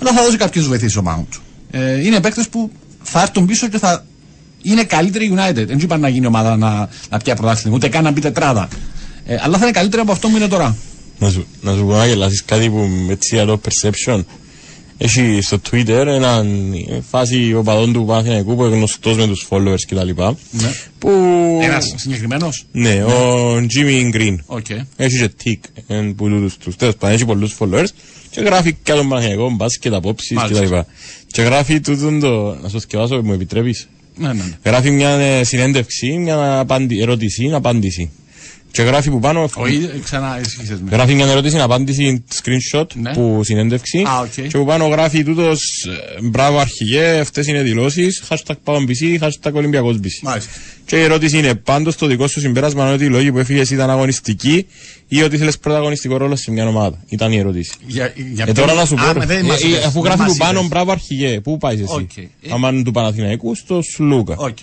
[0.00, 1.38] Αλλά θα δώσει κάποιε βοηθήσει ο Mount.
[1.70, 2.70] Ε, είναι παίκτες που
[3.02, 4.04] θα έρθουν πίσω και θα
[4.62, 5.66] είναι καλύτερη United.
[5.66, 8.68] Δεν είπαν να γίνει ομάδα να, να πιάσει πρωτάθλημα, ούτε καν να μπει τετράδα.
[9.26, 10.76] Ε, αλλά θα είναι καλύτερη από αυτό που είναι τώρα.
[11.22, 14.24] Να σου, να σου πω να γελάσεις κάτι που έτσι για το perception.
[14.98, 19.80] Έχει στο Twitter έναν ε, φάση οπαδών του Παναθηναϊκού που είναι γνωστός με τους followers
[19.86, 20.08] κτλ.
[20.50, 20.72] Ναι.
[20.98, 21.10] Που...
[21.62, 24.36] Ένας συγκεκριμένος; Ναι, ο Jimmy Green.
[24.46, 24.66] OK.
[24.96, 26.76] Έχει και τικ εν που τούτους τους.
[26.76, 27.88] Τέλος πάντων, έχει πολλούς followers
[28.30, 30.64] και γράφει και τον Παναθηναϊκό μπάσκετ, απόψεις Μάλιστα.
[30.64, 30.74] κτλ.
[31.26, 32.54] Και γράφει τούτον το...
[32.62, 33.88] Να σου σκεφάσω, μου επιτρέπεις.
[34.16, 34.58] Ναι, ναι, ναι.
[34.64, 38.10] Γράφει μια ε, συνέντευξη, μια απάντη, ερώτηση, απάντηση.
[38.72, 39.48] Και γράφει που πάνω...
[39.54, 40.90] Όχι, ξανά εσχίσες με.
[40.90, 43.12] Γράφει μια ερώτηση, απάντηση, screenshot Ναι.
[43.12, 44.02] που συνέντευξη.
[44.08, 44.46] Α, οκ.
[44.48, 45.60] Και που πάνω γράφει τούτος,
[46.18, 50.08] ε, μπράβο αρχηγέ, αυτές είναι δηλώσεις, hashtag ΠΑΟ BC, hashtag Ολυμπιακός BC.
[50.22, 50.50] Μάλιστα.
[50.86, 53.70] Και η ερώτηση είναι, πάντως το δικό σου συμπέρασμα είναι ότι οι λόγοι που έφυγες
[53.70, 54.66] ήταν αγωνιστικοί
[55.08, 57.72] ή ότι θέλεις πρωταγωνιστικό ρόλο σε μια ομάδα; Ήταν η ερώτηση.
[57.86, 59.24] Για, για Ε, τώρα να σου πω, Α, ρε.
[59.26, 60.68] δεν Ε, μας ε, είπες, αφού δεν γράφει μας του πάνω είπες.
[60.68, 62.16] μπράβο αρχηγέ, πού πάεις εσύ; Οκ.
[62.16, 62.28] Ε.
[62.50, 64.34] Άμα είναι του Παναθηναϊκού, στο Σλούκα.
[64.38, 64.58] Οκ.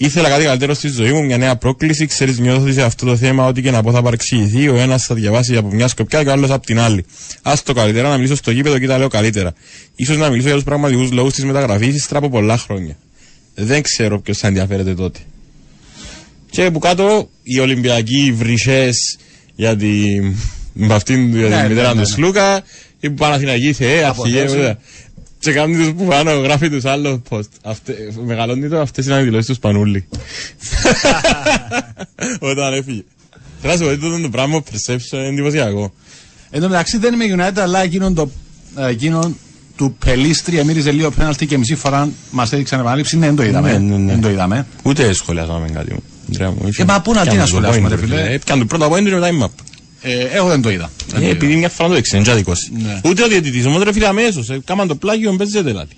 [0.00, 2.06] Ήθελα κάτι καλύτερο στη ζωή μου, μια νέα πρόκληση.
[2.06, 4.68] Ξέρεις, νιώθω ότι σε αυτό το θέμα, ό,τι και να πω θα παρεξηγηθεί.
[4.68, 7.04] Ο ένας θα διαβάσει από μια σκοπιά και ο άλλος από την άλλη.
[7.42, 9.52] Α το καλύτερα να μιλήσω στο γήπεδο και τα λέω καλύτερα.
[10.06, 12.96] σω να μιλήσω για τους πραγματικούς λόγους της μεταγραφής ύστερα από πολλά χρόνια.
[13.54, 15.18] Δεν ξέρω ποιος θα ενδιαφέρεται τότε.
[16.50, 19.18] Και που κάτω οι Ολυμπιακοί βρυσές
[19.54, 20.20] για τη.
[20.72, 22.14] με αυτήν για Ναι, τη ναι, μητέρα ναι, τους ναι.
[22.14, 22.62] Σλούκα,
[23.00, 24.76] οι Παναθηναϊκοί θεέ, αρχηγέ.
[25.38, 25.38] Αποδόσεις.
[25.38, 25.40] βέβαια.
[25.40, 27.48] Και κάνουν τους που πάνω, γράφει τους άλλο post.
[27.62, 27.94] Αυτε,
[28.24, 30.08] μεγαλώνει το, αυτές είναι οι δηλώσεις τους Σπανούλη.
[32.40, 33.02] Όταν έφυγε.
[33.60, 35.92] Θέλω να σου πω ότι αυτό το πράγμα perception είναι εντυπωσιακό.
[36.50, 38.30] Εν τω μεταξύ δεν είμαι United, αλλά εκείνον, το,
[38.76, 39.36] ε, εκείνον
[39.76, 43.16] του Πελίστρη εμύριζε λίγο πέναλτι και μισή φορά μας έδειξαν επανάληψη.
[43.18, 43.72] Ναι, δεν το είδαμε.
[43.72, 44.12] Ναι, ναι, ναι.
[44.12, 44.66] Δεν το είδαμε.
[44.82, 46.02] Ούτε σχολιάσαμε κάτι μου.
[46.30, 48.32] Αντρέα μου, είχε- Ε, μα πού να- τι πιάνε να το σχολιάσουμε, point, ρε φίλε.
[48.32, 49.48] Ε, Πιάνε το πρώτο point και μετά η map.
[50.02, 50.90] Ε, εγώ δεν το είδα.
[51.06, 51.30] Δεν το Ε, είδα.
[51.30, 52.70] Επειδή μια φορά το έξερε, είναι δικός.
[52.82, 53.00] Ναι.
[53.04, 54.48] Ούτε ο διαιτητής, όμως ρε φίλε αμέσως.
[54.50, 55.92] ε, Κάμαν το πλάγιο, παίζεται δηλαδή.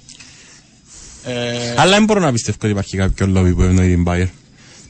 [1.25, 1.33] Ε,
[1.77, 4.27] Αλλά δεν μπορώ να πιστεύω ότι υπάρχει κάποιο λόμπι που ευνοεί την Bayer.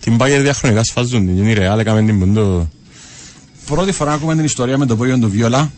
[0.01, 1.39] Την Bayer διαχρονικά σφάζουν την.
[1.39, 2.69] Είναι η Real, έκαμε την ποντό.
[3.66, 5.73] πρώτη φορά ακούμε την ιστορία με το πόγιο του Βιόλα.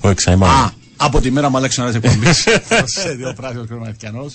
[0.00, 0.52] Ο εξαϊμάνο.
[0.52, 2.26] Α, από τη μέρα μου άλλαξε ένα εκπομπή.
[2.98, 4.26] Σε δύο πράσινο κρεμματικιανό.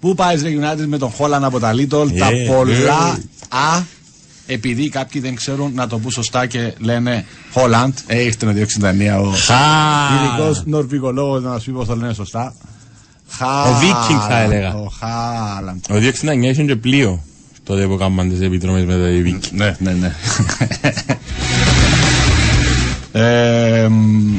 [0.00, 1.88] Πού πάει ρε United με τον Χόλαν από τα Little,
[2.18, 3.22] τα Yeah, πολλά yeah.
[3.48, 3.82] Α.
[4.52, 7.24] Επειδή κάποιοι δεν ξέρουν να το πούν σωστά και λένε
[7.54, 11.96] Holland, ε, ήρθε να διώξει την Δανία ο ειδικός Νορβηγολόγος να μα πει πώς το
[11.96, 12.54] λένε σωστά.
[13.40, 14.74] Ο Viking θα έλεγα.
[14.74, 15.84] Ο Χάλαντ.
[15.90, 17.22] Ο 269 είχε και πλοίο.
[17.64, 19.50] Τότε που κάμαν τις επιτρομές με τα Viking.
[19.52, 20.14] Ναι, ναι, ναι.
[23.82, 24.34] ε, μ,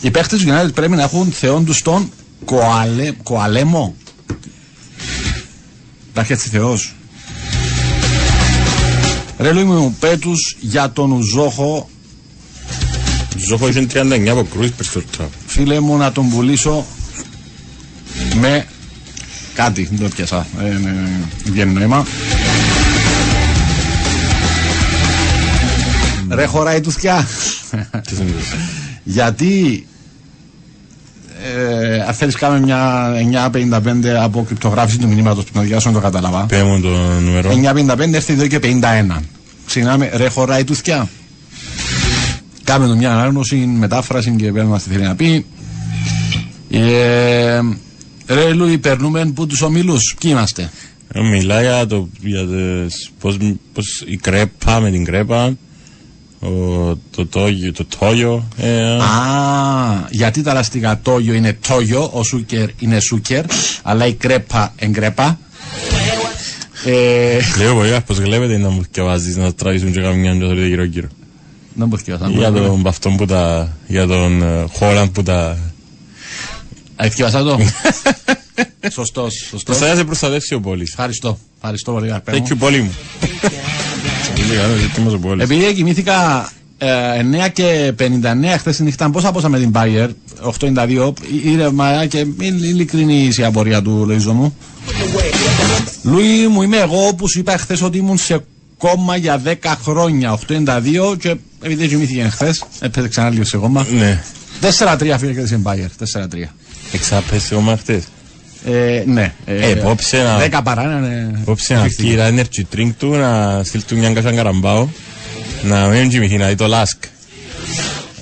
[0.00, 2.10] οι παίχτες του United πρέπει να έχουν θεόν τους τον
[2.44, 3.94] Κοαλέ, Κοαλέμο.
[6.10, 6.94] Υπάρχει έτσι θεός.
[9.38, 11.88] Ρε Λουί μου πέτους για τον Ουζόχο
[13.36, 15.28] Ζόχο είχε 39 από κρούις περισσότερα.
[15.46, 16.86] φίλε μου να τον πουλήσω
[18.34, 18.66] με
[19.54, 20.92] κάτι, δεν το πιάσα, ε, ναι,
[21.44, 22.06] δεν βγαίνει νόημα.
[26.28, 27.26] Ρε χωράει του θκιά.
[28.06, 28.32] Τι σημαίνει.
[29.04, 29.86] Γιατί
[31.42, 33.12] ε, αν θέλεις κάμε μια
[33.52, 36.46] 9.55 από κρυπτογράφηση του μηνύματος που να διάσω να το κατάλαβα.
[36.46, 36.88] Πέ μου το
[37.20, 37.50] νούμερο.
[37.50, 39.20] 9.55 έρθει εδώ και 51.
[39.66, 41.08] Ξεκινάμε, ρε χωράει τους θκιά.
[42.64, 45.46] Κάμε το μια ανάγνωση, μετάφραση και πέρα μας τι θέλει να πει.
[46.70, 47.60] Ε,
[48.26, 50.14] ρε Λούι, περνούμε που τους ομίλους.
[50.20, 50.70] Ποιοι είμαστε;
[51.12, 53.36] Ε, Μιλά για το, για τις, πώς,
[53.72, 55.56] πώς η κρέπα με την κρέπα,
[56.44, 62.68] ο, το τόγιο, το τόγιο, ε, Α, γιατί τα λαστικά τόγιο είναι τόγιο, ο σούκερ
[62.78, 63.44] είναι σούκερ,
[63.82, 65.38] αλλά η κρέπα εγκρέπα.
[66.86, 70.84] Ε, Λέω πολύ πως βλέπετε να μου θυκευάζεις να τραβήσουν και καμιά και θέλετε γύρω
[70.84, 71.08] γύρω.
[71.74, 75.58] δεν μπορεί να Για τον αυτόν που τα, για τον ε, Χόλαντ που τα,
[76.96, 77.58] Εθιβασά το.
[78.90, 79.78] Σωστός, το σωστός.
[79.78, 80.88] θα σε προστατεύσει ο πόλης.
[80.88, 81.38] Ευχαριστώ.
[81.56, 82.46] Ευχαριστώ πολύ, αγαπητέ Thank μου.
[82.48, 82.92] you πόλη μου.
[84.36, 85.44] Πολύ καλό, γιατί μας ο πόλης.
[85.44, 86.48] Επειδή κοιμήθηκα
[86.78, 88.04] ε, 9 και 59
[88.58, 90.08] χθες τη νύχτα, πόσα πόσα με την Bayer,
[90.60, 91.12] 8,92,
[91.44, 94.56] ήρεμα και ειλικρινή η απορία του Λοίζο μου.
[96.02, 98.44] Λουί μου είμαι εγώ που σου είπα χθες ότι ήμουν σε
[98.78, 103.86] κόμμα για 10 χρόνια, 8,92 και επειδή δεν κοιμήθηκε χθες, έπαιζε ξανά λίγο σε κόμμα.
[103.90, 104.22] Ναι.
[104.78, 106.26] 4-3 φίλε και στην Bayer, 4-3.
[106.92, 108.04] Εξάπεσε ο μαχτές.
[108.64, 109.34] Ε, ναι.
[109.44, 111.38] Ε, απόψε να- 10 παρά είναι.
[111.40, 114.88] Απόψε να βγει ένα energy drink του, να στείλει του μια κασάν καραμπάο,
[115.62, 117.08] να μην κοιμηθεί, να δει το Lask.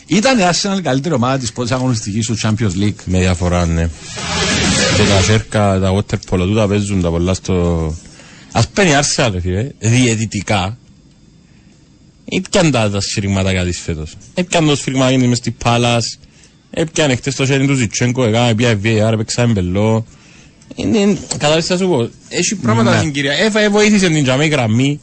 [0.06, 3.02] Ήταν η Arsenal η καλύτερη ομάδα της πρώτη αγωνιστικής του Champions League.
[3.05, 3.89] Με διαφορά, ναι.
[4.97, 7.94] Και τα σέρκα, τα water polo του τα παίζουν τα πολλά στο...
[8.52, 10.78] Ας παίρνει η Arsenal, ρε φίλε, διαιτητικά.
[12.24, 14.14] Έπιαν τα, τα σφυρίγματα της φέτος.
[14.35, 16.19] Έπιαν το σφυρίγμα μες στη Πάλας.
[16.70, 20.06] Έπιαν χτες το χέρι του Ζιτσένκο, έκανα πια VAR, έπαιξα εμπελό.
[20.74, 22.99] Είναι, κατάλαβες τι θα σου πω; Έχει πράγματα Ναι.
[22.99, 23.32] στην κυρία.
[23.32, 25.01] Έφα, βοήθησε την τζαμί γραμμή.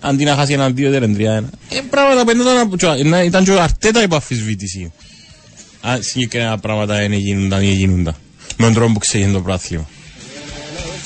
[0.00, 1.50] Αντί να χάσει έναν δύο, δεν τρία ένα.
[1.68, 4.92] Ε, πράγματα που ήταν, και- να- ήταν και ο Αρτέτα υπό αφισβήτηση.
[5.80, 8.14] Αν συγκεκριμένα πράγματα δεν γίνονταν ή γίνονταν.
[8.56, 9.88] Με τον τρόπο που ξεκίνησε το πράθλημα.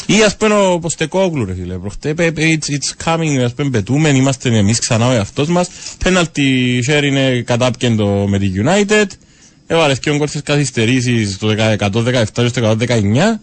[0.06, 1.74] Ή ας πούμε ο Ποστεκόγλου ρε φίλε.
[1.78, 5.68] Προχτέ είπε είπε, it's, it's coming, ας πούμε πετούμε, είμαστε εμείς ξανά ο εαυτός μας.
[6.04, 9.06] Penalty share είναι κατάπιεντο με τη United.
[9.66, 11.48] Έβαλες και κόρτες καθυστερήσεις το
[11.78, 13.40] 117 στο 119.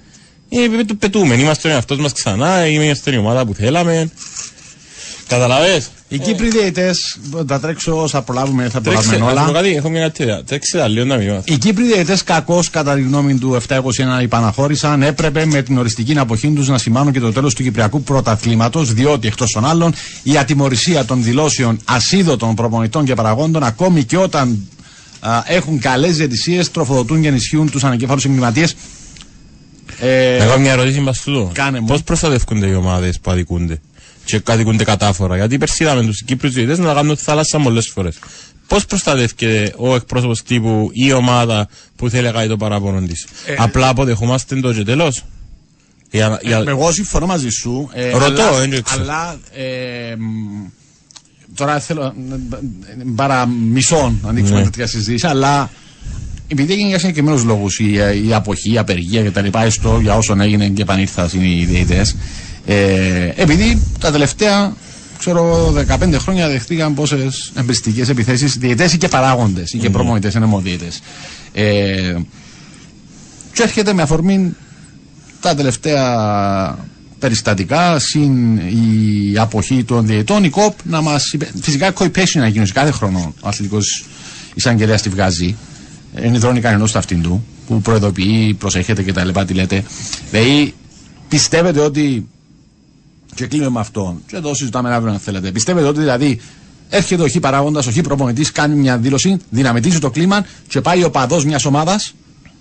[0.54, 4.10] Ε, πε- πετούμε, είμαστε ο εαυτός μας ξανά, είμαστε η ομάδα που θέλαμε.
[5.28, 5.90] Καταλαβες.
[6.08, 6.92] Οι Κύπροι διαιτητέ,
[7.48, 9.62] θα τρέξω όσα προλάβουμε, θα Τρέξε, προλάβουμε να σου πω όλα.
[9.62, 10.44] κάτι, έχω μια ατέλεια.
[10.44, 11.44] Τρέξε τα λίγο να μην μάθω.
[11.46, 13.82] Οι Κύπροι διαιτητέ, κακώς κατά τη γνώμη του 721
[14.22, 18.94] υπαναχώρησαν, έπρεπε με την οριστική αποχή τους να σημάνουν και το τέλος του Κυπριακού πρωταθλήματος,
[18.94, 24.68] διότι εκτός των άλλων η ατιμορρησία των δηλώσεων ασίδωτων προπονητών και παραγόντων, ακόμη και όταν
[25.20, 28.76] α, έχουν καλές διαιτησίες, τροφοδοτούν και ενισχύουν τους ανακέφαλου εγκληματίες.
[30.04, 31.52] Ε, Να κάνω μια ερώτηση μπας τούτο.
[31.54, 31.86] Κάνε μου.
[31.88, 33.82] Πώς προστατεύκονται οι ομάδες που αδικούνται
[34.26, 38.20] και αδικούνται κατάφορα; Γιατί πέρσι είδαμε τους Κύπρους διαιτητές να κάνουν τη θάλασσα πολλές φορές.
[38.68, 43.28] Πώς προστατεύεται ο εκπρόσωπος τύπου ή η ομάδα που θέλει να κάνει το παράπονο της;
[43.46, 45.24] Ε, Απλά αποδεχόμαστε το και τέλος.
[46.12, 46.64] Για, για...
[46.68, 47.90] Εγώ συμφωνώ μαζί σου.
[47.94, 49.02] Ε, Ρωτώ, αλλά, δεν ξέρω.
[49.04, 50.68] αλλά ε, μ,
[51.56, 52.14] τώρα θέλω ε,
[53.16, 54.64] παρά μισό να ανοίξουμε Ναι.
[54.64, 55.70] τέτοια συζήτηση, αλλά
[56.52, 59.48] επειδή έγινε για συγκεκριμένους λόγους η, ε, η αποχή, η απεργία κτλ.
[59.64, 62.16] Έστω για όσων έγινε και επανήλθαν οι διαιτητές.
[62.66, 64.74] Ε, επειδή τα τελευταία
[65.18, 69.94] ξέρω, 15 χρόνια δεχτήκαν πόσες εμπριστικές επιθέσεις διαιτέ ή και παράγοντες ή και Ναι.
[69.94, 70.88] προμονητές, ενεμοδιαιτέ.
[71.54, 72.16] Ε,
[73.54, 74.56] και έρχεται με αφορμή
[75.40, 76.06] τα τελευταία
[77.20, 81.36] περιστατικά, συν η αποχή των διαιτών, η ΚΟΠ να μας.
[81.62, 83.34] Φυσικά η ΚΟΠ έχει να γίνει κάθε χρόνο.
[83.42, 84.06] Ο αθλητικός
[84.54, 85.56] εισαγγελέας τη βγάζει.
[86.24, 89.30] Είναι δρόνη κανενό στο αυτήν του, που προειδοποιεί, προσέχετε κτλ.
[89.48, 89.84] Τι λέτε.
[90.32, 90.74] Δηλαδή,
[91.28, 92.28] πιστεύετε ότι.
[93.36, 94.20] Και κλείνουμε με αυτό.
[94.28, 95.52] Και εδώ συζητάμε αύριο αν θέλετε.
[95.52, 96.40] Πιστεύετε ότι δηλαδή
[96.90, 101.04] έρχεται ο χ παράγοντας, ο χ προπονητής, κάνει μια δήλωση, δυναμητίζει το κλίμα και πάει
[101.04, 102.14] ο παδός μιας ομάδας,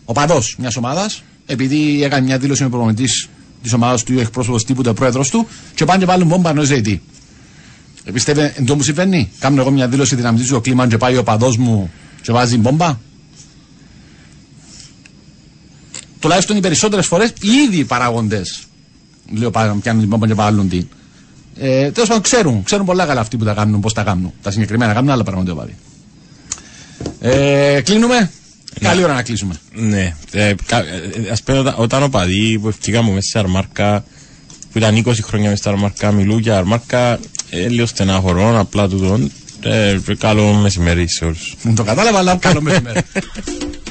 [0.04, 3.28] ο παδός μιας ομάδας, επειδή έκανε μια δήλωση με προπονητής
[3.62, 6.50] της ομάδας του ή ο εκπρόσωπος τύπου, του πρόεδρος του, και πάνε και βάλουν μπόμπα
[6.50, 7.02] ενός ζητή.
[8.04, 9.30] Ε, Πιστεύετε, εν τω μου συμβαίνει.
[9.38, 11.90] Κάνω εγώ μια δήλωση, δυναμητίζει το κλίμα και πάει ο παδός μου
[12.22, 12.98] και βάζει μπόμπα.
[16.20, 18.62] Τουλάχιστον οι περισσότερες φορές οι ίδιοι παράγοντες
[19.34, 20.86] λέω πάνε πιάνουν την μπόμπα και βάλουν την.
[21.58, 24.32] Ε, Τέλος πάντων ξέρουν, ξέρουν πολλά καλά αυτοί που τα κάνουν, πώς τα κάνουν.
[24.42, 25.74] Τα συγκεκριμένα κάνουν άλλα πράγματα πάλι.
[27.20, 28.30] Ε, κλείνουμε.
[28.80, 29.54] Καλή ώρα να κλείσουμε.
[29.74, 30.14] Ναι.
[30.32, 34.04] Ε, κα- ε, ας πούμε όταν, όταν ο παδί που ευκήκαμε μέσα σε αρμάρκα
[34.72, 37.18] που ήταν 20 χρόνια μέσα σε αρμάρκα μιλούν για αρμάρκα
[37.50, 39.30] ε, λίγο στενάχωρο απλά τούτον
[39.60, 41.54] ε, καλό μεσημέρι σε όλους.
[41.62, 43.00] Δεν το κατάλαβα, αλλά καλό μεσημέρι.